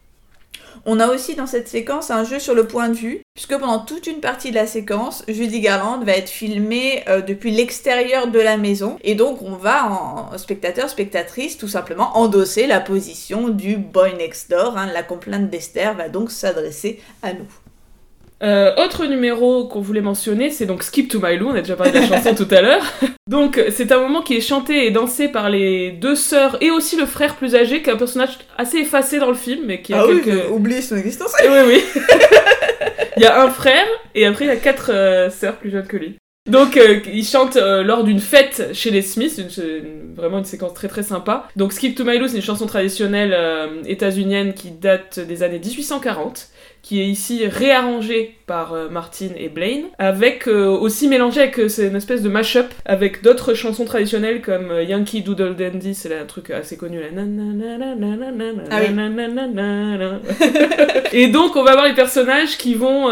On 0.87 1.01
a 1.01 1.09
aussi 1.09 1.35
dans 1.35 1.47
cette 1.47 1.69
séquence 1.69 2.11
un 2.11 2.25
jeu 2.25 2.39
sur 2.39 2.55
le 2.55 2.67
point 2.67 2.89
de 2.89 2.95
vue, 2.95 3.23
puisque 3.35 3.57
pendant 3.59 3.79
toute 3.79 4.07
une 4.07 4.21
partie 4.21 4.51
de 4.51 4.57
la 4.57 4.67
séquence, 4.67 5.25
Judy 5.29 5.61
Garland 5.61 6.05
va 6.05 6.13
être 6.13 6.29
filmée 6.29 7.03
euh, 7.09 7.23
depuis 7.23 7.53
l'extérieur 7.53 8.27
de 8.27 8.39
la 8.39 8.57
maison, 8.57 8.99
et 9.03 9.15
donc 9.15 9.41
on 9.41 9.57
va 9.57 9.91
en 9.91 10.37
spectateur, 10.37 10.91
spectatrice, 10.91 11.57
tout 11.57 11.69
simplement 11.69 12.19
endosser 12.19 12.67
la 12.67 12.81
position 12.81 13.49
du 13.49 13.77
boy 13.77 14.15
next 14.17 14.51
door. 14.51 14.77
Hein. 14.77 14.91
La 14.93 15.03
complainte 15.03 15.49
d'Esther 15.49 15.95
va 15.95 16.09
donc 16.09 16.31
s'adresser 16.31 17.01
à 17.23 17.33
nous. 17.33 17.64
Euh, 18.43 18.75
autre 18.77 19.07
numéro 19.07 19.67
qu'on 19.69 19.81
voulait 19.81 20.01
mentionner, 20.01 20.51
c'est 20.51 20.67
donc 20.67 20.83
Skip 20.83 21.09
to 21.09 21.21
My 21.23 21.37
Lou, 21.37 21.49
on 21.49 21.55
a 21.55 21.61
déjà 21.61 21.77
parlé 21.77 21.93
de 21.93 21.99
la 21.99 22.09
chanson 22.09 22.35
tout 22.45 22.53
à 22.53 22.61
l'heure. 22.61 22.83
Donc 23.29 23.63
c'est 23.71 23.93
un 23.93 24.01
moment 24.01 24.23
qui 24.23 24.37
est 24.37 24.41
chanté 24.41 24.87
et 24.87 24.91
dansé 24.91 25.29
par 25.29 25.49
les 25.49 25.93
deux 25.93 26.17
sœurs 26.17 26.59
et 26.61 26.71
aussi 26.71 26.97
le 26.97 27.07
frère 27.07 27.37
plus 27.37 27.55
âgé, 27.55 27.81
qui 27.81 27.91
est 27.91 27.93
un 27.93 27.97
personnage 27.97 28.39
assez 28.59 28.79
effacé 28.79 29.19
dans 29.19 29.29
le 29.29 29.35
film, 29.35 29.65
mais 29.67 29.83
qui 29.83 29.95
a 29.95 30.03
ah 30.03 30.07
quelques... 30.07 30.27
oui, 30.27 30.53
oublié 30.53 30.83
son 30.83 30.97
existence. 30.97 31.33
Oui, 31.43 31.59
oui. 31.67 31.83
il 33.17 33.23
y 33.23 33.27
a 33.27 33.43
un 33.43 33.51
frère 33.51 33.87
et 34.15 34.27
après 34.27 34.47
il 34.47 34.49
y 34.49 34.51
a 34.51 34.57
quatre 34.57 34.91
euh, 34.93 35.31
sœurs 35.31 35.57
plus 35.57 35.71
jeunes 35.71 35.87
que 35.87 35.97
lui. 35.97 36.17
Donc 36.51 36.77
euh, 36.77 37.01
il 37.07 37.25
chante 37.25 37.57
lors 37.57 38.05
d'une 38.05 38.21
fête 38.21 38.71
chez 38.75 38.91
les 38.91 39.01
Smiths, 39.01 39.41
vraiment 40.15 40.39
une 40.39 40.45
séquence 40.45 40.75
très 40.75 40.89
très 40.89 41.03
sympa. 41.03 41.49
Donc 41.57 41.73
Skip 41.73 41.97
to 41.97 42.05
My 42.05 42.19
Lou, 42.19 42.29
c'est 42.29 42.37
une 42.37 42.43
chanson 42.43 42.67
traditionnelle 42.67 43.35
états-unienne 43.87 44.53
qui 44.53 44.71
date 44.71 45.21
des 45.21 45.43
années 45.43 45.61
1840 45.61 46.49
qui 46.85 47.01
est 47.01 47.07
ici 47.07 47.47
réarrangé 47.47 48.37
par 48.47 48.75
euh, 48.75 48.91
Martin 48.91 49.31
et 49.39 49.49
Blaine, 49.49 49.85
avec 49.99 50.47
euh, 50.47 50.69
aussi 50.69 51.09
mélangé 51.09 51.41
avec 51.41 51.59
euh, 51.59 51.67
c'est 51.67 51.89
une 51.89 51.97
espèce 51.97 52.21
de 52.21 52.29
mash-up 52.29 52.67
avec 52.85 53.23
d'autres 53.23 53.55
chansons 53.55 53.87
traditionnelles 53.87 54.43
comme 54.43 54.71
Yankee 54.87 55.23
Doodle 55.23 55.57
Dandy, 55.57 55.95
c'est 55.95 56.15
un 56.15 56.27
truc 56.27 56.51
assez 56.51 56.77
connu 56.77 57.01
là. 57.01 57.07
et 61.15 61.29
donc 61.29 61.57
on 61.57 61.65
va 61.65 61.73
voir 61.73 61.87
les 61.87 61.95
personnages 61.95 62.59
qui 62.59 62.75
vont, 62.75 63.09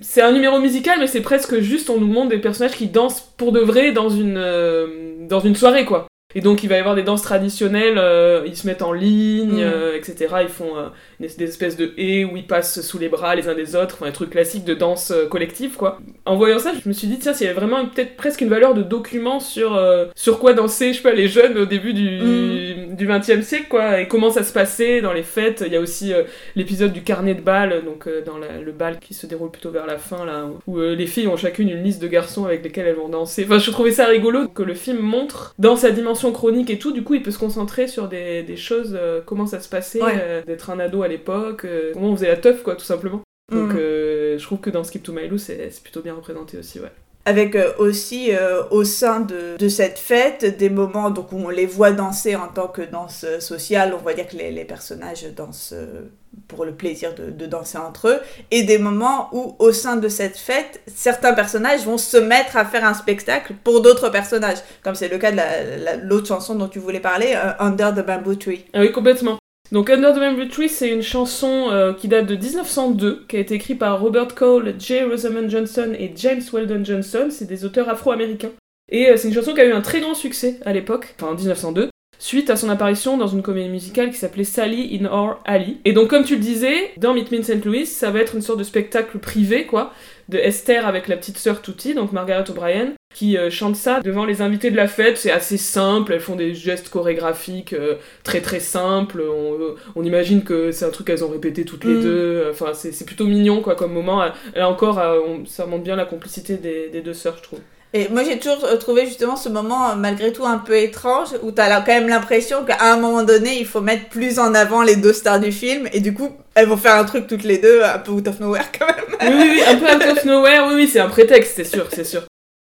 c'est 0.00 0.20
un 0.20 0.32
numéro 0.32 0.58
musical 0.58 0.98
mais 0.98 1.06
c'est 1.06 1.20
presque 1.20 1.60
juste 1.60 1.90
on 1.90 2.00
nous 2.00 2.08
montre 2.08 2.30
des 2.30 2.38
personnages 2.38 2.74
qui 2.74 2.88
dansent 2.88 3.32
pour 3.36 3.52
de 3.52 3.60
vrai 3.60 3.92
dans 3.92 4.08
une 4.08 5.28
dans 5.28 5.40
une 5.40 5.54
soirée 5.54 5.84
quoi. 5.84 6.08
Et 6.34 6.40
donc 6.40 6.62
il 6.62 6.68
va 6.68 6.76
y 6.76 6.78
avoir 6.78 6.94
des 6.94 7.02
danses 7.02 7.22
traditionnelles, 7.22 8.00
ils 8.46 8.56
se 8.56 8.66
mettent 8.66 8.82
en 8.82 8.92
ligne, 8.92 9.64
etc. 9.96 10.34
Ils 10.42 10.48
font 10.48 10.74
des, 11.20 11.42
espèces 11.42 11.76
de 11.76 11.92
haies 11.96 12.24
où 12.24 12.36
ils 12.36 12.46
passent 12.46 12.80
sous 12.80 12.98
les 12.98 13.08
bras 13.08 13.34
les 13.34 13.48
uns 13.48 13.54
des 13.54 13.76
autres, 13.76 13.96
enfin 13.98 14.06
un 14.06 14.12
truc 14.12 14.30
classique 14.30 14.64
de 14.64 14.74
danse 14.74 15.10
euh, 15.10 15.26
collective 15.26 15.76
quoi. 15.76 15.98
En 16.24 16.36
voyant 16.36 16.58
ça, 16.58 16.72
je 16.72 16.88
me 16.88 16.92
suis 16.92 17.06
dit 17.06 17.18
tiens, 17.18 17.32
s'il 17.32 17.46
y 17.46 17.50
avait 17.50 17.58
vraiment 17.58 17.84
peut-être 17.86 18.16
presque 18.16 18.40
une 18.40 18.48
valeur 18.48 18.74
de 18.74 18.82
document 18.82 19.40
sur 19.40 19.74
euh, 19.74 20.06
sur 20.14 20.38
quoi 20.38 20.54
danser, 20.54 20.92
je 20.92 20.98
sais 20.98 21.02
pas, 21.02 21.12
les 21.12 21.28
jeunes 21.28 21.56
au 21.58 21.66
début 21.66 21.92
du 21.92 22.20
mm. 22.20 22.96
du 22.96 23.06
20e 23.06 23.42
siècle 23.42 23.66
quoi, 23.68 24.00
et 24.00 24.08
comment 24.08 24.30
ça 24.30 24.42
se 24.42 24.52
passait 24.52 25.00
dans 25.00 25.12
les 25.12 25.22
fêtes. 25.22 25.62
Il 25.66 25.72
y 25.72 25.76
a 25.76 25.80
aussi 25.80 26.12
euh, 26.12 26.24
l'épisode 26.56 26.92
du 26.92 27.02
carnet 27.02 27.34
de 27.34 27.40
bal, 27.40 27.84
donc 27.84 28.08
dans 28.26 28.38
le 28.38 28.72
bal 28.72 28.98
qui 28.98 29.14
se 29.14 29.26
déroule 29.26 29.50
plutôt 29.50 29.70
vers 29.70 29.86
la 29.86 29.98
fin 29.98 30.24
là, 30.24 30.46
où 30.66 30.80
les 30.80 31.06
filles 31.06 31.28
ont 31.28 31.36
chacune 31.36 31.68
une 31.68 31.82
liste 31.82 32.02
de 32.02 32.08
garçons 32.08 32.44
avec 32.44 32.62
lesquels 32.62 32.86
elles 32.86 32.96
vont 32.96 33.08
danser. 33.08 33.44
Enfin, 33.46 33.58
je 33.58 33.70
trouvais 33.70 33.92
ça 33.92 34.06
rigolo 34.06 34.48
que 34.48 34.62
le 34.62 34.74
film 34.74 34.98
montre 34.98 35.54
dans 35.58 35.76
sa 35.76 35.90
dimension 35.90 36.21
tension 36.22 36.32
chronique 36.32 36.70
et 36.70 36.78
tout, 36.78 36.92
du 36.92 37.02
coup, 37.02 37.14
il 37.14 37.22
peut 37.22 37.30
se 37.30 37.38
concentrer 37.38 37.88
sur 37.88 38.08
des, 38.08 38.42
des 38.42 38.56
choses, 38.56 38.96
euh, 38.98 39.20
comment 39.24 39.46
ça 39.46 39.60
se 39.60 39.68
passait 39.68 40.02
Ouais. 40.02 40.14
euh, 40.16 40.42
d'être 40.44 40.70
un 40.70 40.78
ado 40.78 41.02
à 41.02 41.08
l'époque, 41.08 41.64
euh, 41.64 41.90
comment 41.92 42.10
on 42.10 42.16
faisait 42.16 42.28
la 42.28 42.36
teuf, 42.36 42.62
quoi, 42.62 42.76
tout 42.76 42.84
simplement. 42.84 43.20
Donc, 43.50 43.72
euh, 43.74 44.38
je 44.38 44.44
trouve 44.44 44.60
que 44.60 44.70
dans 44.70 44.82
Skip 44.84 45.02
to 45.02 45.12
My 45.12 45.28
Lou, 45.28 45.36
c'est 45.36 45.70
plutôt 45.82 46.00
bien 46.00 46.14
représenté 46.14 46.56
aussi, 46.58 46.80
ouais. 46.80 46.92
Avec 47.24 47.54
euh, 47.54 47.72
aussi 47.78 48.32
euh, 48.34 48.64
au 48.72 48.82
sein 48.82 49.20
de, 49.20 49.56
de 49.56 49.68
cette 49.68 49.98
fête 50.00 50.56
des 50.58 50.68
moments 50.70 51.10
donc, 51.10 51.30
où 51.32 51.36
on 51.36 51.50
les 51.50 51.66
voit 51.66 51.92
danser 51.92 52.34
en 52.34 52.48
tant 52.48 52.66
que 52.66 52.82
danse 52.82 53.24
sociale, 53.38 53.94
on 53.94 54.02
va 54.02 54.12
dire 54.14 54.26
que 54.26 54.36
les, 54.36 54.50
les 54.50 54.64
personnages 54.64 55.24
dansent 55.36 55.72
euh, 55.72 56.10
pour 56.48 56.64
le 56.64 56.72
plaisir 56.72 57.14
de, 57.14 57.30
de 57.30 57.46
danser 57.46 57.78
entre 57.78 58.08
eux, 58.08 58.20
et 58.50 58.64
des 58.64 58.78
moments 58.78 59.28
où 59.32 59.54
au 59.60 59.70
sein 59.70 59.94
de 59.96 60.08
cette 60.08 60.36
fête, 60.36 60.80
certains 60.92 61.32
personnages 61.32 61.84
vont 61.84 61.98
se 61.98 62.16
mettre 62.16 62.56
à 62.56 62.64
faire 62.64 62.84
un 62.84 62.94
spectacle 62.94 63.54
pour 63.62 63.82
d'autres 63.82 64.08
personnages, 64.08 64.58
comme 64.82 64.96
c'est 64.96 65.08
le 65.08 65.18
cas 65.18 65.30
de 65.30 65.36
la- 65.36 65.76
la- 65.76 65.96
l'autre 65.96 66.26
chanson 66.26 66.56
dont 66.56 66.68
tu 66.68 66.80
voulais 66.80 67.00
parler, 67.00 67.38
Under 67.60 67.94
the 67.94 68.04
Bamboo 68.04 68.34
Tree. 68.34 68.64
Ah 68.72 68.80
oui, 68.80 68.90
complètement. 68.90 69.38
Donc 69.72 69.88
Under 69.88 70.12
the 70.12 70.18
Bamboo 70.18 70.44
Tree, 70.44 70.68
c'est 70.68 70.90
une 70.90 71.00
chanson 71.00 71.70
euh, 71.70 71.94
qui 71.94 72.06
date 72.06 72.26
de 72.26 72.36
1902, 72.36 73.24
qui 73.26 73.36
a 73.36 73.40
été 73.40 73.54
écrite 73.54 73.78
par 73.78 73.98
Robert 73.98 74.34
Cole, 74.34 74.74
J. 74.78 75.02
Rosamond 75.04 75.48
Johnson 75.48 75.94
et 75.98 76.12
James 76.14 76.42
Weldon 76.52 76.84
Johnson. 76.84 77.28
C'est 77.30 77.46
des 77.46 77.64
auteurs 77.64 77.88
afro-américains. 77.88 78.50
Et 78.90 79.08
euh, 79.08 79.16
c'est 79.16 79.28
une 79.28 79.34
chanson 79.34 79.54
qui 79.54 79.62
a 79.62 79.64
eu 79.64 79.72
un 79.72 79.80
très 79.80 80.02
grand 80.02 80.12
succès 80.12 80.60
à 80.66 80.74
l'époque, 80.74 81.14
enfin 81.18 81.32
en 81.32 81.36
1902, 81.36 81.88
suite 82.22 82.50
à 82.50 82.56
son 82.56 82.68
apparition 82.68 83.16
dans 83.16 83.26
une 83.26 83.42
comédie 83.42 83.68
musicale 83.68 84.10
qui 84.10 84.16
s'appelait 84.16 84.44
Sally 84.44 84.96
in 85.00 85.06
Our 85.06 85.40
Alley. 85.44 85.78
Et 85.84 85.92
donc 85.92 86.08
comme 86.08 86.22
tu 86.24 86.36
le 86.36 86.40
disais, 86.40 86.90
dans 86.96 87.14
Meet 87.14 87.32
Me 87.32 87.38
in 87.40 87.42
St. 87.42 87.64
Louis, 87.64 87.84
ça 87.84 88.10
va 88.12 88.20
être 88.20 88.36
une 88.36 88.42
sorte 88.42 88.60
de 88.60 88.64
spectacle 88.64 89.18
privé, 89.18 89.66
quoi, 89.66 89.92
de 90.28 90.38
Esther 90.38 90.86
avec 90.86 91.08
la 91.08 91.16
petite 91.16 91.36
sœur 91.36 91.62
Tutti, 91.62 91.94
donc 91.94 92.12
Margaret 92.12 92.48
O'Brien, 92.48 92.92
qui 93.12 93.36
euh, 93.36 93.50
chante 93.50 93.74
ça 93.74 93.98
devant 94.00 94.24
les 94.24 94.40
invités 94.40 94.70
de 94.70 94.76
la 94.76 94.86
fête. 94.86 95.18
C'est 95.18 95.32
assez 95.32 95.56
simple, 95.58 96.12
elles 96.12 96.20
font 96.20 96.36
des 96.36 96.54
gestes 96.54 96.90
chorégraphiques 96.90 97.72
euh, 97.72 97.96
très 98.22 98.40
très 98.40 98.60
simples. 98.60 99.20
On, 99.28 99.54
euh, 99.60 99.74
on 99.96 100.04
imagine 100.04 100.44
que 100.44 100.70
c'est 100.70 100.84
un 100.84 100.90
truc 100.90 101.08
qu'elles 101.08 101.24
ont 101.24 101.28
répété 101.28 101.64
toutes 101.64 101.84
les 101.84 101.94
Mm. 101.94 102.02
deux. 102.02 102.46
Enfin, 102.52 102.70
c'est 102.72 103.04
plutôt 103.04 103.26
mignon 103.26 103.62
quoi 103.62 103.74
comme 103.74 103.92
moment. 103.92 104.22
Là 104.54 104.68
encore, 104.68 105.00
on- 105.26 105.44
ça 105.44 105.66
montre 105.66 105.82
bien 105.82 105.96
la 105.96 106.04
complicité 106.04 106.56
des, 106.56 106.88
des 106.88 107.00
deux 107.02 107.14
sœurs, 107.14 107.36
je 107.38 107.42
trouve. 107.42 107.58
Et 107.94 108.08
moi 108.08 108.22
j'ai 108.24 108.38
toujours 108.38 108.64
euh, 108.64 108.76
trouvé 108.76 109.04
justement 109.04 109.36
ce 109.36 109.50
moment 109.50 109.90
euh, 109.90 109.94
malgré 109.96 110.32
tout 110.32 110.46
un 110.46 110.56
peu 110.56 110.76
étrange 110.78 111.28
où 111.42 111.50
t'as 111.50 111.80
quand 111.82 111.92
même 111.92 112.08
l'impression 112.08 112.64
qu'à 112.64 112.78
un 112.80 112.96
moment 112.96 113.22
donné 113.22 113.58
il 113.58 113.66
faut 113.66 113.82
mettre 113.82 114.08
plus 114.08 114.38
en 114.38 114.54
avant 114.54 114.82
les 114.82 114.96
deux 114.96 115.12
stars 115.12 115.40
du 115.40 115.52
film 115.52 115.86
et 115.92 116.00
du 116.00 116.14
coup 116.14 116.30
elles 116.54 116.68
vont 116.68 116.78
faire 116.78 116.96
un 116.96 117.04
truc 117.04 117.26
toutes 117.26 117.44
les 117.44 117.58
deux 117.58 117.82
un 117.82 117.98
peu 117.98 118.12
out 118.12 118.28
of 118.28 118.40
nowhere 118.40 118.64
quand 118.78 118.86
même. 118.86 119.38
oui, 119.38 119.48
oui, 119.56 119.62
un 119.66 119.76
peu 119.76 119.84
out 119.84 120.16
of 120.16 120.24
nowhere, 120.24 120.68
oui, 120.68 120.74
oui, 120.76 120.88
c'est 120.88 121.00
un 121.00 121.08
prétexte, 121.08 121.52
c'est 121.56 121.64
sûr, 121.64 121.86
c'est 121.92 122.04
sûr. 122.04 122.22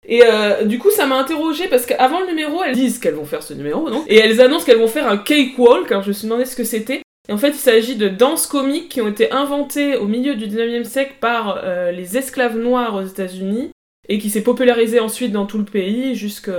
Et 0.06 0.22
euh, 0.22 0.64
du 0.64 0.78
coup, 0.78 0.90
ça 0.90 1.06
m'a 1.06 1.16
interrogé 1.16 1.66
parce 1.68 1.86
qu'avant 1.86 2.20
le 2.20 2.26
numéro, 2.26 2.62
elles 2.62 2.74
disent 2.74 2.98
qu'elles 2.98 3.14
vont 3.14 3.24
faire 3.24 3.42
ce 3.42 3.54
numéro, 3.54 3.88
non? 3.88 4.04
Et 4.06 4.18
elles 4.18 4.40
annoncent 4.40 4.66
qu'elles 4.66 4.78
vont 4.78 4.88
faire 4.88 5.08
un 5.08 5.16
cakewalk. 5.16 5.90
Alors 5.90 6.02
je 6.02 6.08
me 6.08 6.12
suis 6.12 6.26
demandé 6.26 6.44
ce 6.44 6.56
que 6.56 6.64
c'était. 6.64 7.00
Et 7.28 7.32
en 7.32 7.38
fait, 7.38 7.48
il 7.48 7.54
s'agit 7.54 7.96
de 7.96 8.08
danses 8.08 8.46
comiques 8.46 8.90
qui 8.90 9.00
ont 9.00 9.08
été 9.08 9.30
inventées 9.32 9.96
au 9.96 10.06
milieu 10.06 10.34
du 10.34 10.46
19e 10.46 10.84
siècle 10.84 11.14
par 11.20 11.62
les 11.90 12.18
esclaves 12.18 12.58
noirs 12.58 12.94
aux 12.94 13.02
États-Unis 13.02 13.70
et 14.08 14.18
qui 14.18 14.30
s'est 14.30 14.42
popularisé 14.42 15.00
ensuite 15.00 15.32
dans 15.32 15.46
tout 15.46 15.58
le 15.58 15.64
pays 15.64 16.14
jusque 16.14 16.50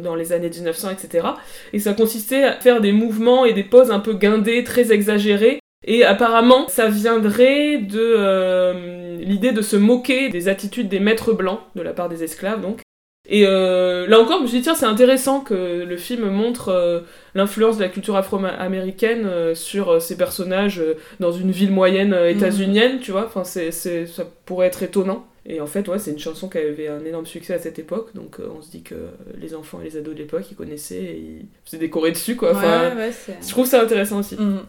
dans 0.00 0.14
les 0.14 0.32
années 0.32 0.50
1900, 0.50 0.90
etc. 0.90 1.28
Et 1.72 1.78
ça 1.78 1.94
consistait 1.94 2.44
à 2.44 2.52
faire 2.60 2.80
des 2.80 2.92
mouvements 2.92 3.44
et 3.44 3.52
des 3.52 3.64
poses 3.64 3.90
un 3.90 4.00
peu 4.00 4.14
guindées, 4.14 4.64
très 4.64 4.92
exagérées. 4.92 5.58
Et 5.84 6.04
apparemment, 6.04 6.68
ça 6.68 6.88
viendrait 6.88 7.78
de 7.78 7.98
euh, 8.00 9.16
l'idée 9.16 9.50
de 9.50 9.62
se 9.62 9.76
moquer 9.76 10.28
des 10.28 10.48
attitudes 10.48 10.88
des 10.88 11.00
maîtres 11.00 11.32
blancs 11.32 11.60
de 11.74 11.82
la 11.82 11.92
part 11.92 12.08
des 12.08 12.22
esclaves, 12.22 12.60
donc. 12.60 12.80
Et 13.28 13.46
euh, 13.46 14.06
là 14.08 14.20
encore, 14.20 14.38
je 14.38 14.42
me 14.42 14.48
suis 14.48 14.58
dit, 14.58 14.64
tiens, 14.64 14.74
c'est 14.74 14.86
intéressant 14.86 15.40
que 15.40 15.84
le 15.84 15.96
film 15.96 16.28
montre 16.28 16.70
euh, 16.70 17.00
l'influence 17.34 17.78
de 17.78 17.82
la 17.82 17.88
culture 17.88 18.16
afro-américaine 18.16 19.26
euh, 19.26 19.54
sur 19.54 19.90
euh, 19.90 20.00
ces 20.00 20.16
personnages 20.16 20.80
euh, 20.80 20.98
dans 21.20 21.30
une 21.30 21.52
ville 21.52 21.70
moyenne 21.70 22.14
euh, 22.14 22.28
états-unienne, 22.30 22.98
tu 22.98 23.12
vois. 23.12 23.26
Enfin, 23.26 23.44
c'est, 23.44 23.70
c'est, 23.70 24.06
ça 24.06 24.24
pourrait 24.44 24.66
être 24.66 24.82
étonnant. 24.82 25.26
Et 25.44 25.60
en 25.60 25.66
fait, 25.66 25.88
ouais, 25.88 25.98
c'est 25.98 26.12
une 26.12 26.18
chanson 26.20 26.48
qui 26.48 26.58
avait 26.58 26.86
un 26.88 27.04
énorme 27.04 27.26
succès 27.26 27.54
à 27.54 27.58
cette 27.58 27.78
époque, 27.78 28.14
donc 28.14 28.36
euh, 28.38 28.46
on 28.56 28.62
se 28.62 28.70
dit 28.70 28.82
que 28.82 28.94
les 29.40 29.54
enfants 29.54 29.80
et 29.80 29.84
les 29.84 29.96
ados 29.96 30.14
de 30.14 30.18
l'époque, 30.20 30.44
ils 30.50 30.54
connaissaient 30.56 31.02
et 31.02 31.16
ils 31.40 31.46
faisaient 31.64 31.78
des 31.78 31.90
chorés 31.90 32.12
dessus, 32.12 32.36
quoi. 32.36 32.52
Enfin, 32.52 32.94
ouais, 32.96 33.10
je 33.42 33.48
trouve 33.50 33.66
ça 33.66 33.82
intéressant 33.82 34.20
aussi. 34.20 34.36
Mhm. 34.36 34.60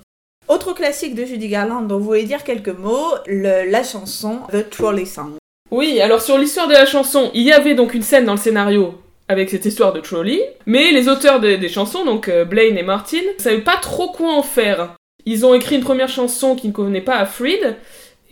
Autre 0.47 0.73
classique 0.73 1.15
de 1.15 1.25
Judy 1.25 1.47
Garland 1.47 1.83
dont 1.83 1.99
vous 1.99 2.05
voulez 2.05 2.23
dire 2.23 2.43
quelques 2.43 2.69
mots, 2.69 3.13
le- 3.27 3.69
la 3.69 3.83
chanson 3.83 4.39
The 4.51 4.69
Trolley 4.69 5.05
Song. 5.05 5.33
Oui, 5.71 6.01
alors 6.01 6.21
sur 6.21 6.38
l'histoire 6.38 6.67
de 6.67 6.73
la 6.73 6.86
chanson, 6.86 7.31
il 7.33 7.43
y 7.43 7.51
avait 7.51 7.75
donc 7.75 7.93
une 7.93 8.01
scène 8.01 8.25
dans 8.25 8.33
le 8.33 8.39
scénario 8.39 8.95
avec 9.29 9.49
cette 9.49 9.65
histoire 9.65 9.93
de 9.93 10.01
trolley, 10.01 10.55
mais 10.65 10.91
les 10.91 11.07
auteurs 11.07 11.39
des, 11.39 11.57
des 11.57 11.69
chansons, 11.69 12.03
donc 12.03 12.27
euh, 12.27 12.43
Blaine 12.45 12.77
et 12.77 12.83
Martin, 12.83 13.21
savaient 13.38 13.62
pas 13.62 13.77
trop 13.77 14.12
quoi 14.12 14.33
en 14.33 14.43
faire. 14.43 14.95
Ils 15.25 15.45
ont 15.45 15.53
écrit 15.53 15.75
une 15.77 15.83
première 15.83 16.09
chanson 16.09 16.55
qui 16.55 16.67
ne 16.67 16.73
convenait 16.73 16.99
pas 17.01 17.15
à 17.15 17.25
Freed, 17.25 17.77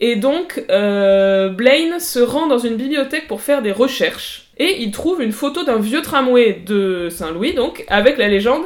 et 0.01 0.17
donc 0.17 0.61
euh, 0.69 1.47
Blaine 1.49 1.99
se 1.99 2.19
rend 2.19 2.47
dans 2.47 2.57
une 2.57 2.75
bibliothèque 2.75 3.29
pour 3.29 3.41
faire 3.41 3.61
des 3.61 3.71
recherches, 3.71 4.49
et 4.57 4.81
il 4.81 4.91
trouve 4.91 5.21
une 5.21 5.31
photo 5.31 5.63
d'un 5.63 5.77
vieux 5.77 6.01
tramway 6.01 6.61
de 6.65 7.07
Saint-Louis, 7.09 7.53
donc, 7.53 7.85
avec 7.87 8.17
la 8.17 8.27
légende 8.27 8.63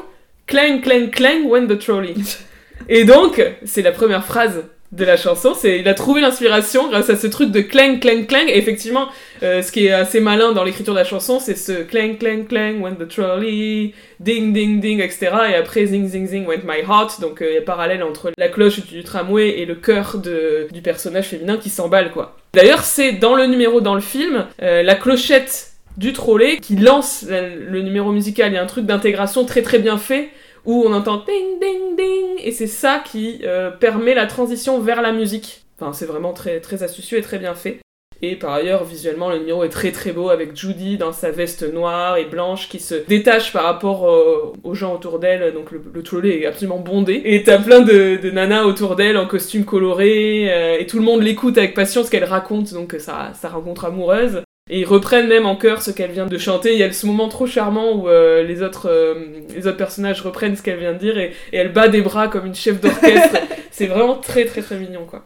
Clang, 0.48 0.80
clang, 0.80 1.10
clang 1.10 1.46
when 1.46 1.68
the 1.68 1.78
trolley. 1.78 2.14
Et 2.90 3.04
donc, 3.04 3.42
c'est 3.64 3.82
la 3.82 3.92
première 3.92 4.24
phrase 4.24 4.66
de 4.96 5.04
la 5.06 5.18
chanson, 5.18 5.54
c'est 5.54 5.80
il 5.80 5.88
a 5.88 5.94
trouvé 5.94 6.22
l'inspiration 6.22 6.90
grâce 6.90 7.10
à 7.10 7.16
ce 7.18 7.28
truc 7.28 7.52
de 7.52 7.62
clang 7.62 8.00
clang 8.00 8.26
clang. 8.26 8.48
Effectivement 8.48 9.08
euh, 9.44 9.62
ce 9.62 9.72
qui 9.72 9.88
est 9.88 9.92
assez 9.92 10.22
malin 10.22 10.54
dans 10.54 10.64
l'écriture 10.64 10.94
de 10.94 11.00
la 11.00 11.06
chanson 11.06 11.40
c'est 11.40 11.56
ce 11.56 11.84
clang 11.84 12.16
clang 12.18 12.46
clang 12.48 12.82
when 12.82 12.96
the 12.96 13.08
trolley 13.08 13.94
ding 14.22 14.54
ding 14.54 14.80
ding 14.80 15.02
etc 15.02 15.32
et 15.52 15.56
après 15.56 15.86
zing 15.86 16.08
zing 16.08 16.28
zing 16.28 16.46
went 16.48 16.64
my 16.66 16.82
heart. 16.88 17.20
Donc 17.20 17.42
euh, 17.42 17.48
il 17.50 17.56
y 17.56 17.58
a 17.58 17.62
parallèle 17.62 18.04
entre 18.04 18.32
la 18.38 18.48
cloche 18.48 18.86
du 18.88 19.04
tramway 19.04 19.60
et 19.60 19.66
le 19.66 19.76
cœur 19.76 20.18
de, 20.18 20.68
du 20.72 20.82
personnage 20.82 21.26
féminin 21.26 21.58
qui 21.58 21.70
s'emballe 21.70 22.12
quoi. 22.12 22.38
D'ailleurs 22.54 22.84
c'est 22.86 23.12
dans 23.12 23.36
le 23.36 23.48
numéro 23.48 23.82
dans 23.82 23.96
le 23.96 24.02
film 24.02 24.46
euh, 24.62 24.82
la 24.82 24.96
clochette 24.96 25.72
du 25.98 26.14
trolley 26.14 26.58
qui 26.58 26.76
lance 26.78 27.26
la- 27.30 27.50
le 27.50 27.82
numéro 27.82 28.12
musical, 28.12 28.52
il 28.52 28.56
y 28.56 28.58
a 28.58 28.64
un 28.64 28.66
truc 28.66 28.86
d'intégration 28.86 29.46
très 29.46 29.62
très 29.62 29.80
bien 29.80 29.98
fait 29.98 30.30
où 30.66 30.84
on 30.86 30.94
entend 30.94 31.18
ding 31.18 31.60
ding 31.60 31.96
ding 31.96 32.44
et 32.44 32.52
c'est 32.52 32.68
ça 32.68 33.02
qui 33.04 33.42
euh, 33.44 33.72
permet 33.72 34.14
la 34.14 34.26
transition 34.26 34.80
vers 34.80 35.02
la 35.02 35.12
musique. 35.12 35.66
Enfin, 35.80 35.94
c'est 35.94 36.06
vraiment 36.06 36.34
très 36.34 36.60
très 36.60 36.84
astucieux 36.84 37.18
et 37.18 37.22
très 37.22 37.40
bien 37.40 37.56
fait. 37.56 37.80
Et 38.22 38.38
par 38.38 38.54
ailleurs, 38.54 38.86
visuellement, 38.86 39.30
le 39.30 39.40
numéro 39.40 39.64
est 39.66 39.70
très 39.70 39.92
très 39.92 40.12
beau 40.12 40.30
avec 40.30 40.56
Judy 40.56 40.98
dans 40.98 41.12
sa 41.12 41.32
veste 41.32 41.64
noire 41.72 42.18
et 42.18 42.26
blanche 42.26 42.70
qui 42.70 42.80
se 42.80 42.96
détache 42.96 43.52
par 43.52 43.66
rapport 43.66 44.10
euh, 44.10 44.54
aux 44.64 44.74
gens 44.74 44.96
autour 44.96 45.20
d'elle. 45.20 45.54
Donc 45.54 45.72
le, 45.72 45.82
le 45.94 46.04
trolley 46.04 46.42
est 46.42 46.46
absolument 46.46 46.80
bondé. 46.80 47.22
Et 47.26 47.44
t'as 47.44 47.58
plein 47.58 47.82
de, 47.82 48.18
nanas 48.32 48.64
autour 48.64 48.96
d'elle 48.96 49.18
en 49.18 49.28
costume 49.28 49.66
coloré 49.66 50.48
euh, 50.50 50.80
et 50.80 50.88
tout 50.88 50.98
le 50.98 51.04
monde 51.04 51.24
l'écoute 51.24 51.58
avec 51.58 51.74
passion 51.74 52.04
ce 52.04 52.10
qu'elle 52.10 52.24
raconte. 52.24 52.74
Donc 52.74 52.96
sa, 53.00 53.34
sa 53.34 53.50
rencontre 53.50 53.86
amoureuse. 53.86 54.42
Et 54.68 54.80
ils 54.80 54.86
reprennent 54.86 55.28
même 55.28 55.46
en 55.46 55.56
chœur 55.56 55.84
ce 55.84 55.92
qu'elle 55.92 56.10
vient 56.12 56.26
de 56.26 56.38
chanter. 56.40 56.74
Il 56.74 56.80
y 56.80 56.84
a 56.84 56.92
ce 56.92 57.06
moment 57.06 57.30
trop 57.30 57.46
charmant 57.46 57.94
où 57.94 58.10
euh, 58.10 58.42
les, 58.42 58.64
autres, 58.64 58.90
euh, 58.90 59.44
les 59.56 59.68
autres 59.68 59.78
personnages 59.78 60.22
reprennent 60.22 60.56
ce 60.56 60.64
qu'elle 60.64 60.80
vient 60.80 60.94
de 60.94 60.98
dire 60.98 61.20
et, 61.20 61.34
et 61.54 61.58
elle 61.58 61.72
bat 61.72 61.88
des 61.88 62.02
bras 62.02 62.28
comme 62.30 62.48
une 62.48 62.56
chef 62.56 62.82
d'orchestre. 62.82 63.38
c'est 63.72 63.86
vraiment 63.86 64.16
très 64.16 64.46
très 64.46 64.64
très 64.64 64.78
mignon 64.80 65.06
quoi. 65.06 65.24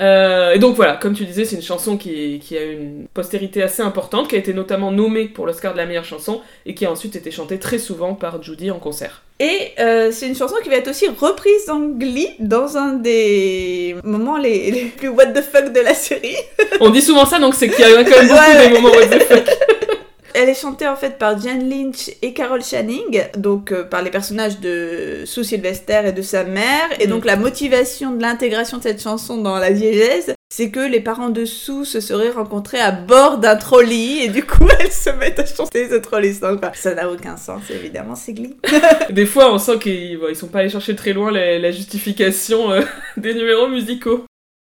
Euh, 0.00 0.52
et 0.52 0.58
donc 0.58 0.76
voilà, 0.76 0.96
comme 0.96 1.14
tu 1.14 1.24
disais, 1.24 1.44
c'est 1.44 1.56
une 1.56 1.62
chanson 1.62 1.96
qui, 1.96 2.38
qui 2.40 2.56
a 2.56 2.64
une 2.64 3.08
postérité 3.14 3.62
assez 3.62 3.82
importante, 3.82 4.28
qui 4.28 4.36
a 4.36 4.38
été 4.38 4.52
notamment 4.52 4.92
nommée 4.92 5.26
pour 5.26 5.46
l'Oscar 5.46 5.72
de 5.72 5.78
la 5.78 5.86
meilleure 5.86 6.04
chanson 6.04 6.42
et 6.66 6.74
qui 6.74 6.86
a 6.86 6.90
ensuite 6.92 7.16
été 7.16 7.30
chantée 7.30 7.58
très 7.58 7.78
souvent 7.78 8.14
par 8.14 8.42
Judy 8.42 8.70
en 8.70 8.78
concert. 8.78 9.22
Et 9.40 9.72
euh, 9.78 10.10
c'est 10.10 10.26
une 10.26 10.34
chanson 10.36 10.56
qui 10.62 10.68
va 10.68 10.76
être 10.76 10.88
aussi 10.90 11.06
reprise 11.08 11.66
dans 11.66 11.78
Glee 11.80 12.28
dans 12.40 12.76
un 12.76 12.94
des 12.94 13.94
moments 14.02 14.36
les, 14.36 14.70
les 14.72 14.84
plus 14.86 15.08
what 15.08 15.26
the 15.26 15.42
fuck 15.42 15.72
de 15.72 15.80
la 15.80 15.94
série. 15.94 16.34
On 16.80 16.90
dit 16.90 17.02
souvent 17.02 17.24
ça, 17.24 17.38
donc 17.38 17.54
c'est 17.54 17.68
qu'il 17.68 17.80
y 17.80 17.84
a 17.84 18.02
quand 18.04 18.10
même 18.10 18.28
beaucoup 18.28 18.40
Ouais, 18.40 18.68
des 18.68 18.74
moments 18.74 18.88
what 18.90 19.06
the 19.06 19.22
fuck. 19.22 19.44
Elle 20.34 20.48
est 20.50 20.60
chantée 20.60 20.86
en 20.86 20.94
fait 20.94 21.18
par 21.18 21.40
Jen 21.40 21.68
Lynch 21.68 22.10
et 22.22 22.32
Carol 22.32 22.62
Channing, 22.62 23.22
donc 23.36 23.72
euh, 23.72 23.82
par 23.84 24.02
les 24.02 24.10
personnages 24.10 24.60
de 24.60 25.22
Sue 25.24 25.42
Sylvester 25.44 26.02
et 26.06 26.12
de 26.12 26.22
sa 26.22 26.44
mère. 26.44 26.88
Et 27.00 27.06
Mm. 27.06 27.10
donc 27.10 27.24
la 27.24 27.36
motivation 27.36 28.10
de 28.12 28.22
l'intégration 28.22 28.78
de 28.78 28.82
cette 28.82 29.02
chanson 29.02 29.38
dans 29.38 29.56
la 29.58 29.70
diégèse, 29.70 30.34
c'est 30.50 30.70
que 30.70 30.80
les 30.80 31.00
parents 31.00 31.28
de 31.28 31.44
se 31.44 31.84
seraient 31.84 32.30
rencontrés 32.30 32.80
à 32.80 32.90
bord 32.90 33.38
d'un 33.38 33.56
trolley 33.56 34.24
et 34.24 34.28
du 34.28 34.44
coup 34.44 34.66
elles 34.80 34.92
se 34.92 35.10
mettent 35.10 35.38
à 35.38 35.46
chanter 35.46 35.88
ce 35.88 35.96
trolley 35.96 36.32
song. 36.32 36.58
Ça 36.74 36.94
n'a 36.94 37.10
aucun 37.10 37.36
sens 37.36 37.62
évidemment, 37.70 38.14
c'est 38.14 38.32
Glee. 38.32 38.56
Des 39.10 39.26
fois, 39.26 39.52
on 39.52 39.58
sent 39.58 39.78
qu'ils 39.78 40.18
bon, 40.18 40.26
ils 40.28 40.36
sont 40.36 40.48
pas 40.48 40.60
allés 40.60 40.70
chercher 40.70 40.96
très 40.96 41.12
loin 41.12 41.30
la, 41.30 41.58
la 41.58 41.70
justification 41.70 42.72
euh, 42.72 42.82
des 43.16 43.34
numéros 43.34 43.68
musicaux. 43.68 44.24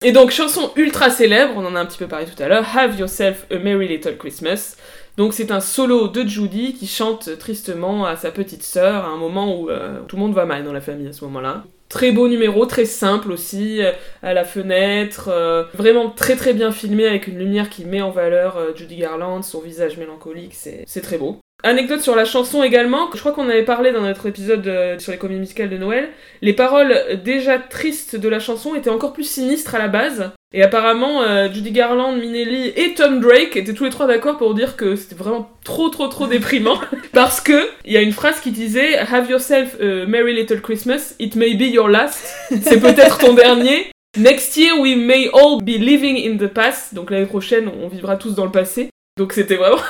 Et 0.04 0.12
donc, 0.12 0.30
chanson 0.30 0.70
ultra 0.76 1.10
célèbre, 1.10 1.54
on 1.56 1.66
en 1.66 1.74
a 1.74 1.80
un 1.80 1.86
petit 1.86 1.98
peu 1.98 2.06
parlé 2.06 2.24
tout 2.26 2.40
à 2.40 2.46
l'heure, 2.46 2.64
Have 2.76 2.96
Yourself 2.98 3.46
a 3.50 3.58
Merry 3.58 3.88
Little 3.88 4.16
Christmas. 4.16 4.76
Donc, 5.16 5.34
c'est 5.34 5.50
un 5.50 5.58
solo 5.58 6.06
de 6.06 6.24
Judy 6.24 6.74
qui 6.74 6.86
chante 6.86 7.36
tristement 7.38 8.06
à 8.06 8.14
sa 8.14 8.30
petite 8.30 8.62
sœur 8.62 9.04
à 9.04 9.08
un 9.08 9.16
moment 9.16 9.60
où 9.60 9.70
euh, 9.70 10.00
tout 10.06 10.14
le 10.14 10.22
monde 10.22 10.34
va 10.34 10.44
mal 10.44 10.62
dans 10.62 10.72
la 10.72 10.80
famille 10.80 11.08
à 11.08 11.12
ce 11.12 11.24
moment-là. 11.24 11.64
Très 11.88 12.12
beau 12.12 12.28
numéro, 12.28 12.66
très 12.66 12.84
simple 12.84 13.32
aussi, 13.32 13.82
euh, 13.82 13.92
à 14.22 14.34
la 14.34 14.44
fenêtre, 14.44 15.28
euh, 15.32 15.64
vraiment 15.72 16.10
très 16.10 16.36
très 16.36 16.52
bien 16.52 16.70
filmé 16.70 17.06
avec 17.06 17.28
une 17.28 17.38
lumière 17.38 17.70
qui 17.70 17.86
met 17.86 18.02
en 18.02 18.10
valeur 18.10 18.58
euh, 18.58 18.74
Judy 18.74 18.96
Garland, 18.96 19.42
son 19.42 19.60
visage 19.60 19.96
mélancolique, 19.96 20.54
c'est 20.54 21.00
très 21.00 21.16
beau. 21.16 21.38
Anecdote 21.62 22.02
sur 22.02 22.14
la 22.14 22.26
chanson 22.26 22.62
également, 22.62 23.08
je 23.14 23.18
crois 23.18 23.32
qu'on 23.32 23.48
avait 23.48 23.64
parlé 23.64 23.90
dans 23.90 24.02
notre 24.02 24.26
épisode 24.26 25.00
sur 25.00 25.10
les 25.10 25.18
comédies 25.18 25.40
musicales 25.40 25.70
de 25.70 25.76
Noël. 25.76 26.10
Les 26.40 26.52
paroles 26.52 27.20
déjà 27.24 27.58
tristes 27.58 28.14
de 28.14 28.28
la 28.28 28.38
chanson 28.38 28.76
étaient 28.76 28.90
encore 28.90 29.12
plus 29.12 29.28
sinistres 29.28 29.74
à 29.74 29.78
la 29.78 29.88
base. 29.88 30.30
Et 30.54 30.62
apparemment, 30.62 31.22
euh, 31.22 31.52
Judy 31.52 31.72
Garland, 31.72 32.12
Minelli 32.16 32.72
et 32.74 32.94
Tom 32.94 33.20
Drake 33.20 33.54
étaient 33.56 33.74
tous 33.74 33.84
les 33.84 33.90
trois 33.90 34.06
d'accord 34.06 34.38
pour 34.38 34.54
dire 34.54 34.76
que 34.76 34.96
c'était 34.96 35.14
vraiment 35.14 35.50
trop 35.62 35.90
trop 35.90 36.08
trop 36.08 36.26
déprimant. 36.26 36.80
parce 37.12 37.40
que 37.42 37.68
il 37.84 37.92
y 37.92 37.98
a 37.98 38.00
une 38.00 38.12
phrase 38.12 38.40
qui 38.40 38.50
disait 38.50 38.96
Have 38.96 39.28
yourself 39.28 39.76
a 39.80 40.06
merry 40.06 40.34
little 40.34 40.60
Christmas, 40.62 41.14
it 41.18 41.36
may 41.36 41.54
be 41.54 41.72
your 41.72 41.88
last. 41.88 42.34
C'est 42.62 42.80
peut-être 42.80 43.18
ton 43.18 43.34
dernier. 43.34 43.90
Next 44.16 44.56
year 44.56 44.80
we 44.80 44.96
may 44.96 45.28
all 45.34 45.60
be 45.60 45.78
living 45.78 46.16
in 46.16 46.38
the 46.38 46.48
past. 46.48 46.94
Donc 46.94 47.10
l'année 47.10 47.26
prochaine, 47.26 47.70
on 47.82 47.88
vivra 47.88 48.16
tous 48.16 48.34
dans 48.34 48.46
le 48.46 48.50
passé. 48.50 48.88
Donc 49.18 49.34
c'était 49.34 49.56
vraiment 49.56 49.82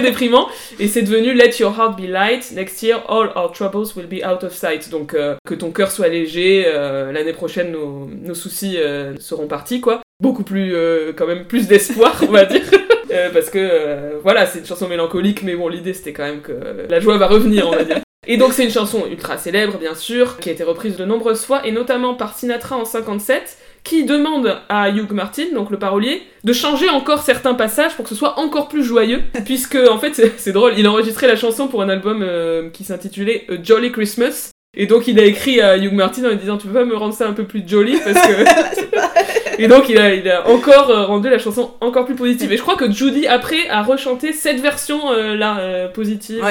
déprimant. 0.00 0.48
Et 0.78 0.88
c'est 0.88 1.02
devenu 1.02 1.34
Let 1.34 1.58
your 1.60 1.78
heart 1.78 1.96
be 1.96 2.06
light. 2.08 2.52
Next 2.52 2.82
year, 2.82 3.02
all 3.08 3.30
our 3.36 3.52
troubles 3.52 3.94
will 3.96 4.06
be 4.06 4.24
out 4.24 4.44
of 4.44 4.52
sight. 4.52 4.90
Donc 4.90 5.14
euh, 5.14 5.34
que 5.46 5.54
ton 5.54 5.70
cœur 5.70 5.90
soit 5.90 6.08
léger. 6.08 6.64
Euh, 6.66 7.12
l'année 7.12 7.32
prochaine, 7.32 7.72
nos, 7.72 8.06
nos 8.06 8.34
soucis 8.34 8.76
euh, 8.78 9.14
seront 9.18 9.46
partis, 9.46 9.80
quoi. 9.80 10.00
Beaucoup 10.20 10.44
plus, 10.44 10.74
quand 11.16 11.26
même, 11.26 11.44
plus 11.44 11.66
d'espoir, 11.66 12.16
on 12.22 12.30
va 12.30 12.44
dire. 12.44 12.62
parce 13.32 13.50
que 13.50 14.20
voilà, 14.22 14.46
c'est 14.46 14.60
une 14.60 14.66
chanson 14.66 14.88
mélancolique, 14.88 15.42
mais 15.42 15.56
bon, 15.56 15.68
l'idée 15.68 15.92
c'était 15.92 16.12
quand 16.12 16.22
même 16.22 16.40
que 16.40 16.52
la 16.88 17.00
joie 17.00 17.18
va 17.18 17.26
revenir, 17.26 17.68
on 17.68 17.72
va 17.72 17.84
dire. 17.84 17.98
Et 18.26 18.36
donc 18.36 18.52
c'est 18.52 18.64
une 18.64 18.70
chanson 18.70 19.04
ultra 19.10 19.36
célèbre, 19.36 19.76
bien 19.78 19.94
sûr, 19.94 20.38
qui 20.38 20.48
a 20.48 20.52
été 20.52 20.62
reprise 20.62 20.96
de 20.96 21.04
nombreuses 21.04 21.44
fois, 21.44 21.66
et 21.66 21.72
notamment 21.72 22.14
par 22.14 22.36
Sinatra 22.36 22.76
en 22.76 22.84
57 22.84 23.58
qui 23.84 24.04
demande 24.04 24.56
à 24.70 24.90
Hugh 24.90 25.12
Martin, 25.12 25.44
donc 25.54 25.70
le 25.70 25.78
parolier, 25.78 26.22
de 26.42 26.52
changer 26.54 26.88
encore 26.88 27.22
certains 27.22 27.54
passages 27.54 27.94
pour 27.94 28.04
que 28.04 28.08
ce 28.08 28.14
soit 28.14 28.38
encore 28.40 28.68
plus 28.68 28.82
joyeux, 28.82 29.22
puisque 29.44 29.76
en 29.76 29.98
fait 29.98 30.32
c'est 30.38 30.52
drôle, 30.52 30.72
il 30.78 30.86
a 30.86 30.90
enregistré 30.90 31.26
la 31.26 31.36
chanson 31.36 31.68
pour 31.68 31.82
un 31.82 31.90
album 31.90 32.22
euh, 32.22 32.70
qui 32.70 32.82
s'intitulait 32.82 33.44
A 33.50 33.62
Jolly 33.62 33.92
Christmas, 33.92 34.50
et 34.76 34.86
donc 34.86 35.06
il 35.06 35.20
a 35.20 35.24
écrit 35.24 35.60
à 35.60 35.76
Hugh 35.76 35.92
Martin 35.92 36.24
en 36.24 36.30
lui 36.30 36.36
disant 36.36 36.56
tu 36.56 36.66
peux 36.66 36.72
pas 36.72 36.86
me 36.86 36.96
rendre 36.96 37.14
ça 37.14 37.28
un 37.28 37.34
peu 37.34 37.44
plus 37.44 37.62
jolly 37.64 37.96
parce 38.02 38.26
que 38.26 39.58
et 39.62 39.68
donc 39.68 39.88
il 39.88 39.98
a, 39.98 40.14
il 40.14 40.28
a 40.28 40.48
encore 40.48 40.90
euh, 40.90 41.04
rendu 41.04 41.30
la 41.30 41.38
chanson 41.38 41.74
encore 41.80 42.06
plus 42.06 42.16
positive. 42.16 42.52
Et 42.52 42.56
je 42.56 42.62
crois 42.62 42.74
que 42.74 42.90
Judy 42.90 43.28
après 43.28 43.68
a 43.68 43.82
rechanté 43.82 44.32
cette 44.32 44.60
version 44.60 45.12
euh, 45.12 45.36
là 45.36 45.88
positive 45.88 46.42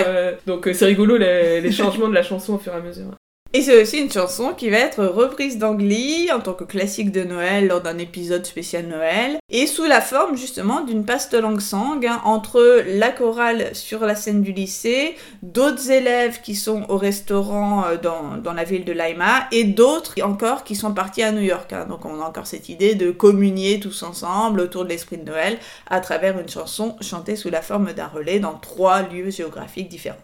donc 0.46 0.70
c'est 0.72 0.86
rigolo 0.86 1.18
les, 1.18 1.60
les 1.60 1.72
changements 1.72 2.08
de 2.08 2.14
la 2.14 2.24
chanson 2.24 2.54
au 2.54 2.58
fur 2.60 2.74
et 2.74 2.78
à 2.78 2.80
mesure 2.80 3.08
et 3.56 3.62
c'est 3.62 3.80
aussi 3.80 4.00
une 4.00 4.12
chanson 4.12 4.54
qui 4.58 4.72
va 4.72 4.78
être 4.78 5.06
reprise 5.06 5.60
d'Angly 5.60 6.32
en 6.32 6.40
tant 6.40 6.54
que 6.54 6.64
classique 6.64 7.12
de 7.12 7.24
Noël 7.24 7.68
lors 7.68 7.82
d'un 7.82 8.00
épisode 8.00 8.48
spécial 8.48 8.88
Noël, 8.88 9.38
et 9.52 9.68
sous 9.68 9.84
la 9.84 10.02
forme 10.02 10.36
justement 10.36 10.82
d'une 10.82 11.06
paste 11.06 11.36
langue 11.36 11.60
sangue 11.60 12.08
hein, 12.08 12.20
entre 12.26 12.84
la 12.88 13.12
chorale 13.12 13.76
sur 13.76 14.08
la 14.08 14.16
scène 14.16 14.42
du 14.42 14.54
lycée, 14.54 15.16
d'autres 15.44 15.92
élèves 15.92 16.42
qui 16.42 16.56
sont 16.56 16.86
au 16.90 16.98
restaurant 16.98 17.86
euh, 17.86 17.98
dans, 17.98 18.54
la 18.54 18.64
ville 18.64 18.86
de 18.86 18.92
Laima, 18.92 19.48
et 19.52 19.66
d'autres 19.66 20.20
encore 20.24 20.64
qui 20.64 20.76
sont 20.76 20.96
partis 20.96 21.22
à 21.22 21.32
New 21.32 21.44
York. 21.44 21.72
Hein. 21.74 21.86
Donc 21.88 22.06
on 22.06 22.22
a 22.22 22.26
encore 22.26 22.48
cette 22.48 22.70
idée 22.70 22.96
de 22.96 23.12
communier 23.12 23.80
tous 23.80 24.02
ensemble 24.02 24.62
autour 24.62 24.84
de 24.84 24.90
l'esprit 24.90 25.18
de 25.18 25.30
Noël 25.30 25.60
à 25.92 26.00
travers 26.00 26.40
une 26.40 26.50
chanson 26.50 26.96
chantée 27.02 27.36
sous 27.36 27.52
la 27.52 27.62
forme 27.62 27.94
d'un 27.94 28.08
relais 28.08 28.40
dans 28.40 28.56
trois 28.56 29.04
lieux 29.04 29.30
géographiques 29.30 29.90
différents. 29.90 30.18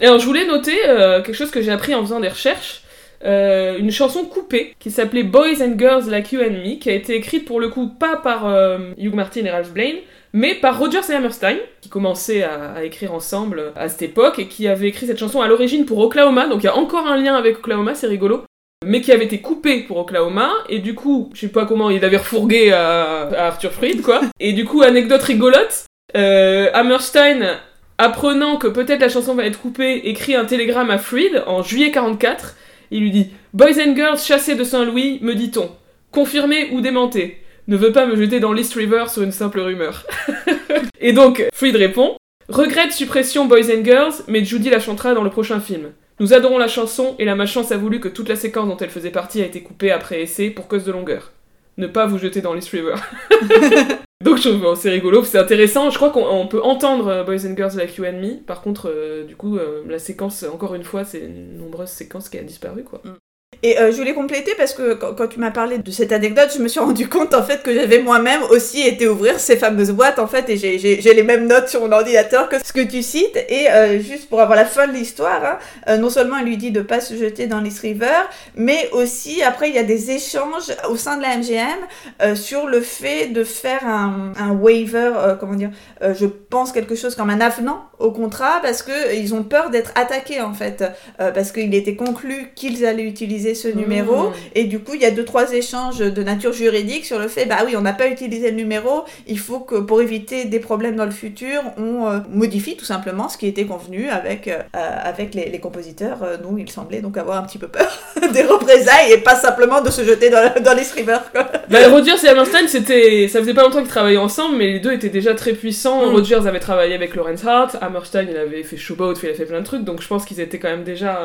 Alors 0.00 0.18
je 0.18 0.26
voulais 0.26 0.46
noter 0.46 0.76
euh, 0.88 1.22
quelque 1.22 1.36
chose 1.36 1.50
que 1.50 1.62
j'ai 1.62 1.70
appris 1.70 1.94
en 1.94 2.02
faisant 2.02 2.20
des 2.20 2.28
recherches. 2.28 2.82
Euh, 3.24 3.78
une 3.78 3.90
chanson 3.90 4.24
coupée 4.24 4.74
qui 4.78 4.90
s'appelait 4.90 5.22
Boys 5.22 5.62
and 5.62 5.78
Girls 5.78 6.10
Like 6.10 6.32
You 6.32 6.42
and 6.42 6.50
Me, 6.50 6.78
qui 6.78 6.90
a 6.90 6.94
été 6.94 7.14
écrite 7.14 7.46
pour 7.46 7.60
le 7.60 7.68
coup 7.68 7.88
pas 7.88 8.16
par 8.16 8.46
euh, 8.46 8.90
Hugh 8.98 9.14
Martin 9.14 9.44
et 9.44 9.50
Ralph 9.50 9.72
Blaine, 9.72 9.96
mais 10.32 10.56
par 10.56 10.78
Rogers 10.78 11.10
et 11.10 11.14
Hammerstein, 11.14 11.56
qui 11.80 11.88
commençaient 11.88 12.42
à, 12.42 12.84
écrire 12.84 13.14
ensemble 13.14 13.72
à 13.76 13.88
cette 13.88 14.02
époque 14.02 14.40
et 14.40 14.48
qui 14.48 14.68
avait 14.68 14.88
écrit 14.88 15.06
cette 15.06 15.18
chanson 15.18 15.40
à 15.40 15.48
l'origine 15.48 15.86
pour 15.86 16.00
Oklahoma, 16.00 16.48
donc 16.48 16.62
il 16.62 16.66
y 16.66 16.68
a 16.68 16.76
encore 16.76 17.06
un 17.06 17.16
lien 17.16 17.34
avec 17.34 17.58
Oklahoma, 17.58 17.94
c'est 17.94 18.08
rigolo. 18.08 18.42
Mais 18.84 19.00
qui 19.00 19.12
avait 19.12 19.24
été 19.24 19.40
coupé 19.40 19.80
pour 19.84 19.96
Oklahoma, 19.96 20.50
et 20.68 20.80
du 20.80 20.94
coup, 20.94 21.30
je 21.32 21.42
sais 21.42 21.48
pas 21.48 21.64
comment 21.64 21.88
il 21.88 22.04
avait 22.04 22.18
refourgué 22.18 22.72
à, 22.72 23.22
à 23.28 23.46
Arthur 23.46 23.72
Freed, 23.72 24.02
quoi. 24.02 24.20
Et 24.40 24.52
du 24.52 24.66
coup, 24.66 24.82
anecdote 24.82 25.22
rigolote, 25.22 25.86
Hammerstein 26.12 27.58
Apprenant 27.98 28.56
que 28.56 28.66
peut-être 28.66 29.00
la 29.00 29.08
chanson 29.08 29.34
va 29.34 29.44
être 29.44 29.60
coupée, 29.60 30.02
écrit 30.04 30.34
un 30.34 30.44
télégramme 30.44 30.90
à 30.90 30.98
Freed 30.98 31.44
en 31.46 31.62
juillet 31.62 31.92
44. 31.92 32.56
Il 32.90 33.00
lui 33.00 33.10
dit 33.12 33.30
Boys 33.52 33.78
and 33.78 33.94
girls 33.94 34.18
chassés 34.18 34.56
de 34.56 34.64
Saint-Louis, 34.64 35.20
me 35.22 35.34
dit-on. 35.34 35.70
Confirmé 36.10 36.70
ou 36.72 36.80
démenté 36.80 37.42
Ne 37.68 37.76
veut 37.76 37.92
pas 37.92 38.06
me 38.06 38.16
jeter 38.16 38.40
dans 38.40 38.52
l'East 38.52 38.74
River 38.74 39.04
sur 39.08 39.22
une 39.22 39.30
simple 39.30 39.60
rumeur. 39.60 40.04
et 41.00 41.12
donc, 41.12 41.46
Freed 41.54 41.76
répond 41.76 42.16
Regrette 42.48 42.92
suppression 42.92 43.46
Boys 43.46 43.70
and 43.72 43.84
Girls, 43.84 44.14
mais 44.26 44.44
Judy 44.44 44.70
la 44.70 44.80
chantera 44.80 45.14
dans 45.14 45.22
le 45.22 45.30
prochain 45.30 45.60
film. 45.60 45.92
Nous 46.20 46.34
adorons 46.34 46.58
la 46.58 46.68
chanson 46.68 47.14
et 47.18 47.24
la 47.24 47.36
malchance 47.36 47.72
a 47.72 47.76
voulu 47.76 48.00
que 48.00 48.08
toute 48.08 48.28
la 48.28 48.36
séquence 48.36 48.68
dont 48.68 48.76
elle 48.76 48.90
faisait 48.90 49.10
partie 49.10 49.40
a 49.40 49.46
été 49.46 49.62
coupée 49.62 49.92
après 49.92 50.20
essai 50.20 50.50
pour 50.50 50.66
cause 50.66 50.84
de 50.84 50.92
longueur. 50.92 51.32
Ne 51.78 51.86
pas 51.86 52.06
vous 52.06 52.18
jeter 52.18 52.40
dans 52.40 52.54
l'East 52.54 52.70
River. 52.70 52.94
Donc 54.24 54.38
je 54.38 54.48
trouve 54.48 54.74
c'est 54.74 54.88
rigolo, 54.88 55.22
c'est 55.22 55.38
intéressant. 55.38 55.90
Je 55.90 55.96
crois 55.96 56.10
qu'on 56.10 56.46
peut 56.46 56.62
entendre 56.62 57.08
euh, 57.08 57.24
Boys 57.24 57.46
and 57.46 57.56
Girls 57.56 57.76
Like 57.76 57.94
You 57.96 58.06
and 58.06 58.20
Me. 58.20 58.42
Par 58.42 58.62
contre, 58.62 58.88
euh, 58.88 59.24
du 59.24 59.36
coup, 59.36 59.58
euh, 59.58 59.84
la 59.86 59.98
séquence, 59.98 60.44
encore 60.44 60.74
une 60.74 60.82
fois, 60.82 61.04
c'est 61.04 61.20
une 61.20 61.58
nombreuse 61.58 61.90
séquence 61.90 62.30
qui 62.30 62.38
a 62.38 62.42
disparu, 62.42 62.84
quoi. 62.84 63.02
Mm. 63.04 63.23
Et 63.62 63.78
euh, 63.78 63.92
je 63.92 63.96
voulais 63.96 64.14
compléter 64.14 64.52
parce 64.56 64.74
que 64.74 64.94
quand, 64.94 65.26
tu 65.26 65.38
m'as 65.38 65.50
parlé 65.50 65.78
de 65.78 65.90
cette 65.90 66.12
anecdote, 66.12 66.50
je 66.54 66.62
me 66.62 66.68
suis 66.68 66.80
rendu 66.80 67.08
compte 67.08 67.34
en 67.34 67.42
fait 67.42 67.62
que 67.62 67.74
j'avais 67.74 68.00
moi-même 68.00 68.42
aussi 68.50 68.82
été 68.82 69.08
ouvrir 69.08 69.38
ces 69.40 69.56
fameuses 69.56 69.90
boîtes 69.90 70.18
en 70.18 70.26
fait 70.26 70.48
et 70.48 70.56
j'ai 70.56 71.14
les 71.14 71.22
mêmes 71.22 71.46
notes 71.46 71.68
sur 71.68 71.80
mon 71.80 71.92
ordinateur 71.92 72.48
que 72.48 72.64
ce 72.64 72.72
que 72.72 72.80
tu 72.80 73.02
cites. 73.02 73.38
Et 73.48 73.70
euh, 73.70 74.00
juste 74.00 74.28
pour 74.28 74.40
avoir 74.40 74.56
la 74.56 74.64
fin 74.64 74.86
de 74.86 74.92
l'histoire, 74.92 75.44
hein, 75.44 75.58
euh, 75.88 75.96
non 75.96 76.10
seulement 76.10 76.38
elle 76.38 76.46
lui 76.46 76.56
dit 76.56 76.70
de 76.70 76.82
pas 76.82 77.00
se 77.00 77.14
jeter 77.16 77.46
dans 77.46 77.60
l'East 77.60 77.80
River, 77.80 78.06
mais 78.54 78.88
aussi 78.92 79.42
après 79.42 79.68
il 79.68 79.74
y 79.74 79.78
a 79.78 79.84
des 79.84 80.10
échanges 80.10 80.72
au 80.88 80.96
sein 80.96 81.16
de 81.16 81.22
la 81.22 81.36
MGM 81.36 82.36
sur 82.36 82.66
le 82.66 82.80
fait 82.80 83.28
de 83.28 83.44
faire 83.44 83.86
un, 83.86 84.32
un 84.38 84.52
waiver, 84.52 85.12
comment 85.40 85.54
dire, 85.54 85.70
je 86.02 86.26
pense 86.26 86.72
quelque 86.72 86.94
chose 86.94 87.14
comme 87.14 87.30
un 87.30 87.40
avenant 87.40 87.84
au 87.98 88.10
contrat 88.10 88.60
parce 88.62 88.82
que 88.82 89.14
ils 89.14 89.34
ont 89.34 89.42
peur 89.42 89.70
d'être 89.70 89.92
attaqués 89.94 90.40
en 90.40 90.54
fait 90.54 90.84
parce 91.16 91.52
qu'il 91.52 91.74
était 91.74 91.96
conclu 91.96 92.50
qu'ils 92.54 92.84
allaient 92.86 93.04
utiliser 93.04 93.43
ce 93.52 93.68
numéro. 93.68 94.30
Mmh. 94.30 94.32
Et 94.54 94.64
du 94.64 94.78
coup, 94.78 94.92
il 94.94 95.02
y 95.02 95.04
a 95.04 95.10
deux, 95.10 95.26
trois 95.26 95.52
échanges 95.52 95.98
de 95.98 96.22
nature 96.22 96.54
juridique 96.54 97.04
sur 97.04 97.18
le 97.18 97.28
fait, 97.28 97.44
bah 97.44 97.58
oui, 97.66 97.76
on 97.76 97.82
n'a 97.82 97.92
pas 97.92 98.08
utilisé 98.08 98.50
le 98.50 98.56
numéro, 98.56 99.04
il 99.26 99.38
faut 99.38 99.60
que 99.60 99.76
pour 99.76 100.00
éviter 100.00 100.44
des 100.46 100.60
problèmes 100.60 100.96
dans 100.96 101.04
le 101.04 101.10
futur, 101.10 101.62
on 101.76 102.06
euh, 102.06 102.18
modifie 102.30 102.76
tout 102.76 102.84
simplement 102.84 103.28
ce 103.28 103.36
qui 103.36 103.46
était 103.46 103.64
convenu 103.64 104.08
avec, 104.08 104.48
euh, 104.48 104.60
avec 104.72 105.34
les, 105.34 105.58
compositeurs 105.58 106.22
euh, 106.22 106.36
dont 106.36 106.56
il 106.56 106.70
semblait 106.70 107.00
donc 107.00 107.16
avoir 107.16 107.38
un 107.38 107.46
petit 107.46 107.58
peu 107.58 107.68
peur 107.68 107.98
des 108.32 108.42
représailles 108.42 109.12
et 109.12 109.18
pas 109.18 109.36
simplement 109.36 109.80
de 109.80 109.90
se 109.90 110.04
jeter 110.04 110.30
dans, 110.30 110.52
dans 110.62 110.74
les 110.74 110.84
streamers. 110.84 111.30
Quoi. 111.32 111.46
Bah, 111.68 111.88
Rogers 111.88 112.24
et 112.24 112.28
Hammerstein, 112.28 112.68
c'était, 112.68 113.28
ça 113.28 113.40
faisait 113.40 113.54
pas 113.54 113.62
longtemps 113.62 113.80
qu'ils 113.80 113.88
travaillaient 113.88 114.16
ensemble, 114.16 114.56
mais 114.56 114.72
les 114.72 114.80
deux 114.80 114.92
étaient 114.92 115.08
déjà 115.08 115.34
très 115.34 115.52
puissants. 115.52 116.06
Mmh. 116.06 116.14
Rogers 116.14 116.46
avait 116.46 116.60
travaillé 116.60 116.94
avec 116.94 117.14
Lawrence 117.14 117.44
Hart, 117.44 117.76
Hammerstein, 117.80 118.26
il 118.30 118.36
avait 118.36 118.62
fait 118.62 118.76
Showboat, 118.76 119.14
il 119.22 119.28
avait 119.28 119.34
fait 119.34 119.46
plein 119.46 119.60
de 119.60 119.66
trucs, 119.66 119.84
donc 119.84 120.02
je 120.02 120.08
pense 120.08 120.24
qu'ils 120.24 120.40
étaient 120.40 120.58
quand 120.58 120.70
même 120.70 120.84
déjà 120.84 121.18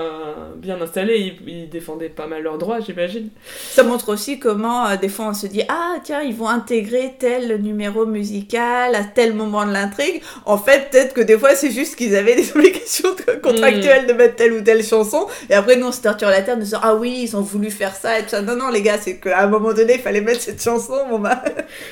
bien 0.57 0.79
installés, 0.81 1.35
ils, 1.45 1.49
ils 1.49 1.69
défendaient 1.69 2.08
pas 2.15 2.27
mal 2.27 2.43
leurs 2.43 2.57
droits, 2.57 2.79
j'imagine. 2.79 3.29
Ça 3.69 3.83
montre 3.83 4.09
aussi 4.09 4.39
comment, 4.39 4.87
euh, 4.87 4.97
des 4.97 5.09
fois, 5.09 5.27
on 5.29 5.33
se 5.33 5.47
dit 5.47 5.63
Ah, 5.67 5.95
tiens, 6.03 6.21
ils 6.21 6.33
vont 6.33 6.47
intégrer 6.47 7.15
tel 7.19 7.61
numéro 7.61 8.05
musical 8.05 8.95
à 8.95 9.03
tel 9.03 9.33
moment 9.33 9.65
de 9.65 9.71
l'intrigue. 9.71 10.21
En 10.45 10.57
fait, 10.57 10.89
peut-être 10.89 11.13
que 11.13 11.21
des 11.21 11.37
fois, 11.37 11.55
c'est 11.55 11.71
juste 11.71 11.95
qu'ils 11.95 12.15
avaient 12.15 12.35
des 12.35 12.51
obligations 12.55 13.09
contractuelles 13.41 14.07
de 14.07 14.13
mettre 14.13 14.35
telle 14.35 14.53
ou 14.53 14.61
telle 14.61 14.83
chanson. 14.83 15.27
Et 15.49 15.53
après, 15.53 15.75
nous, 15.75 15.87
on 15.87 15.91
se 15.91 16.01
torture 16.01 16.29
la 16.29 16.41
terre 16.41 16.57
de 16.57 16.63
dire 16.63 16.79
Ah 16.83 16.95
oui, 16.95 17.19
ils 17.23 17.35
ont 17.35 17.41
voulu 17.41 17.71
faire 17.71 17.95
ça 17.95 18.19
et 18.19 18.23
tout 18.23 18.29
ça. 18.29 18.41
Non, 18.41 18.55
non, 18.55 18.69
les 18.69 18.81
gars, 18.81 18.97
c'est 18.99 19.17
qu'à 19.17 19.41
un 19.41 19.47
moment 19.47 19.73
donné, 19.73 19.95
il 19.95 19.99
fallait 19.99 20.21
mettre 20.21 20.41
cette 20.41 20.61
chanson. 20.61 20.97
Bon, 21.09 21.19
bah. 21.19 21.43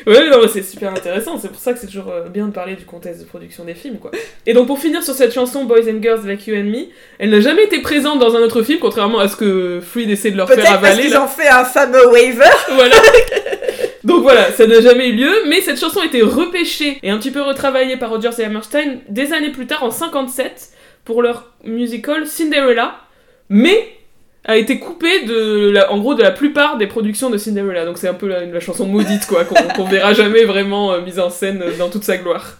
oui, 0.07 0.17
non, 0.31 0.39
c'est 0.51 0.63
super 0.63 0.91
intéressant. 0.91 1.39
C'est 1.39 1.49
pour 1.49 1.59
ça 1.59 1.73
que 1.73 1.79
c'est 1.79 1.87
toujours 1.87 2.09
euh, 2.09 2.29
bien 2.29 2.47
de 2.47 2.53
parler 2.53 2.75
du 2.75 2.85
contexte 2.85 3.21
de 3.21 3.25
production 3.25 3.63
des 3.63 3.75
films, 3.75 3.97
quoi. 3.97 4.11
Et 4.45 4.53
donc, 4.53 4.67
pour 4.67 4.79
finir 4.79 5.03
sur 5.03 5.13
cette 5.13 5.33
chanson 5.33 5.65
Boys 5.65 5.89
and 5.89 6.01
Girls 6.01 6.25
Like 6.25 6.47
You 6.47 6.55
and 6.55 6.63
Me, 6.63 6.85
elle 7.19 7.29
n'a 7.29 7.41
jamais 7.41 7.63
été 7.63 7.79
présente 7.81 8.19
dans 8.19 8.35
un 8.35 8.39
autre 8.39 8.61
film, 8.61 8.79
contrairement 8.79 9.19
à 9.19 9.27
ce 9.27 9.35
que 9.35 9.79
Essaie 9.99 10.31
de 10.31 10.37
leur 10.37 10.47
faire 10.47 10.71
avaler. 10.71 10.95
Parce 10.95 11.07
qu'ils 11.07 11.17
ont 11.17 11.27
fait 11.27 11.47
un 11.47 11.65
fameux 11.65 12.07
waiver. 12.11 12.45
Voilà. 12.73 12.95
Donc 14.03 14.21
voilà, 14.21 14.51
ça 14.53 14.65
n'a 14.65 14.79
jamais 14.79 15.09
eu 15.09 15.13
lieu, 15.13 15.31
mais 15.47 15.59
cette 15.59 15.79
chanson 15.79 15.99
a 15.99 16.05
été 16.05 16.21
repêchée 16.21 16.97
et 17.03 17.09
un 17.09 17.17
petit 17.17 17.31
peu 17.31 17.41
retravaillée 17.41 17.97
par 17.97 18.09
Rodgers 18.09 18.29
et 18.39 18.45
Hammerstein 18.45 18.99
des 19.09 19.33
années 19.33 19.51
plus 19.51 19.67
tard, 19.67 19.83
en 19.83 19.91
57, 19.91 20.69
pour 21.03 21.21
leur 21.21 21.51
musical 21.65 22.25
Cinderella, 22.25 22.95
mais 23.49 23.89
a 24.45 24.55
été 24.55 24.79
coupée 24.79 25.25
de 25.25 25.69
la, 25.71 25.91
en 25.91 25.99
gros 25.99 26.15
de 26.15 26.23
la 26.23 26.31
plupart 26.31 26.77
des 26.77 26.87
productions 26.87 27.29
de 27.29 27.37
Cinderella. 27.37 27.85
Donc 27.85 27.97
c'est 27.97 28.07
un 28.07 28.13
peu 28.13 28.27
la, 28.27 28.59
chanson 28.61 28.85
maudite 28.85 29.27
quoi, 29.27 29.43
qu'on 29.43 29.83
verra 29.83 30.13
jamais 30.13 30.45
vraiment 30.45 30.93
euh, 30.93 31.01
mise 31.01 31.19
en 31.19 31.29
scène 31.29 31.61
dans 31.77 31.89
toute 31.89 32.05
sa 32.05 32.17
gloire. 32.17 32.57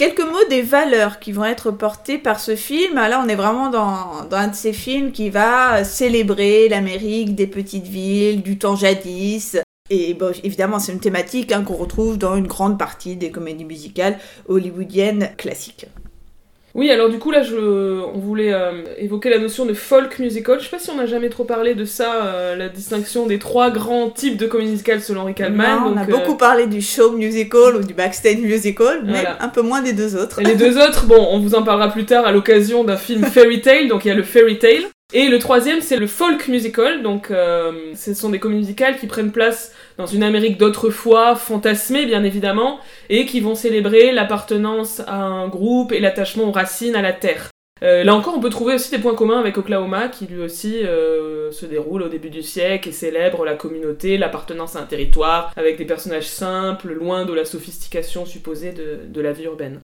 Quelques 0.00 0.20
mots 0.20 0.48
des 0.48 0.62
valeurs 0.62 1.18
qui 1.18 1.30
vont 1.30 1.44
être 1.44 1.70
portées 1.70 2.16
par 2.16 2.40
ce 2.40 2.56
film. 2.56 2.96
Ah, 2.96 3.10
là, 3.10 3.22
on 3.22 3.28
est 3.28 3.34
vraiment 3.34 3.68
dans, 3.68 4.34
un 4.34 4.48
de 4.48 4.54
ces 4.54 4.72
films 4.72 5.12
qui 5.12 5.28
va 5.28 5.84
célébrer 5.84 6.70
l'Amérique 6.70 7.34
des 7.34 7.46
petites 7.46 7.86
villes, 7.86 8.40
du 8.40 8.56
temps 8.56 8.76
jadis. 8.76 9.58
Et 9.90 10.16
évidemment, 10.42 10.78
c'est 10.78 10.92
une 10.92 11.00
thématique 11.00 11.52
hein, 11.52 11.64
qu'on 11.64 11.76
retrouve 11.76 12.16
dans 12.16 12.34
une 12.34 12.46
grande 12.46 12.78
partie 12.78 13.16
des 13.16 13.30
comédies 13.30 13.66
musicales 13.66 14.18
hollywoodiennes 14.48 15.32
classiques. 15.36 15.84
Oui, 16.74 16.90
alors 16.90 17.08
du 17.08 17.18
coup 17.18 17.30
là, 17.30 17.42
je, 17.42 17.56
on 17.56 18.18
voulait 18.18 18.52
euh, 18.52 18.82
évoquer 18.98 19.28
la 19.28 19.38
notion 19.38 19.66
de 19.66 19.74
folk 19.74 20.18
musical. 20.20 20.58
Je 20.60 20.64
sais 20.64 20.70
pas 20.70 20.78
si 20.78 20.90
on 20.90 20.98
a 20.98 21.06
jamais 21.06 21.28
trop 21.28 21.44
parlé 21.44 21.74
de 21.74 21.84
ça, 21.84 22.24
euh, 22.26 22.56
la 22.56 22.68
distinction 22.68 23.26
des 23.26 23.38
trois 23.38 23.70
grands 23.70 24.08
types 24.10 24.36
de 24.36 24.46
comédie 24.46 24.70
musicale 24.72 25.00
selon 25.00 25.24
Rick 25.24 25.40
Allman. 25.40 25.80
Non, 25.80 25.92
on 25.94 25.96
a 25.96 26.02
euh, 26.02 26.06
beaucoup 26.06 26.36
parlé 26.36 26.66
du 26.66 26.80
show 26.80 27.12
musical 27.12 27.76
ou 27.76 27.80
du 27.82 27.94
backstage 27.94 28.38
musical, 28.38 29.02
mais 29.04 29.12
Voilà. 29.12 29.38
un 29.42 29.48
peu 29.48 29.62
moins 29.62 29.82
des 29.82 29.92
deux 29.92 30.16
autres. 30.16 30.40
Et 30.40 30.44
les 30.44 30.54
deux 30.54 30.78
autres, 30.82 31.06
bon, 31.06 31.26
on 31.30 31.40
vous 31.40 31.54
en 31.56 31.62
parlera 31.62 31.88
plus 31.90 32.04
tard 32.04 32.24
à 32.26 32.32
l'occasion 32.32 32.84
d'un 32.84 32.96
film 32.96 33.24
Fairy 33.24 33.60
Tale, 33.60 33.88
donc 33.88 34.04
il 34.04 34.08
y 34.08 34.12
a 34.12 34.14
le 34.14 34.22
Fairy 34.22 34.58
Tale. 34.58 34.84
Et 35.12 35.26
le 35.26 35.40
troisième, 35.40 35.80
c'est 35.80 35.96
le 35.96 36.06
folk 36.06 36.46
musical, 36.46 37.02
donc 37.02 37.32
euh, 37.32 37.72
ce 37.96 38.14
sont 38.14 38.28
des 38.28 38.38
comédies 38.38 38.60
musicales 38.60 38.96
qui 38.96 39.08
prennent 39.08 39.32
place 39.32 39.72
dans 40.00 40.06
une 40.06 40.22
Amérique 40.22 40.56
d'autrefois, 40.58 41.36
fantasmée 41.36 42.06
bien 42.06 42.24
évidemment, 42.24 42.80
et 43.08 43.26
qui 43.26 43.40
vont 43.40 43.54
célébrer 43.54 44.12
l'appartenance 44.12 45.00
à 45.06 45.16
un 45.16 45.48
groupe 45.48 45.92
et 45.92 46.00
l'attachement 46.00 46.44
aux 46.48 46.52
racines, 46.52 46.96
à 46.96 47.02
la 47.02 47.12
terre. 47.12 47.50
Euh, 47.82 48.04
là 48.04 48.14
encore, 48.14 48.34
on 48.36 48.40
peut 48.40 48.50
trouver 48.50 48.74
aussi 48.74 48.90
des 48.90 48.98
points 48.98 49.14
communs 49.14 49.38
avec 49.38 49.56
Oklahoma, 49.56 50.08
qui 50.08 50.26
lui 50.26 50.42
aussi 50.42 50.84
euh, 50.84 51.50
se 51.50 51.64
déroule 51.64 52.02
au 52.02 52.08
début 52.08 52.28
du 52.28 52.42
siècle 52.42 52.88
et 52.90 52.92
célèbre 52.92 53.44
la 53.44 53.54
communauté, 53.54 54.18
l'appartenance 54.18 54.76
à 54.76 54.80
un 54.80 54.84
territoire, 54.84 55.52
avec 55.56 55.78
des 55.78 55.86
personnages 55.86 56.28
simples, 56.28 56.92
loin 56.92 57.24
de 57.24 57.32
la 57.32 57.44
sophistication 57.46 58.26
supposée 58.26 58.72
de- 58.72 59.00
de 59.06 59.20
la 59.20 59.32
vie 59.32 59.44
urbaine. 59.44 59.80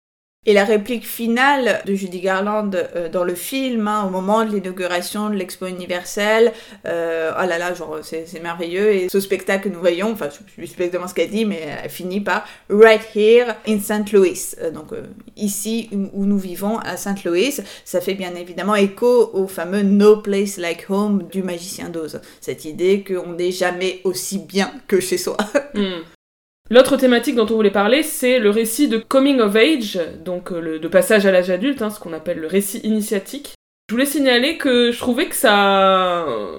Et 0.47 0.53
la 0.53 0.65
réplique 0.65 1.07
finale 1.07 1.83
de 1.85 1.95
Judy 1.95 2.21
Garland 2.21 2.71
euh, 2.75 3.09
dans 3.09 3.25
le 3.25 3.35
film, 3.35 3.89
hein, 3.89 4.05
au 4.07 4.11
moment 4.11 4.45
de 4.45 4.55
l'inauguration 4.55 5.29
de 5.29 5.35
l'Expo 5.35 5.67
universelle, 5.67 6.53
euh, 6.87 7.33
oh 7.37 7.47
là 7.47 7.59
là, 7.59 7.75
genre 7.75 7.99
c'est 8.03 8.41
merveilleux. 8.43 8.93
Et 8.93 9.09
ce 9.09 9.21
spectacle 9.21 9.65
que 9.65 9.69
nous 9.75 9.81
voyons, 9.81 10.13
enfin 10.13 10.29
je 10.31 10.67
pas 10.75 10.85
exactement 10.85 11.09
ce 11.09 11.15
qu'elle 11.15 11.31
dit, 11.31 11.45
mais 11.45 11.61
elle 11.83 11.91
finit 11.91 12.21
par 12.21 12.47
Right 12.69 13.03
here 13.15 13.55
in 13.67 13.81
St. 13.81 14.13
Louis. 14.13 14.55
Euh, 14.61 14.71
donc 14.71 14.93
euh, 14.93 15.03
ici 15.37 15.89
où, 15.93 16.23
où 16.23 16.27
nous 16.27 16.39
vivons 16.39 16.79
à 16.79 16.97
St. 16.97 17.25
Louis, 17.25 17.57
ça 17.85 18.01
fait 18.01 18.15
bien 18.15 18.35
évidemment 18.35 18.75
écho 18.75 19.31
au 19.33 19.47
fameux 19.47 19.83
No 19.83 20.19
Place 20.19 20.57
Like 20.59 20.87
Home 20.89 21.25
du 21.31 21.43
magicien 21.43 21.89
d'Oz. 21.89 22.21
Cette 22.41 22.65
idée 22.65 23.05
qu'on 23.05 23.33
n'est 23.33 23.53
jamais 23.53 24.01
aussi 24.05 24.39
bien 24.39 24.73
que 24.87 25.01
chez 25.01 25.19
soi. 25.19 25.37
Hmm. 25.75 26.16
L'autre 26.71 26.97
thématique 26.97 27.37
dont 27.37 27.47
on 27.51 27.55
voulait 27.55 27.71
parler, 27.71 28.03
c'est 28.03 28.39
le 28.39 28.51
récit 28.51 28.89
de 28.89 28.99
coming 28.99 29.39
of 29.41 29.55
age, 29.55 30.01
donc 30.25 30.51
euh, 30.51 30.61
le, 30.61 30.79
de 30.81 30.89
passage 30.89 31.25
à 31.27 31.31
l'âge 31.31 31.49
adulte, 31.51 31.81
hein, 31.83 31.91
ce 31.91 32.01
qu'on 32.01 32.13
appelle 32.13 32.39
le 32.39 32.49
récit 32.49 32.79
initiatique. 32.83 33.55
Je 33.89 33.95
voulais 33.95 34.05
signaler 34.07 34.57
que 34.57 34.91
je 34.91 34.99
trouvais 34.99 35.27
que 35.27 35.37
ça 35.37 36.27
euh, 36.27 36.59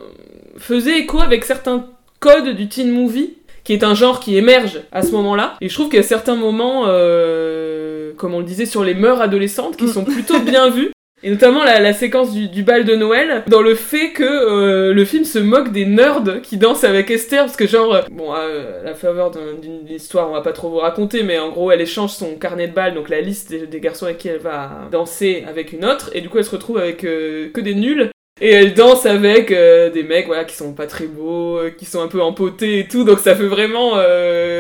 faisait 0.58 1.00
écho 1.00 1.20
avec 1.20 1.44
certains 1.44 1.88
codes 2.22 2.50
du 2.56 2.70
teen 2.70 2.90
movie, 2.90 3.34
qui 3.66 3.74
est 3.74 3.84
un 3.84 3.94
genre 3.96 4.22
qui 4.22 4.38
émerge 4.38 4.80
à 4.94 5.02
ce 5.02 5.12
moment-là. 5.12 5.56
Et 5.60 5.68
je 5.68 5.74
trouve 5.74 5.88
qu'il 5.90 5.98
y 5.98 6.00
a 6.00 6.04
certains 6.04 6.38
moments, 6.38 6.86
euh, 6.88 8.14
comme 8.16 8.34
on 8.34 8.40
le 8.40 8.46
disait, 8.46 8.66
sur 8.66 8.86
les 8.86 8.94
mœurs 8.94 9.20
adolescentes, 9.22 9.76
qui 9.76 9.84
Mm. 9.86 9.92
sont 9.94 10.06
plutôt 10.06 10.40
bien 10.40 10.70
vus. 10.72 10.92
Et 11.24 11.32
notamment 11.32 11.64
la, 11.64 11.94
séquence 11.94 12.32
du, 12.32 12.62
bal 12.62 12.86
de 12.86 12.96
Noël, 12.96 13.44
dans 13.48 13.64
le 13.64 13.74
fait 13.74 14.12
que 14.12 14.24
euh, 14.24 14.94
le 14.94 15.04
film 15.04 15.26
se 15.26 15.40
moque 15.40 15.72
des 15.72 15.86
nerds 15.86 16.42
qui 16.44 16.58
dansent 16.58 16.84
avec 16.84 17.10
Esther, 17.10 17.46
parce 17.46 17.58
que 17.58 17.66
genre, 17.66 17.96
euh, 17.96 18.02
bon, 18.12 18.32
à 18.34 18.46
la 18.84 18.94
faveur 18.94 19.32
d'un- 19.32 19.56
d'une 19.60 19.88
histoire, 19.90 20.30
on 20.30 20.34
va 20.34 20.42
pas 20.42 20.54
trop 20.54 20.70
vous 20.70 20.78
raconter, 20.78 21.24
mais 21.24 21.40
en 21.40 21.50
gros, 21.50 21.72
elle 21.72 21.82
échange 21.82 22.12
son 22.12 22.36
carnet 22.36 22.68
de 22.68 22.74
bal, 22.74 22.94
donc 22.94 23.10
la 23.10 23.20
liste 23.20 23.50
des, 23.50 23.66
des 23.66 23.80
garçons 23.80 24.06
avec 24.06 24.20
qui 24.20 24.28
elle 24.28 24.38
va 24.38 24.88
danser 24.92 25.44
avec 25.50 25.74
une 25.74 25.86
autre, 25.86 26.12
et 26.14 26.22
du 26.22 26.30
coup, 26.30 26.38
elle 26.38 26.46
se 26.46 26.52
retrouve 26.52 26.78
avec 26.78 27.04
euh, 27.04 27.50
que 27.52 27.62
des 27.62 27.74
nuls. 27.74 28.10
Et 28.40 28.52
elle 28.52 28.76
danse 28.76 29.08
avec 29.08 29.50
des 29.50 30.04
mecs 30.04 30.28
voilà 30.28 30.44
qui 30.46 30.56
sont 30.56 30.74
pas 30.74 30.86
très 30.86 31.08
beaux, 31.08 31.60
qui 31.76 31.86
sont 31.86 32.04
un 32.04 32.08
peu 32.08 32.22
empotés 32.22 32.78
et 32.78 32.88
tout, 32.88 33.04
donc 33.04 33.18
ça 33.18 33.36
fait 33.36 33.48
vraiment 33.48 33.94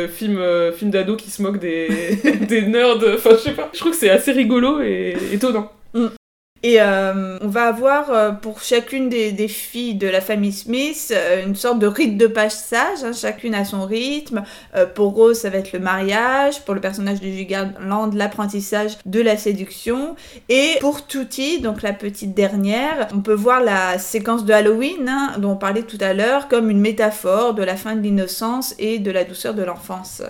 film 0.09 0.41
film 0.73 0.89
d'ado 0.89 1.15
qui 1.15 1.29
se 1.29 1.43
moque 1.43 1.59
des 1.59 1.87
des 2.49 2.63
nerds. 2.63 2.97
Enfin 3.13 3.29
je 3.33 3.35
sais 3.35 3.51
pas, 3.51 3.69
je 3.71 3.77
trouve 3.79 3.91
que 3.91 3.97
c'est 3.99 4.09
assez 4.09 4.31
rigolo 4.31 4.81
et 4.81 5.15
étonnant. 5.31 5.71
Et 6.67 6.81
euh, 6.81 7.37
on 7.39 7.47
va 7.47 7.67
avoir 7.67 8.11
euh, 8.11 8.31
pour 8.31 8.61
chacune 8.61 9.07
des, 9.07 9.47
filles 9.47 9.95
de 9.95 10.05
la 10.05 10.19
famille 10.19 10.51
Smith 10.51 11.13
euh, 11.15 11.45
une 11.45 11.55
sorte 11.55 11.79
de 11.79 11.87
rite 11.87 12.17
de 12.17 12.27
passage, 12.27 13.05
hein, 13.05 13.13
chacune 13.13 13.55
a 13.55 13.63
son 13.63 13.85
rythme. 13.85 14.43
Pour 14.93 15.13
Rose, 15.13 15.37
ça 15.37 15.49
va 15.49 15.59
être 15.59 15.71
le 15.71 15.79
mariage, 15.79 16.65
pour 16.65 16.75
le 16.75 16.81
personnage 16.81 17.21
de 17.21 17.29
Jugarland, 17.29 18.11
l'apprentissage 18.13 18.97
de 19.05 19.21
la 19.21 19.37
séduction. 19.37 20.17
Et 20.49 20.75
pour 20.81 21.07
Tutti, 21.07 21.61
donc 21.61 21.83
la 21.83 21.93
petite 21.93 22.33
dernière, 22.33 23.07
on 23.13 23.21
peut 23.21 23.33
voir 23.33 23.63
la 23.63 23.97
séquence 23.97 24.43
de 24.43 24.51
Halloween, 24.51 25.07
hein, 25.07 25.35
dont 25.37 25.51
on 25.51 25.55
parlait 25.55 25.83
tout 25.83 25.99
à 26.01 26.13
l'heure, 26.13 26.49
comme 26.49 26.69
une 26.69 26.81
métaphore 26.81 27.53
de 27.53 27.63
la 27.63 27.77
fin 27.77 27.95
de 27.95 28.01
l'innocence 28.01 28.75
et 28.77 28.99
de 28.99 29.11
la 29.11 29.23
douceur 29.23 29.53
de 29.53 29.63
l'enfance. 29.63 30.21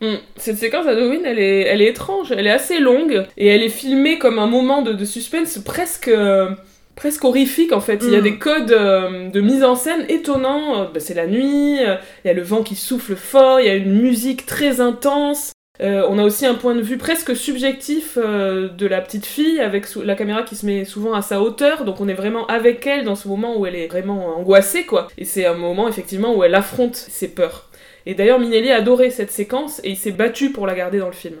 Hmm. 0.00 0.14
Cette 0.36 0.56
séquence 0.56 0.86
d'Halloween, 0.86 1.22
elle 1.26 1.38
est, 1.38 1.60
elle 1.62 1.82
est 1.82 1.88
étrange, 1.88 2.32
elle 2.32 2.46
est 2.46 2.50
assez 2.52 2.78
longue 2.78 3.26
et 3.36 3.48
elle 3.48 3.62
est 3.62 3.68
filmée 3.68 4.18
comme 4.18 4.38
un 4.38 4.46
moment 4.46 4.80
de, 4.82 4.92
de 4.92 5.04
suspense 5.04 5.58
presque, 5.58 6.08
euh, 6.08 6.48
presque 6.96 7.22
horrifique 7.24 7.72
en 7.72 7.80
fait. 7.80 8.00
Il 8.04 8.12
y 8.12 8.16
a 8.16 8.20
Mm. 8.20 8.22
des 8.22 8.38
codes 8.38 8.72
euh, 8.72 9.28
de 9.28 9.40
mise 9.42 9.62
en 9.62 9.74
scène 9.74 10.06
étonnants. 10.08 10.82
Euh, 10.82 10.84
bah, 10.92 11.00
c'est 11.00 11.14
la 11.14 11.26
nuit, 11.26 11.76
il 11.76 11.98
y 12.24 12.30
a 12.30 12.32
le 12.32 12.42
vent 12.42 12.62
qui 12.62 12.76
souffle 12.76 13.14
fort, 13.14 13.60
il 13.60 13.66
y 13.66 13.70
a 13.70 13.74
une 13.74 14.00
musique 14.00 14.46
très 14.46 14.80
intense. 14.80 15.52
Euh, 15.82 16.06
on 16.10 16.18
a 16.18 16.24
aussi 16.24 16.44
un 16.44 16.54
point 16.54 16.74
de 16.74 16.82
vue 16.82 16.98
presque 16.98 17.34
subjectif 17.34 18.18
euh, 18.18 18.68
de 18.68 18.86
la 18.86 19.00
petite 19.00 19.24
fille 19.24 19.60
avec 19.60 19.86
la 19.96 20.14
caméra 20.14 20.42
qui 20.42 20.54
se 20.54 20.66
met 20.66 20.84
souvent 20.84 21.14
à 21.14 21.22
sa 21.22 21.40
hauteur, 21.40 21.84
donc 21.84 22.02
on 22.02 22.08
est 22.08 22.12
vraiment 22.14 22.46
avec 22.48 22.86
elle 22.86 23.04
dans 23.04 23.16
ce 23.16 23.28
moment 23.28 23.56
où 23.58 23.64
elle 23.64 23.76
est 23.76 23.86
vraiment 23.86 24.36
angoissée 24.36 24.84
quoi. 24.84 25.08
Et 25.16 25.24
c'est 25.24 25.46
un 25.46 25.54
moment 25.54 25.88
effectivement 25.88 26.34
où 26.34 26.44
elle 26.44 26.54
affronte 26.54 26.96
ses 26.96 27.28
peurs. 27.28 27.69
Et 28.06 28.14
d'ailleurs, 28.14 28.38
Minelli 28.38 28.70
a 28.70 28.76
adoré 28.76 29.10
cette 29.10 29.30
séquence 29.30 29.80
et 29.84 29.90
il 29.90 29.96
s'est 29.96 30.12
battu 30.12 30.50
pour 30.50 30.66
la 30.66 30.74
garder 30.74 30.98
dans 30.98 31.06
le 31.06 31.12
film. 31.12 31.36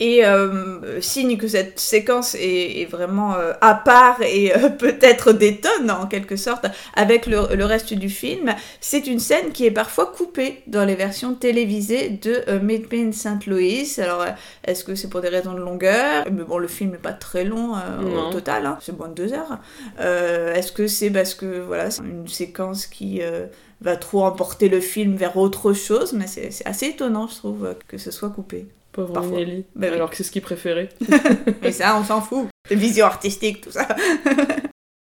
Et 0.00 0.24
euh, 0.24 1.00
signe 1.00 1.36
que 1.36 1.46
cette 1.46 1.78
séquence 1.78 2.34
est, 2.34 2.80
est 2.80 2.84
vraiment 2.90 3.34
euh, 3.34 3.52
à 3.60 3.76
part 3.76 4.20
et 4.22 4.52
euh, 4.52 4.68
peut-être 4.78 5.32
détonne 5.32 5.88
en 5.88 6.08
quelque 6.08 6.34
sorte 6.34 6.66
avec 6.94 7.26
le, 7.26 7.54
le 7.54 7.64
reste 7.64 7.94
du 7.94 8.08
film, 8.08 8.56
c'est 8.80 9.06
une 9.06 9.20
scène 9.20 9.52
qui 9.52 9.66
est 9.66 9.70
parfois 9.70 10.06
coupée 10.06 10.62
dans 10.66 10.84
les 10.84 10.96
versions 10.96 11.34
télévisées 11.34 12.08
de 12.08 12.42
euh, 12.48 12.60
Made 12.60 12.92
in 12.92 13.12
St. 13.12 13.46
Louis. 13.46 13.94
Alors, 13.98 14.26
est-ce 14.64 14.82
que 14.82 14.96
c'est 14.96 15.08
pour 15.08 15.20
des 15.20 15.28
raisons 15.28 15.54
de 15.54 15.60
longueur? 15.60 16.24
Mais 16.32 16.42
bon, 16.42 16.58
le 16.58 16.66
film 16.68 16.90
n'est 16.90 16.98
pas 16.98 17.12
très 17.12 17.44
long 17.44 17.74
au 17.74 18.32
total, 18.32 18.66
hein, 18.66 18.78
c'est 18.80 18.98
moins 18.98 19.08
de 19.08 19.14
deux 19.14 19.32
heures. 19.32 19.60
Est-ce 19.98 20.72
que 20.72 20.88
c'est 20.88 21.10
parce 21.10 21.34
que 21.34 21.60
voilà, 21.60 21.90
c'est 21.92 22.02
une 22.02 22.26
séquence 22.26 22.86
qui 22.86 23.20
va 23.84 23.96
trop 23.96 24.24
emporter 24.24 24.68
le 24.68 24.80
film 24.80 25.14
vers 25.14 25.36
autre 25.36 25.72
chose 25.72 26.12
Mais 26.12 26.26
c'est 26.26 26.50
assez 26.66 26.86
étonnant, 26.86 27.28
je 27.28 27.36
trouve, 27.36 27.74
que 27.86 27.98
ce 27.98 28.10
soit 28.10 28.30
coupé. 28.30 28.66
Pauvre. 28.92 29.12
Bah 29.12 29.22
oui. 29.30 29.64
Alors 29.82 30.10
que 30.10 30.16
c'est 30.16 30.22
ce 30.24 30.30
qu'il 30.30 30.42
préférait. 30.42 30.88
Mais 31.62 31.72
ça, 31.72 31.96
on 32.00 32.04
s'en 32.04 32.20
fout. 32.20 32.46
Vision 32.70 33.06
artistique, 33.06 33.60
tout 33.60 33.70
ça. 33.72 33.86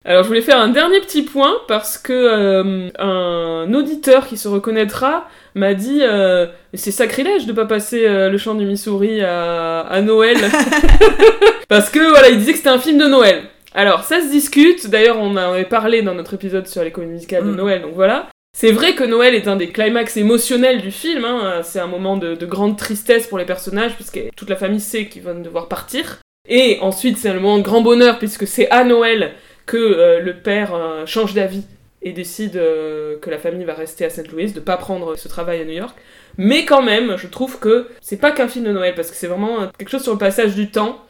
Alors 0.05 0.23
je 0.23 0.29
voulais 0.29 0.41
faire 0.41 0.59
un 0.59 0.69
dernier 0.69 1.01
petit 1.01 1.23
point 1.23 1.53
parce 1.67 1.97
que 1.97 2.13
euh, 2.13 2.89
un 2.99 3.73
auditeur 3.73 4.27
qui 4.27 4.37
se 4.37 4.47
reconnaîtra 4.47 5.27
m'a 5.55 5.73
dit 5.73 5.99
euh, 6.01 6.47
c'est 6.73 6.91
sacrilège 6.91 7.45
de 7.45 7.51
pas 7.53 7.65
passer 7.65 8.07
euh, 8.07 8.29
le 8.29 8.37
chant 8.37 8.55
du 8.55 8.65
Missouri 8.65 9.21
à, 9.21 9.81
à 9.81 10.01
Noël 10.01 10.37
parce 11.67 11.89
que 11.89 11.99
voilà 11.99 12.29
il 12.29 12.37
disait 12.37 12.53
que 12.53 12.57
c'était 12.59 12.69
un 12.69 12.79
film 12.79 12.97
de 12.97 13.07
Noël. 13.07 13.43
Alors 13.73 14.03
ça 14.03 14.21
se 14.21 14.29
discute. 14.31 14.89
D'ailleurs 14.89 15.17
on 15.19 15.31
en 15.31 15.37
avait 15.37 15.65
parlé 15.65 16.01
dans 16.01 16.15
notre 16.15 16.33
épisode 16.33 16.65
sur 16.65 16.81
les 16.83 16.91
comédies 16.91 17.13
musicales 17.13 17.43
de 17.43 17.51
Mm. 17.51 17.55
Noël. 17.55 17.81
Donc 17.81 17.93
voilà. 17.93 18.29
C'est 18.57 18.71
vrai 18.71 18.95
que 18.95 19.03
Noël 19.03 19.35
est 19.35 19.47
un 19.47 19.55
des 19.55 19.69
climax 19.69 20.17
émotionnels 20.17 20.81
du 20.81 20.91
film. 20.91 21.23
hein. 21.23 21.61
C'est 21.63 21.79
un 21.79 21.87
moment 21.87 22.17
de, 22.17 22.35
de 22.35 22.45
grande 22.45 22.77
tristesse 22.77 23.27
pour 23.27 23.37
les 23.37 23.45
personnages 23.45 23.95
puisque 23.95 24.19
toute 24.35 24.49
la 24.49 24.55
famille 24.55 24.79
sait 24.81 25.07
qu'ils 25.07 25.23
vont 25.23 25.39
devoir 25.39 25.67
partir. 25.67 26.19
Et 26.47 26.79
ensuite 26.81 27.17
c'est 27.17 27.33
le 27.33 27.39
moment 27.39 27.59
de 27.59 27.63
grand 27.63 27.81
bonheur 27.81 28.17
puisque 28.19 28.47
c'est 28.47 28.69
à 28.69 28.83
Noël 28.83 29.33
que 29.69 29.77
euh, 29.77 30.19
le 30.19 30.33
père 30.33 30.73
euh, 30.73 31.05
change 31.05 31.35
d'avis 31.35 31.63
et 32.01 32.11
décide 32.11 32.55
euh, 32.55 33.19
que 33.19 33.29
la 33.29 33.37
famille 33.37 33.65
va 33.65 33.75
rester 33.75 34.03
à 34.03 34.09
Saint-Louis, 34.09 34.51
de 34.51 34.59
pas 34.59 34.77
prendre 34.77 35.15
ce 35.15 35.27
travail 35.27 35.61
à 35.61 35.65
New 35.65 35.73
York. 35.73 35.95
Mais 36.37 36.65
quand 36.65 36.81
même, 36.81 37.17
je 37.17 37.27
trouve 37.27 37.59
que 37.59 37.87
c'est 38.01 38.17
pas 38.17 38.31
qu'un 38.31 38.47
film 38.47 38.65
de 38.65 38.71
Noël, 38.71 38.95
parce 38.95 39.11
que 39.11 39.15
c'est 39.15 39.27
vraiment 39.27 39.67
quelque 39.77 39.89
chose 39.89 40.01
sur 40.01 40.13
le 40.13 40.17
passage 40.17 40.55
du 40.55 40.71
temps. 40.71 41.05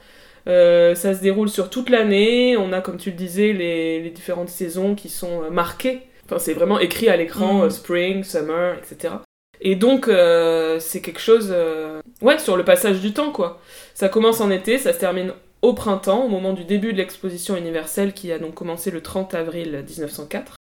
Ça 0.46 1.14
se 1.14 1.22
déroule 1.22 1.50
sur 1.50 1.70
toute 1.70 1.92
l'année. 1.92 2.58
On 2.58 2.74
a, 2.74 2.82
comme 2.82 2.98
tu 2.98 3.12
le 3.12 3.16
disais, 3.16 3.54
les, 3.54 4.10
différentes 4.10 4.50
saisons 4.50 4.96
qui 4.96 5.10
sont 5.10 5.52
marquées. 5.52 6.02
Enfin, 6.30 6.40
c'est 6.40 6.54
vraiment 6.54 6.80
écrit 6.80 7.10
à 7.10 7.18
l'écran, 7.18 7.60
Mm. 7.60 7.62
euh, 7.64 7.70
spring, 7.72 8.24
summer, 8.24 8.76
etc. 8.78 9.16
Et 9.62 9.76
donc, 9.76 10.08
euh, 10.08 10.80
c'est 10.80 11.02
quelque 11.02 11.20
chose, 11.20 11.50
euh, 11.52 12.02
ouais, 12.22 12.38
sur 12.40 12.56
le 12.56 12.64
passage 12.64 13.00
du 13.02 13.14
temps, 13.14 13.32
quoi. 13.32 13.60
Ça 13.96 14.08
commence 14.10 14.40
en 14.42 14.52
été, 14.52 14.78
ça 14.78 14.94
se 14.94 15.00
termine 15.00 15.34
au 15.62 15.74
printemps, 15.74 16.24
au 16.24 16.30
moment 16.30 16.54
du 16.54 16.64
début 16.64 16.94
de 16.94 16.98
l'exposition 16.98 17.58
universelle 17.58 18.14
qui 18.14 18.32
a 18.32 18.40
donc 18.40 18.54
commencé 18.54 18.92
le 18.92 19.02
30 19.02 19.34
avril 19.34 19.84
1904. 19.86 20.54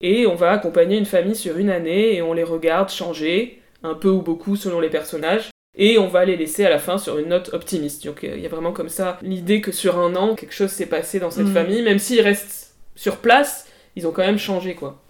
Et 0.00 0.26
on 0.26 0.34
va 0.34 0.50
accompagner 0.52 0.96
une 0.98 1.06
famille 1.06 1.34
sur 1.34 1.56
une 1.58 1.70
année 1.70 2.14
et 2.14 2.22
on 2.22 2.32
les 2.34 2.44
regarde 2.44 2.90
changer, 2.90 3.60
un 3.82 3.94
peu 3.94 4.08
ou 4.10 4.22
beaucoup 4.22 4.54
selon 4.56 4.78
les 4.80 4.90
personnages. 4.90 5.50
Et 5.76 5.98
on 5.98 6.06
va 6.06 6.24
les 6.24 6.36
laisser 6.36 6.64
à 6.64 6.70
la 6.70 6.78
fin 6.78 6.98
sur 6.98 7.18
une 7.18 7.30
note 7.30 7.50
optimiste. 7.52 8.04
Donc 8.06 8.22
euh, 8.22 8.34
il 8.36 8.42
y 8.42 8.46
a 8.46 8.48
vraiment 8.48 8.70
comme 8.72 8.88
ça 8.88 9.18
l'idée 9.22 9.60
que 9.60 9.72
sur 9.72 9.98
un 9.98 10.14
an, 10.14 10.36
quelque 10.36 10.54
chose 10.54 10.70
s'est 10.70 10.86
passé 10.86 11.18
dans 11.18 11.32
cette 11.32 11.46
Mhm. 11.46 11.52
famille, 11.54 11.82
même 11.82 11.98
s'ils 11.98 12.20
restent 12.20 12.74
sur 12.94 13.16
place, 13.16 13.66
ils 13.96 14.06
ont 14.06 14.12
quand 14.12 14.22
même 14.24 14.38
changé 14.38 14.74
quoi. 14.76 15.00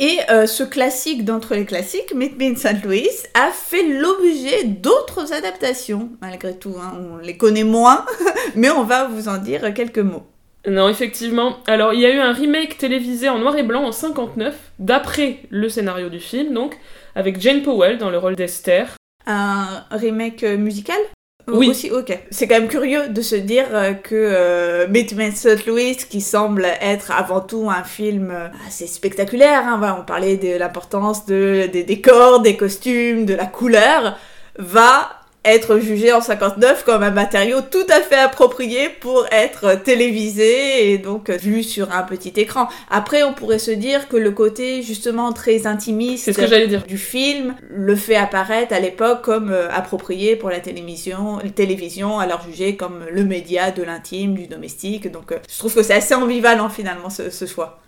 Et 0.00 0.18
euh, 0.28 0.46
ce 0.46 0.64
classique 0.64 1.24
d'entre 1.24 1.54
les 1.54 1.64
classiques, 1.64 2.14
Meet 2.14 2.36
Me 2.38 2.52
in 2.52 2.56
St. 2.56 2.84
Louis, 2.84 3.08
a 3.34 3.50
fait 3.52 3.84
l'objet 3.84 4.64
d'autres 4.64 5.32
adaptations, 5.32 6.10
malgré 6.20 6.56
tout. 6.58 6.74
hein. 6.80 6.98
On 6.98 7.18
les 7.18 7.36
connaît 7.36 7.64
moins, 7.64 8.04
mais 8.56 8.70
on 8.70 8.82
va 8.82 9.04
vous 9.04 9.28
en 9.28 9.38
dire 9.38 9.72
quelques 9.72 9.98
mots. 9.98 10.26
Non, 10.66 10.88
effectivement. 10.88 11.58
Alors, 11.66 11.92
il 11.92 12.00
y 12.00 12.06
a 12.06 12.10
eu 12.12 12.18
un 12.18 12.32
remake 12.32 12.78
télévisé 12.78 13.28
en 13.28 13.38
noir 13.38 13.56
et 13.56 13.62
blanc 13.62 13.84
en 13.84 13.92
59, 13.92 14.54
d'après 14.78 15.40
le 15.50 15.68
scénario 15.68 16.08
du 16.08 16.20
film, 16.20 16.54
donc, 16.54 16.76
avec 17.14 17.40
Jane 17.40 17.62
Powell 17.62 17.98
dans 17.98 18.10
le 18.10 18.18
rôle 18.18 18.34
d'Esther. 18.34 18.88
Un 19.26 19.84
remake 19.90 20.42
euh, 20.42 20.56
musical? 20.56 20.98
Oui. 21.46 21.90
Ok. 21.92 22.18
C'est 22.30 22.48
quand 22.48 22.58
même 22.58 22.68
curieux 22.68 23.08
de 23.08 23.20
se 23.20 23.34
dire 23.34 23.66
euh, 23.72 23.92
que 23.92 24.14
euh, 24.14 25.32
St. 25.34 25.66
Louis, 25.66 25.96
qui 25.96 26.20
semble 26.20 26.66
être 26.80 27.10
avant 27.10 27.40
tout 27.40 27.68
un 27.70 27.82
film 27.82 28.30
euh, 28.30 28.48
assez 28.66 28.86
spectaculaire, 28.86 29.66
hein, 29.66 29.96
on 30.00 30.04
parlait 30.04 30.36
de 30.36 30.56
l'importance 30.56 31.26
de, 31.26 31.68
des 31.70 31.82
décors, 31.82 32.40
des 32.40 32.56
costumes, 32.56 33.26
de 33.26 33.34
la 33.34 33.46
couleur, 33.46 34.16
va 34.58 35.23
être 35.44 35.78
jugé 35.78 36.12
en 36.12 36.20
59 36.20 36.84
comme 36.84 37.02
un 37.02 37.10
matériau 37.10 37.60
tout 37.60 37.86
à 37.90 38.00
fait 38.00 38.16
approprié 38.16 38.88
pour 38.88 39.26
être 39.30 39.74
télévisé 39.82 40.92
et 40.92 40.98
donc 40.98 41.30
euh, 41.30 41.36
vu 41.36 41.62
sur 41.62 41.92
un 41.92 42.02
petit 42.02 42.32
écran. 42.36 42.68
Après, 42.90 43.22
on 43.22 43.32
pourrait 43.34 43.58
se 43.58 43.70
dire 43.70 44.08
que 44.08 44.16
le 44.16 44.30
côté 44.30 44.82
justement 44.82 45.32
très 45.32 45.66
intimiste 45.66 46.24
C'est 46.24 46.32
ce 46.32 46.38
que 46.38 46.46
j'allais 46.46 46.68
dire. 46.68 46.84
du 46.86 46.98
film 46.98 47.54
le 47.68 47.96
fait 47.96 48.16
apparaître 48.16 48.74
à 48.74 48.80
l'époque 48.80 49.22
comme 49.22 49.50
euh, 49.50 49.68
approprié 49.70 50.36
pour 50.36 50.50
la 50.50 50.60
télévision, 50.60 51.38
télévision, 51.54 52.18
alors 52.18 52.42
jugé 52.48 52.76
comme 52.76 53.04
le 53.10 53.24
média 53.24 53.70
de 53.70 53.82
l'intime, 53.82 54.34
du 54.34 54.46
domestique. 54.46 55.10
Donc 55.10 55.32
euh, 55.32 55.38
je 55.50 55.58
trouve 55.58 55.74
que 55.74 55.82
c'est 55.82 55.94
assez 55.94 56.14
ambivalent 56.14 56.68
finalement 56.68 57.10
ce, 57.10 57.30
ce 57.30 57.46
choix. 57.46 57.83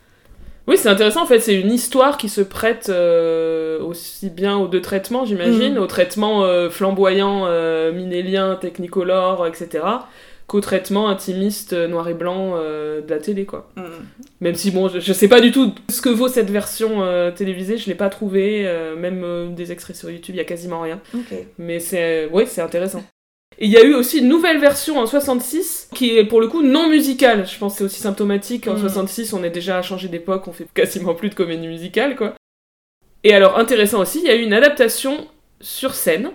Oui, 0.69 0.77
c'est 0.77 0.89
intéressant, 0.89 1.23
en 1.23 1.27
fait, 1.27 1.39
c'est 1.41 1.55
une 1.55 1.71
histoire 1.73 2.17
qui 2.19 2.29
se 2.29 2.41
prête 2.41 2.89
euh, 2.89 3.81
aussi 3.81 4.31
bien 4.31 4.57
aux 4.59 4.67
deux 4.67 4.81
traitements, 4.81 5.25
j'imagine, 5.25 5.75
Mhm. 5.75 5.79
au 5.83 5.87
traitement 5.87 6.45
euh, 6.45 6.71
flamboyant, 6.71 7.45
euh, 7.47 7.93
minélien, 7.93 8.57
technicolor, 8.57 9.47
etc., 9.47 9.85
qu'au 10.49 10.61
traitement 10.61 11.09
intimiste, 11.09 11.73
euh, 11.73 11.89
noir 11.89 12.09
et 12.09 12.15
blanc 12.15 12.55
euh, 12.57 13.01
de 13.01 13.11
la 13.11 13.19
télé, 13.19 13.45
quoi. 13.47 13.69
Mm. 13.77 13.83
Même 14.41 14.55
si, 14.55 14.71
bon, 14.71 14.89
je, 14.89 15.01
je 15.01 15.13
sais 15.13 15.27
pas 15.29 15.41
du 15.41 15.51
tout 15.51 15.73
ce 15.89 16.01
que 16.01 16.09
vaut 16.09 16.29
cette 16.29 16.51
version 16.51 17.03
euh, 17.03 17.31
télévisée, 17.33 17.79
je 17.79 17.87
l'ai 17.89 17.97
pas 17.97 18.11
trouvé, 18.11 18.63
euh, 18.67 18.95
même 18.97 19.55
des 19.55 19.73
extraits 19.73 19.97
sur 19.97 20.09
YouTube, 20.11 20.35
il 20.37 20.39
y 20.39 20.41
a 20.41 20.45
quasiment 20.45 20.81
rien. 20.81 21.01
Mais 21.59 21.81
c'est 21.81 22.27
ouais, 22.27 22.47
c'est 22.47 22.61
intéressant. 22.61 23.03
Et 23.59 23.67
il 23.67 23.73
y 23.73 23.77
a 23.79 23.83
eu 23.85 23.95
aussi 23.95 24.19
une 24.19 24.29
nouvelle 24.29 24.59
version 24.59 24.99
en 24.99 25.07
66 25.07 25.89
qui 25.95 26.17
est 26.19 26.25
pour 26.25 26.41
le 26.41 26.49
coup 26.49 26.63
non 26.63 26.89
musicale. 26.91 27.47
Je 27.47 27.59
pense 27.59 27.73
que 27.73 27.79
c'est 27.79 27.85
aussi 27.85 28.01
symptomatique. 28.01 28.69
En 28.69 28.75
Mm. 28.75 28.81
66, 28.81 29.33
on 29.33 29.43
est 29.43 29.51
déjà 29.51 29.79
à 29.79 29.83
changer 29.83 30.09
d'époque, 30.09 30.47
on 30.47 30.53
fait 30.53 30.67
quasiment 30.75 31.15
plus 31.15 31.31
de 31.31 31.35
comédie 31.35 31.67
musicale, 31.67 32.17
quoi. 32.17 32.35
Et 33.25 33.35
alors, 33.35 33.59
intéressant 33.59 34.01
aussi, 34.01 34.19
il 34.21 34.27
y 34.27 34.31
a 34.31 34.35
eu 34.37 34.43
une 34.43 34.53
adaptation 34.53 35.27
sur 35.61 35.95
scène. 35.95 36.31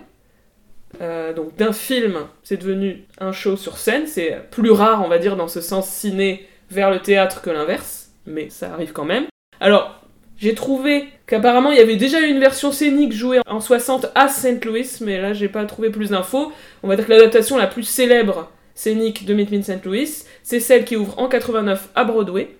euh, 1.00 1.32
donc 1.32 1.56
d'un 1.56 1.72
film, 1.72 2.18
c'est 2.42 2.58
devenu 2.58 3.04
un 3.18 3.32
show 3.32 3.56
sur 3.56 3.78
scène. 3.78 4.06
C'est 4.06 4.36
plus 4.50 4.70
rare, 4.72 5.02
on 5.04 5.08
va 5.08 5.18
dire, 5.18 5.36
dans 5.36 5.48
ce 5.48 5.60
sens 5.62 5.88
ciné 5.88 6.46
vers 6.70 6.90
le 6.90 6.98
théâtre 7.00 7.40
que 7.40 7.48
l'inverse. 7.50 8.10
Mais 8.26 8.50
ça 8.50 8.72
arrive 8.74 8.92
quand 8.92 9.04
même. 9.06 9.24
Alors, 9.60 10.01
j'ai 10.42 10.56
trouvé 10.56 11.04
qu'apparemment 11.28 11.70
il 11.70 11.78
y 11.78 11.80
avait 11.80 11.94
déjà 11.94 12.18
une 12.18 12.40
version 12.40 12.72
scénique 12.72 13.12
jouée 13.12 13.38
en 13.46 13.60
60 13.60 14.10
à 14.16 14.26
St. 14.26 14.64
Louis, 14.64 14.88
mais 15.00 15.20
là 15.20 15.32
j'ai 15.32 15.48
pas 15.48 15.64
trouvé 15.66 15.88
plus 15.88 16.10
d'infos. 16.10 16.50
On 16.82 16.88
va 16.88 16.96
dire 16.96 17.06
que 17.06 17.12
l'adaptation 17.12 17.56
la 17.56 17.68
plus 17.68 17.84
célèbre 17.84 18.50
scénique 18.74 19.24
de 19.24 19.34
Meet 19.34 19.52
Me 19.52 19.58
in 19.58 19.62
St. 19.62 19.84
Louis, 19.84 20.24
c'est 20.42 20.58
celle 20.58 20.84
qui 20.84 20.96
ouvre 20.96 21.16
en 21.20 21.28
89 21.28 21.90
à 21.94 22.02
Broadway. 22.02 22.56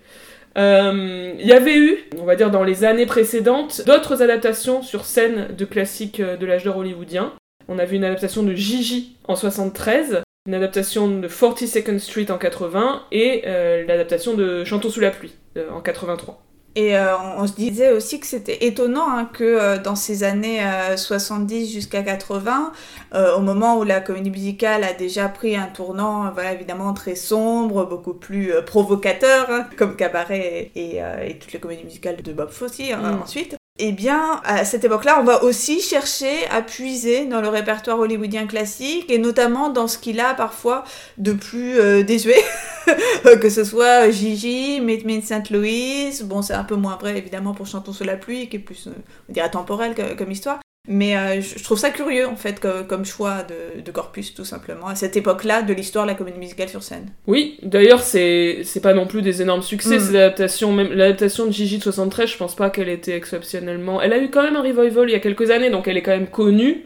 Euh, 0.57 1.33
Il 1.41 1.45
y 1.45 1.53
avait 1.53 1.77
eu, 1.77 2.05
on 2.21 2.25
va 2.25 2.37
dire 2.37 2.53
dans 2.53 2.63
les 2.63 2.85
années 2.85 3.07
précédentes, 3.07 3.83
d'autres 3.85 4.23
adaptations 4.23 4.83
sur 4.83 5.05
scène 5.05 5.49
de 5.57 5.65
classiques 5.65 6.21
euh, 6.21 6.37
de 6.37 6.47
l'âge 6.47 6.63
d'or 6.63 6.77
hollywoodien. 6.77 7.33
On 7.67 7.81
a 7.81 7.85
vu 7.85 7.97
une 7.97 8.05
adaptation 8.05 8.45
de 8.45 8.55
Gigi 8.55 9.17
en 9.27 9.35
73, 9.35 10.23
une 10.47 10.55
adaptation 10.55 11.09
de 11.09 11.27
42nd 11.27 11.99
Street 11.99 12.31
en 12.31 12.39
80 12.39 13.07
et 13.11 13.43
euh, 13.47 13.85
l'adaptation 13.87 14.35
de 14.35 14.63
Chantons 14.63 14.91
sous 14.91 15.01
la 15.01 15.11
pluie 15.11 15.33
en 15.73 15.81
83. 15.81 16.45
Et 16.75 16.97
euh, 16.97 17.17
on, 17.19 17.43
on 17.43 17.47
se 17.47 17.53
disait 17.55 17.93
aussi 17.93 18.19
que 18.19 18.27
c'était 18.27 18.65
étonnant 18.67 19.09
hein, 19.11 19.27
que 19.33 19.45
euh, 19.45 19.79
dans 19.79 19.95
ces 19.95 20.25
années 20.25 20.65
euh, 20.65 20.97
70 20.97 21.71
jusqu'à 21.73 22.03
80, 22.03 22.73
euh, 23.15 23.37
au 23.37 23.41
moment 23.41 23.79
où 23.79 23.85
la 23.85 24.01
comédie 24.01 24.31
musicale 24.31 24.83
a 24.85 24.95
déjà 24.95 25.29
pris 25.29 25.55
un 25.57 25.67
tournant, 25.67 26.27
euh, 26.27 26.31
voilà, 26.31 26.53
évidemment 26.55 26.95
très 26.95 27.15
sombre, 27.15 27.85
beaucoup 27.85 28.15
plus 28.15 28.53
euh, 28.55 28.63
provocateur, 28.63 29.51
hein, 29.51 29.67
comme 29.77 29.97
Cabaret 29.97 30.71
et, 30.75 30.95
et, 30.97 31.03
euh, 31.03 31.23
et 31.27 31.39
toutes 31.39 31.53
les 31.53 31.61
comédies 31.61 31.85
musicales 31.85 32.23
de 32.23 32.33
Bob 32.33 32.51
Fosse 32.51 32.81
hein, 32.81 33.19
Mm. 33.19 33.23
ensuite. 33.23 33.57
Eh 33.79 33.91
bien, 33.93 34.41
à 34.45 34.67
cette 34.67 34.85
époque-là, 34.85 35.19
on 35.19 35.25
va 35.25 35.43
aussi 35.45 35.81
chercher 35.81 36.47
à 36.51 36.61
puiser 36.61 37.25
dans 37.25 37.41
le 37.41 37.49
répertoire 37.49 37.99
hollywoodien 37.99 38.47
classique, 38.47 39.11
et 39.11 39.17
notamment 39.17 39.71
dans 39.71 39.89
ce 39.89 39.97
qu'il 39.97 40.21
a 40.21 40.35
parfois 40.35 40.85
de 41.17 41.33
plus 41.33 41.81
euh, 41.81 42.03
désuet, 42.03 42.43
que 43.41 43.49
ce 43.49 43.65
soit 43.65 44.11
Gigi, 44.11 44.81
Meet 44.83 45.07
Me 45.07 45.15
in 45.15 45.23
St. 45.23 45.51
Louis, 45.51 46.23
bon 46.25 46.43
c'est 46.43 46.53
un 46.53 46.65
peu 46.65 46.77
moins 46.77 46.97
vrai 46.97 47.17
évidemment 47.17 47.55
pour 47.55 47.67
Chantons 47.67 47.95
sous 47.95 48.05
la 48.05 48.17
pluie, 48.17 48.51
qui 48.51 48.57
est 48.57 48.61
plus, 48.61 48.89
euh, 48.89 48.93
on 49.31 49.33
dirait, 49.33 49.51
temporel 49.51 49.95
comme 50.17 50.31
histoire, 50.31 50.61
mais 50.89 51.17
euh, 51.17 51.41
je 51.41 51.63
trouve 51.63 51.79
ça 51.79 51.91
curieux 51.91 52.27
en 52.27 52.35
fait 52.35 52.59
que- 52.59 52.83
comme 52.83 53.05
choix 53.05 53.45
de, 53.45 53.81
de 53.83 53.91
corpus 53.93 54.35
tout 54.35 54.45
simplement, 54.45 54.89
à 54.89 54.97
cette 54.97 55.17
époque-là 55.17 55.63
de 55.63 55.73
l'histoire 55.73 56.05
de 56.07 56.11
la 56.11 56.17
comédie 56.17 56.39
musicale 56.41 56.69
sur 56.69 56.83
scène. 56.83 57.07
Oui, 57.29 57.59
d'ailleurs, 57.63 58.03
c'est 58.03 58.63
c'est 58.65 58.81
pas 58.81 58.93
non 58.93 59.07
plus 59.07 59.23
des 59.23 59.43
énormes 59.43 59.63
succès, 59.63 59.97
Mm. 59.99 60.01
ces 60.01 60.17
adaptations. 60.17 60.73
Même 60.73 60.93
l'adaptation 60.93 61.47
de 61.47 61.53
Gigi 61.53 61.79
de 61.79 61.83
73, 61.85 62.29
je 62.31 62.37
pense 62.37 62.57
pas 62.57 62.69
qu'elle 62.71 62.89
était 62.89 63.15
exceptionnellement. 63.17 64.03
Elle 64.03 64.13
a 64.13 64.19
eu 64.19 64.29
quand 64.31 64.43
même 64.43 64.57
un 64.57 64.63
revival 64.63 65.09
il 65.09 65.13
y 65.13 65.15
a 65.15 65.21
quelques 65.21 65.51
années, 65.51 65.71
donc 65.71 65.87
elle 65.87 65.97
est 65.97 66.03
quand 66.03 66.11
même 66.11 66.27
connue, 66.29 66.85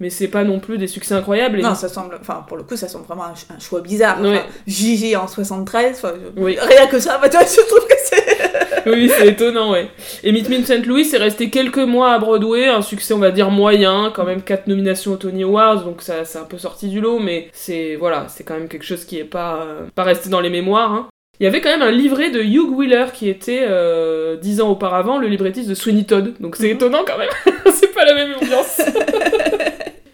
mais 0.00 0.08
c'est 0.08 0.28
pas 0.28 0.44
non 0.44 0.58
plus 0.58 0.78
des 0.78 0.86
succès 0.88 1.14
incroyables. 1.14 1.58
Et- 1.58 1.62
Non, 1.62 1.74
ça 1.74 1.88
semble, 1.90 2.16
enfin 2.20 2.44
pour 2.48 2.56
le 2.56 2.62
coup 2.62 2.76
ça 2.76 2.88
semble 2.88 3.04
vraiment 3.06 3.24
un, 3.24 3.34
ch- 3.36 3.46
un 3.54 3.58
choix 3.60 3.82
bizarre. 3.82 4.16
Enfin. 4.20 4.42
Gigi 4.66 5.16
en 5.16 5.28
73, 5.28 5.96
enfin, 5.98 6.14
je- 6.36 6.40
Oui. 6.42 6.56
rien 6.60 6.86
que 6.86 6.98
ça, 6.98 7.18
bah, 7.18 7.28
toi, 7.28 7.40
je 7.42 7.60
trouve 7.66 7.86
que 7.86 7.94
c'est... 8.04 8.33
oui, 8.86 9.10
c'est 9.16 9.28
étonnant, 9.28 9.72
ouais. 9.72 9.88
Et 10.22 10.32
Meet 10.32 10.48
Me 10.48 10.56
in 10.56 10.62
St. 10.64 10.86
Louis 10.86 11.08
est 11.12 11.18
resté 11.18 11.50
quelques 11.50 11.78
mois 11.78 12.12
à 12.12 12.18
Broadway, 12.18 12.66
un 12.68 12.82
succès, 12.82 13.14
on 13.14 13.18
va 13.18 13.30
dire, 13.30 13.50
moyen, 13.50 14.12
quand 14.14 14.24
même 14.24 14.42
quatre 14.42 14.66
nominations 14.66 15.12
aux 15.12 15.16
Tony 15.16 15.42
Awards, 15.44 15.84
donc 15.84 16.02
ça 16.02 16.24
c'est 16.24 16.38
un 16.38 16.44
peu 16.44 16.58
sorti 16.58 16.88
du 16.88 17.00
lot, 17.00 17.18
mais 17.18 17.48
c'est 17.52 17.96
voilà, 17.96 18.26
c'est 18.28 18.44
quand 18.44 18.54
même 18.54 18.68
quelque 18.68 18.84
chose 18.84 19.04
qui 19.04 19.18
est 19.18 19.24
pas, 19.24 19.62
euh, 19.62 19.80
pas 19.94 20.02
resté 20.04 20.28
dans 20.28 20.40
les 20.40 20.50
mémoires. 20.50 20.92
hein. 20.92 21.08
Il 21.40 21.44
y 21.44 21.46
avait 21.48 21.60
quand 21.60 21.70
même 21.70 21.82
un 21.82 21.90
livret 21.90 22.30
de 22.30 22.40
Hugh 22.40 22.70
Wheeler 22.70 23.06
qui 23.12 23.28
était, 23.28 23.64
euh, 23.68 24.36
dix 24.36 24.60
ans 24.60 24.70
auparavant, 24.70 25.18
le 25.18 25.26
librettiste 25.26 25.68
de 25.68 25.74
Sweeney 25.74 26.04
Todd, 26.04 26.34
donc 26.38 26.54
c'est 26.54 26.68
Mhm. 26.68 26.74
étonnant 26.76 27.02
quand 27.04 27.18
même, 27.18 27.28
c'est 27.74 27.92
pas 27.92 28.04
la 28.04 28.14
même 28.14 28.34
ambiance. 28.40 28.80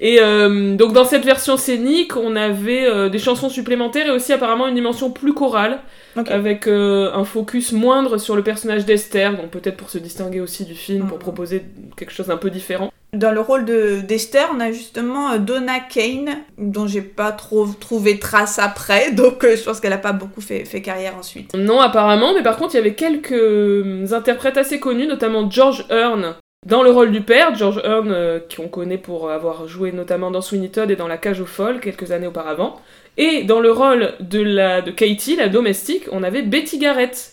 Et 0.02 0.18
euh, 0.20 0.76
donc 0.76 0.94
dans 0.94 1.04
cette 1.04 1.24
version 1.26 1.56
scénique, 1.58 2.16
on 2.16 2.34
avait 2.34 2.86
euh, 2.86 3.08
des 3.10 3.18
chansons 3.18 3.50
supplémentaires 3.50 4.06
et 4.06 4.10
aussi 4.10 4.32
apparemment 4.32 4.66
une 4.66 4.74
dimension 4.74 5.10
plus 5.10 5.34
chorale, 5.34 5.80
Ok. 6.16 6.30
avec 6.30 6.66
euh, 6.66 7.12
un 7.12 7.24
focus 7.24 7.72
moindre 7.72 8.16
sur 8.18 8.34
le 8.34 8.42
personnage 8.42 8.86
d'Esther, 8.86 9.36
donc 9.36 9.50
peut-être 9.50 9.76
pour 9.76 9.90
se 9.90 9.98
distinguer 9.98 10.40
aussi 10.40 10.64
du 10.64 10.74
film, 10.74 11.06
pour 11.06 11.18
Mhm. 11.18 11.22
proposer 11.22 11.62
quelque 11.96 12.12
chose 12.12 12.26
d'un 12.28 12.38
peu 12.38 12.48
différent. 12.50 12.90
Dans 13.12 13.32
le 13.32 13.40
rôle 13.40 13.64
de 13.64 14.00
d'Esther, 14.00 14.48
on 14.56 14.60
a 14.60 14.70
justement 14.72 15.32
euh, 15.32 15.38
Donna 15.38 15.80
Kane, 15.80 16.30
dont 16.58 16.86
j'ai 16.86 17.02
pas 17.02 17.32
trop 17.32 17.66
trouvé 17.78 18.18
trace 18.18 18.58
après, 18.58 19.10
donc 19.12 19.44
euh, 19.44 19.54
je 19.56 19.62
pense 19.62 19.80
qu'elle 19.80 19.92
a 19.92 19.98
pas 19.98 20.12
beaucoup 20.12 20.40
fait, 20.40 20.64
fait 20.64 20.80
carrière 20.80 21.16
ensuite. 21.18 21.52
Non, 21.54 21.80
apparemment, 21.80 22.32
mais 22.34 22.42
par 22.42 22.56
contre, 22.56 22.74
il 22.74 22.78
y 22.78 22.80
avait 22.80 22.94
quelques 22.94 23.32
euh, 23.32 24.06
interprètes 24.12 24.56
assez 24.56 24.80
connus, 24.80 25.06
notamment 25.08 25.50
George 25.50 25.84
Hearn 25.90 26.36
dans 26.66 26.82
le 26.82 26.90
rôle 26.90 27.10
du 27.10 27.22
père. 27.22 27.54
George 27.54 27.80
Hearn, 27.84 28.10
euh, 28.12 28.38
qu'on 28.54 28.68
connaît 28.68 28.98
pour 28.98 29.30
avoir 29.30 29.66
joué 29.66 29.92
notamment 29.92 30.30
dans 30.30 30.40
Sweeney 30.40 30.68
Todd 30.68 30.90
et 30.90 30.96
dans 30.96 31.08
La 31.08 31.18
Cage 31.18 31.40
aux 31.40 31.46
Folles 31.46 31.80
quelques 31.80 32.12
années 32.12 32.26
auparavant. 32.26 32.80
Et 33.16 33.42
dans 33.42 33.60
le 33.60 33.72
rôle 33.72 34.12
de, 34.20 34.40
la, 34.40 34.82
de 34.82 34.90
Katie, 34.90 35.36
la 35.36 35.48
domestique, 35.48 36.04
on 36.12 36.22
avait 36.22 36.42
Betty 36.42 36.78
Garrett. 36.78 37.32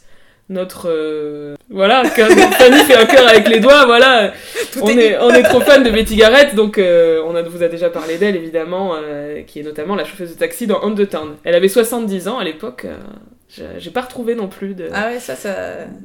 Notre. 0.50 0.88
euh, 0.90 1.56
voilà, 1.70 2.06
Fanny 2.06 2.78
fait 2.84 2.96
un 2.96 3.06
cœur 3.06 3.28
avec 3.28 3.50
les 3.50 3.60
doigts, 3.60 3.86
voilà. 3.86 4.32
Tout 4.72 4.80
on, 4.82 4.88
est 4.98 5.18
on 5.20 5.30
est 5.32 5.44
trop 5.44 5.60
fan 5.60 5.84
de 5.84 5.90
Betty 5.92 6.16
Garrett, 6.16 6.56
donc 6.56 6.78
euh, 6.78 7.22
on 7.28 7.36
a, 7.36 7.42
vous 7.42 7.64
a 7.64 7.68
déjà 7.68 7.90
parlé 7.90 8.18
d'elle 8.18 8.38
évidemment, 8.38 8.96
euh, 8.96 9.42
qui 9.42 9.60
est 9.60 9.64
notamment 9.64 9.96
la 9.96 10.06
chauffeuse 10.06 10.34
de 10.34 10.40
taxi 10.40 10.66
dans 10.66 10.82
Undertown. 10.84 11.36
Elle 11.44 11.54
avait 11.56 11.68
70 11.68 12.30
ans 12.30 12.38
à 12.40 12.46
l'époque, 12.46 12.86
euh, 12.86 12.96
j'ai 13.50 13.92
pas 13.92 14.02
retrouvé 14.02 14.36
non 14.36 14.48
plus 14.48 14.74
de. 14.76 14.90
Ah 14.94 15.08
ouais, 15.08 15.20
ça, 15.20 15.36
ça, 15.36 15.56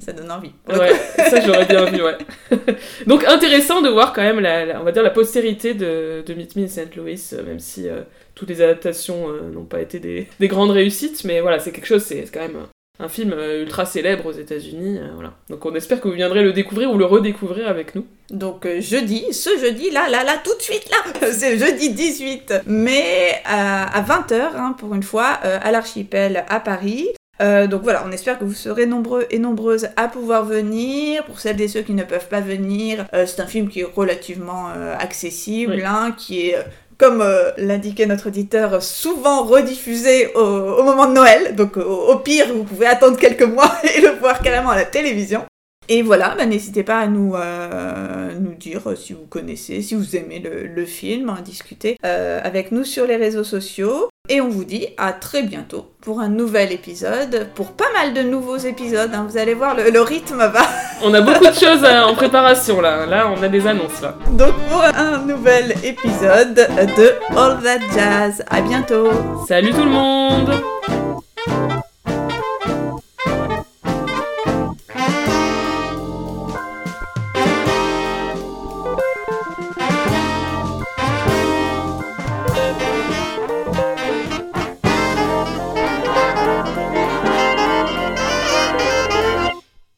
ça 0.01 0.12
donne 0.12 0.30
envie. 0.30 0.53
Ouais, 0.68 0.93
ça 1.16 1.40
j'aurais 1.40 1.64
bien 1.66 1.84
vu, 1.86 2.03
ouais. 2.03 2.16
Donc 3.07 3.24
intéressant 3.24 3.82
de 3.82 3.88
voir 3.88 4.12
quand 4.12 4.22
même, 4.22 4.40
la, 4.40 4.64
la- 4.64 4.80
on 4.80 4.84
va 4.84 4.93
dire, 4.93 5.03
la 5.03 5.11
postérité 5.11 5.74
de, 5.74 6.22
de 6.24 6.34
Meet 6.34 6.57
Me 6.57 6.64
in 6.64 6.68
St. 6.68 6.95
Louis, 6.97 7.20
euh, 7.32 7.43
même 7.45 7.59
si 7.59 7.88
euh, 7.88 8.03
toutes 8.34 8.49
les 8.49 8.62
adaptations 8.62 9.28
euh, 9.28 9.51
n'ont 9.53 9.64
pas 9.64 9.80
été 9.80 9.99
des, 9.99 10.28
des 10.40 10.49
grandes 10.49 10.70
réussites, 10.70 11.24
mais 11.24 11.40
voilà, 11.40 11.59
c'est 11.59 11.72
quelque 11.72 11.86
chose, 11.86 12.03
c'est 12.05 12.24
quand 12.32 12.40
même 12.40 12.59
un 13.01 13.09
film 13.09 13.32
euh, 13.32 13.62
ultra 13.62 13.86
célèbre 13.86 14.26
aux 14.26 14.32
États-Unis, 14.32 14.99
euh, 14.99 15.09
voilà. 15.14 15.32
Donc 15.51 15.66
on 15.66 15.74
espère 15.74 16.01
que 16.01 16.07
vous 16.07 16.14
viendrez 16.14 16.45
le 16.45 16.53
découvrir 16.53 16.93
ou 16.93 16.99
le 16.99 17.07
redécouvrir 17.07 17.66
avec 17.68 17.97
nous. 17.97 18.07
Donc 18.30 18.66
euh, 18.66 18.80
jeudi, 18.80 19.32
ce 19.32 19.51
jeudi, 19.59 19.90
là, 19.90 20.09
là, 20.09 20.22
là, 20.22 20.34
tout 20.45 20.55
de 20.57 20.62
suite, 20.62 20.88
là, 20.90 21.28
c'est 21.32 21.59
jeudi 21.59 21.90
18 21.90 22.55
mai 22.66 23.32
à, 23.45 23.99
à 23.99 24.03
20h, 24.03 24.76
pour 24.76 24.95
une 24.95 25.03
fois, 25.03 25.40
euh, 25.45 25.59
à 25.61 25.72
l'archipel 25.72 26.45
à 26.49 26.61
Paris. 26.61 27.09
Euh, 27.41 27.66
donc 27.66 27.83
voilà, 27.83 28.05
on 28.07 28.12
espère 28.12 28.39
que 28.39 28.45
vous 28.45 28.53
serez 28.55 28.87
nombreux 28.87 29.26
et 29.30 29.39
nombreuses 29.39 29.89
à 29.97 30.09
pouvoir 30.09 30.45
venir. 30.45 31.24
Pour 31.24 31.41
celles 31.41 31.61
et 31.61 31.68
ceux 31.68 31.80
qui 31.83 31.95
ne 31.95 32.05
peuvent 32.05 32.28
pas 32.28 32.41
venir, 32.41 33.07
euh, 33.14 33.26
c'est 33.26 33.41
un 33.41 33.47
film 33.47 33.68
qui 33.68 33.80
est 33.80 33.85
relativement 33.97 34.68
euh, 34.76 34.95
accessible, 34.99 35.74
Oui. 35.76 35.83
hein, 35.85 36.14
qui 36.16 36.51
est, 36.51 36.57
comme 36.99 37.20
euh, 37.22 37.51
l'indiquait 37.57 38.07
notre 38.07 38.28
auditeur, 38.28 38.83
souvent 38.83 39.43
rediffusé 39.45 40.33
au, 40.35 40.41
au 40.41 40.83
moment 40.85 41.07
de 41.07 41.14
Noël. 41.14 41.57
Donc 41.57 41.78
au, 41.78 41.80
au 42.12 42.16
pire, 42.18 42.47
vous 42.55 42.64
pouvez 42.64 42.87
attendre 42.87 43.16
quelques 43.18 43.43
mois 43.43 43.72
et 43.97 44.01
le 44.01 44.11
voir 44.11 44.41
carrément 44.41 44.70
à 44.70 44.76
la 44.76 44.85
télévision. 44.85 45.43
Et 45.89 46.03
voilà, 46.03 46.35
bah, 46.39 46.47
n'hésitez 46.47 46.85
pas 46.85 46.99
à 47.01 47.07
nous, 47.07 47.35
euh, 47.35 48.30
nous 48.41 48.55
dire 48.55 48.83
si 48.97 49.12
vous 49.12 49.26
connaissez, 49.28 49.83
si 49.83 49.95
vous 49.95 50.16
aimez 50.16 50.39
le, 50.39 50.66
le 50.66 50.85
film, 50.87 51.28
à 51.30 51.41
discuter 51.43 51.97
euh, 52.07 52.41
avec 52.43 52.72
nous 52.72 52.85
sur 52.85 53.07
les 53.07 53.16
réseaux 53.16 53.45
sociaux. 53.45 54.09
Et 54.28 54.41
on 54.41 54.49
vous 54.49 54.64
dit 54.64 54.87
à 54.99 55.12
très 55.12 55.43
bientôt 55.43 55.87
pour 56.01 56.20
un 56.20 56.28
nouvel 56.28 56.70
épisode, 56.72 57.49
pour 57.57 57.72
pas 57.72 57.93
mal 57.93 58.14
de 58.14 58.22
nouveaux 58.22 58.57
épisodes. 58.57 59.11
hein. 59.12 59.26
Vous 59.28 59.37
allez 59.37 59.55
voir, 59.55 59.74
le, 59.76 59.91
le 59.91 60.01
rythme 60.01 60.39
va. 60.39 60.62
On 61.03 61.12
a 61.12 61.20
beaucoup 61.20 61.41
de 61.45 61.53
choses 61.53 61.83
euh, 61.85 62.03
en 62.05 62.14
préparation 62.14 62.80
là. 62.80 63.05
Là, 63.05 63.28
on 63.37 63.43
a 63.43 63.49
des 63.49 63.66
annonces 63.66 64.01
là. 64.01 64.14
Donc 64.39 64.55
pour 64.70 64.80
un 64.85 65.18
nouvel 65.26 65.74
épisode 65.83 66.55
de 66.55 67.37
All 67.37 67.61
That 67.61 67.80
Jazz. 67.93 68.45
À 68.49 68.61
bientôt. 68.61 69.09
Salut 69.49 69.72
tout 69.72 69.83
le 69.85 69.91
monde 69.91 70.53